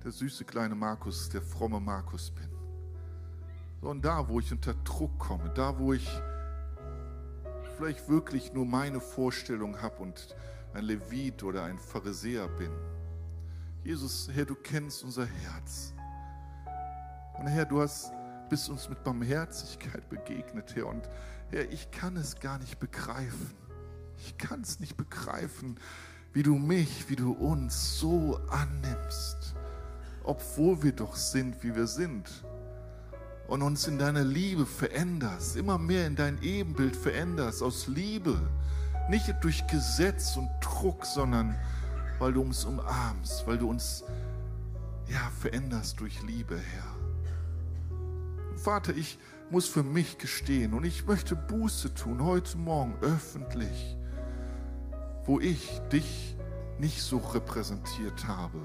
der 0.03 0.11
süße 0.11 0.45
kleine 0.45 0.75
Markus, 0.75 1.29
der 1.29 1.41
fromme 1.41 1.79
Markus 1.79 2.31
bin, 2.31 2.49
sondern 3.81 4.01
da, 4.01 4.27
wo 4.27 4.39
ich 4.39 4.51
unter 4.51 4.73
Druck 4.73 5.17
komme, 5.19 5.49
da, 5.55 5.77
wo 5.77 5.93
ich 5.93 6.07
vielleicht 7.77 8.09
wirklich 8.09 8.53
nur 8.53 8.65
meine 8.65 8.99
Vorstellung 8.99 9.81
habe 9.81 9.97
und 9.97 10.35
ein 10.73 10.83
Levit 10.83 11.43
oder 11.43 11.63
ein 11.63 11.79
Pharisäer 11.79 12.47
bin. 12.47 12.71
Jesus, 13.83 14.29
Herr, 14.33 14.45
du 14.45 14.55
kennst 14.55 15.03
unser 15.03 15.25
Herz. 15.25 15.93
Und 17.39 17.47
Herr, 17.47 17.65
du 17.65 17.81
hast, 17.81 18.11
bist 18.49 18.69
uns 18.69 18.89
mit 18.89 19.03
Barmherzigkeit 19.03 20.09
begegnet, 20.09 20.75
Herr. 20.75 20.87
Und 20.87 21.09
Herr, 21.49 21.71
ich 21.71 21.89
kann 21.89 22.17
es 22.17 22.39
gar 22.39 22.59
nicht 22.59 22.79
begreifen. 22.79 23.55
Ich 24.17 24.37
kann 24.37 24.61
es 24.61 24.81
nicht 24.81 24.97
begreifen, 24.97 25.79
wie 26.33 26.43
du 26.43 26.55
mich, 26.55 27.09
wie 27.09 27.15
du 27.15 27.31
uns 27.31 27.97
so 27.97 28.39
annimmst, 28.49 29.55
obwohl 30.23 30.83
wir 30.83 30.91
doch 30.91 31.15
sind, 31.15 31.63
wie 31.63 31.73
wir 31.73 31.87
sind. 31.87 32.43
Und 33.49 33.61
uns 33.61 33.87
in 33.87 33.97
deiner 33.97 34.23
Liebe 34.23 34.65
veränderst, 34.65 35.55
immer 35.57 35.77
mehr 35.77 36.07
in 36.07 36.15
dein 36.15 36.41
Ebenbild 36.41 36.95
veränderst, 36.95 37.63
aus 37.63 37.87
Liebe, 37.87 38.39
nicht 39.09 39.33
durch 39.41 39.65
Gesetz 39.67 40.37
und 40.37 40.49
Druck, 40.61 41.05
sondern 41.05 41.55
weil 42.19 42.33
du 42.33 42.41
uns 42.41 42.63
umarmst, 42.63 43.47
weil 43.47 43.57
du 43.57 43.69
uns 43.69 44.03
ja, 45.07 45.31
veränderst 45.41 45.99
durch 45.99 46.21
Liebe, 46.23 46.57
Herr. 46.57 46.95
Vater, 48.55 48.95
ich 48.95 49.17
muss 49.49 49.67
für 49.67 49.83
mich 49.83 50.17
gestehen 50.19 50.73
und 50.73 50.83
ich 50.83 51.07
möchte 51.07 51.35
Buße 51.35 51.93
tun 51.95 52.23
heute 52.23 52.57
Morgen 52.57 52.93
öffentlich 53.01 53.97
wo 55.29 55.39
ich 55.39 55.79
dich 55.91 56.35
nicht 56.79 57.03
so 57.03 57.17
repräsentiert 57.17 58.27
habe, 58.27 58.57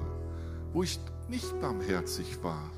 wo 0.73 0.83
ich 0.83 0.99
nicht 1.29 1.61
barmherzig 1.61 2.43
war, 2.43 2.71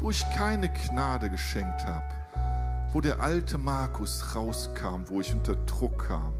wo 0.00 0.10
ich 0.10 0.24
keine 0.30 0.68
Gnade 0.72 1.30
geschenkt 1.30 1.84
habe, 1.86 2.14
wo 2.92 3.00
der 3.00 3.20
alte 3.20 3.58
Markus 3.58 4.34
rauskam, 4.34 5.04
wo 5.06 5.20
ich 5.20 5.32
unter 5.32 5.54
Druck 5.54 6.08
kam. 6.08 6.32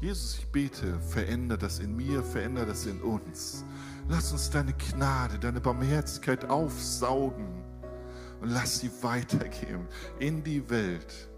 Jesus, 0.00 0.38
ich 0.38 0.46
bete, 0.50 0.98
veränder 1.00 1.56
das 1.56 1.78
in 1.78 1.94
mir, 1.94 2.22
veränder 2.22 2.66
das 2.66 2.86
in 2.86 3.00
uns. 3.02 3.64
Lass 4.08 4.32
uns 4.32 4.50
deine 4.50 4.72
Gnade, 4.72 5.38
deine 5.38 5.60
Barmherzigkeit 5.60 6.48
aufsaugen 6.48 7.62
und 8.40 8.48
lass 8.48 8.80
sie 8.80 8.90
weitergeben 9.02 9.86
in 10.18 10.42
die 10.42 10.68
Welt 10.68 11.30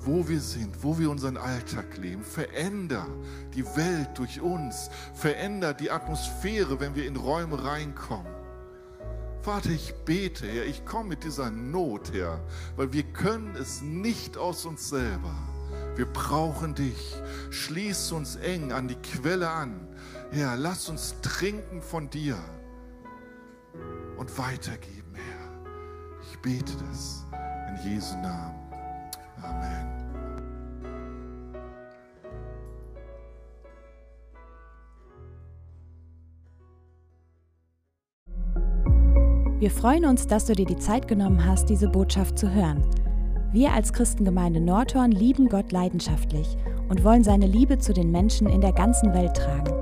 wo 0.00 0.28
wir 0.28 0.40
sind, 0.40 0.82
wo 0.82 0.98
wir 0.98 1.10
unseren 1.10 1.36
Alltag 1.36 1.96
leben. 1.96 2.22
Veränder 2.22 3.06
die 3.54 3.64
Welt 3.64 4.10
durch 4.14 4.40
uns. 4.40 4.90
Veränder 5.14 5.74
die 5.74 5.90
Atmosphäre, 5.90 6.78
wenn 6.80 6.94
wir 6.94 7.06
in 7.06 7.16
Räume 7.16 7.64
reinkommen. 7.64 8.35
Vater, 9.42 9.70
ich 9.70 9.94
bete, 10.04 10.46
Herr, 10.46 10.64
ich 10.64 10.84
komme 10.84 11.10
mit 11.10 11.24
dieser 11.24 11.50
Not, 11.50 12.12
Herr, 12.12 12.40
weil 12.76 12.92
wir 12.92 13.04
können 13.04 13.54
es 13.56 13.80
nicht 13.80 14.36
aus 14.36 14.64
uns 14.64 14.88
selber. 14.88 15.34
Wir 15.96 16.06
brauchen 16.06 16.74
dich. 16.74 17.16
Schließ 17.50 18.12
uns 18.12 18.36
eng 18.36 18.72
an 18.72 18.88
die 18.88 18.96
Quelle 18.96 19.48
an. 19.48 19.88
Herr, 20.30 20.56
lass 20.56 20.88
uns 20.88 21.14
trinken 21.22 21.80
von 21.80 22.10
dir 22.10 22.36
und 24.16 24.36
weitergeben, 24.38 25.14
Herr. 25.14 26.22
Ich 26.30 26.38
bete 26.40 26.72
das 26.90 27.24
in 27.68 27.92
Jesu 27.92 28.16
Namen. 28.16 28.54
Amen. 29.42 29.95
Wir 39.58 39.70
freuen 39.70 40.04
uns, 40.04 40.26
dass 40.26 40.44
du 40.44 40.52
dir 40.52 40.66
die 40.66 40.76
Zeit 40.76 41.08
genommen 41.08 41.46
hast, 41.46 41.70
diese 41.70 41.88
Botschaft 41.88 42.38
zu 42.38 42.52
hören. 42.52 42.84
Wir 43.52 43.72
als 43.72 43.94
Christengemeinde 43.94 44.60
Nordhorn 44.60 45.12
lieben 45.12 45.48
Gott 45.48 45.72
leidenschaftlich 45.72 46.58
und 46.90 47.02
wollen 47.04 47.24
seine 47.24 47.46
Liebe 47.46 47.78
zu 47.78 47.94
den 47.94 48.10
Menschen 48.10 48.50
in 48.50 48.60
der 48.60 48.72
ganzen 48.72 49.14
Welt 49.14 49.34
tragen. 49.34 49.72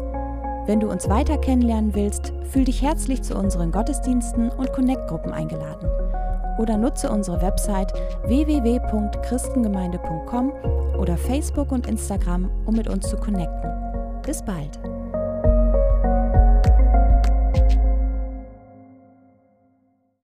Wenn 0.66 0.78
du 0.78 0.88
uns 0.88 1.08
weiter 1.08 1.38
kennenlernen 1.38 1.92
willst, 1.92 2.32
fühl 2.50 2.64
dich 2.64 2.82
herzlich 2.82 3.22
zu 3.22 3.36
unseren 3.36 3.72
Gottesdiensten 3.72 4.50
und 4.50 4.72
Connect-Gruppen 4.72 5.32
eingeladen 5.32 5.88
oder 6.58 6.76
nutze 6.76 7.10
unsere 7.10 7.40
Website 7.42 7.92
www.christengemeinde.com 8.26 10.52
oder 11.00 11.16
Facebook 11.16 11.72
und 11.72 11.88
Instagram, 11.88 12.48
um 12.64 12.76
mit 12.76 12.88
uns 12.88 13.08
zu 13.08 13.16
connecten. 13.16 13.72
Bis 14.24 14.40
bald! 14.44 14.78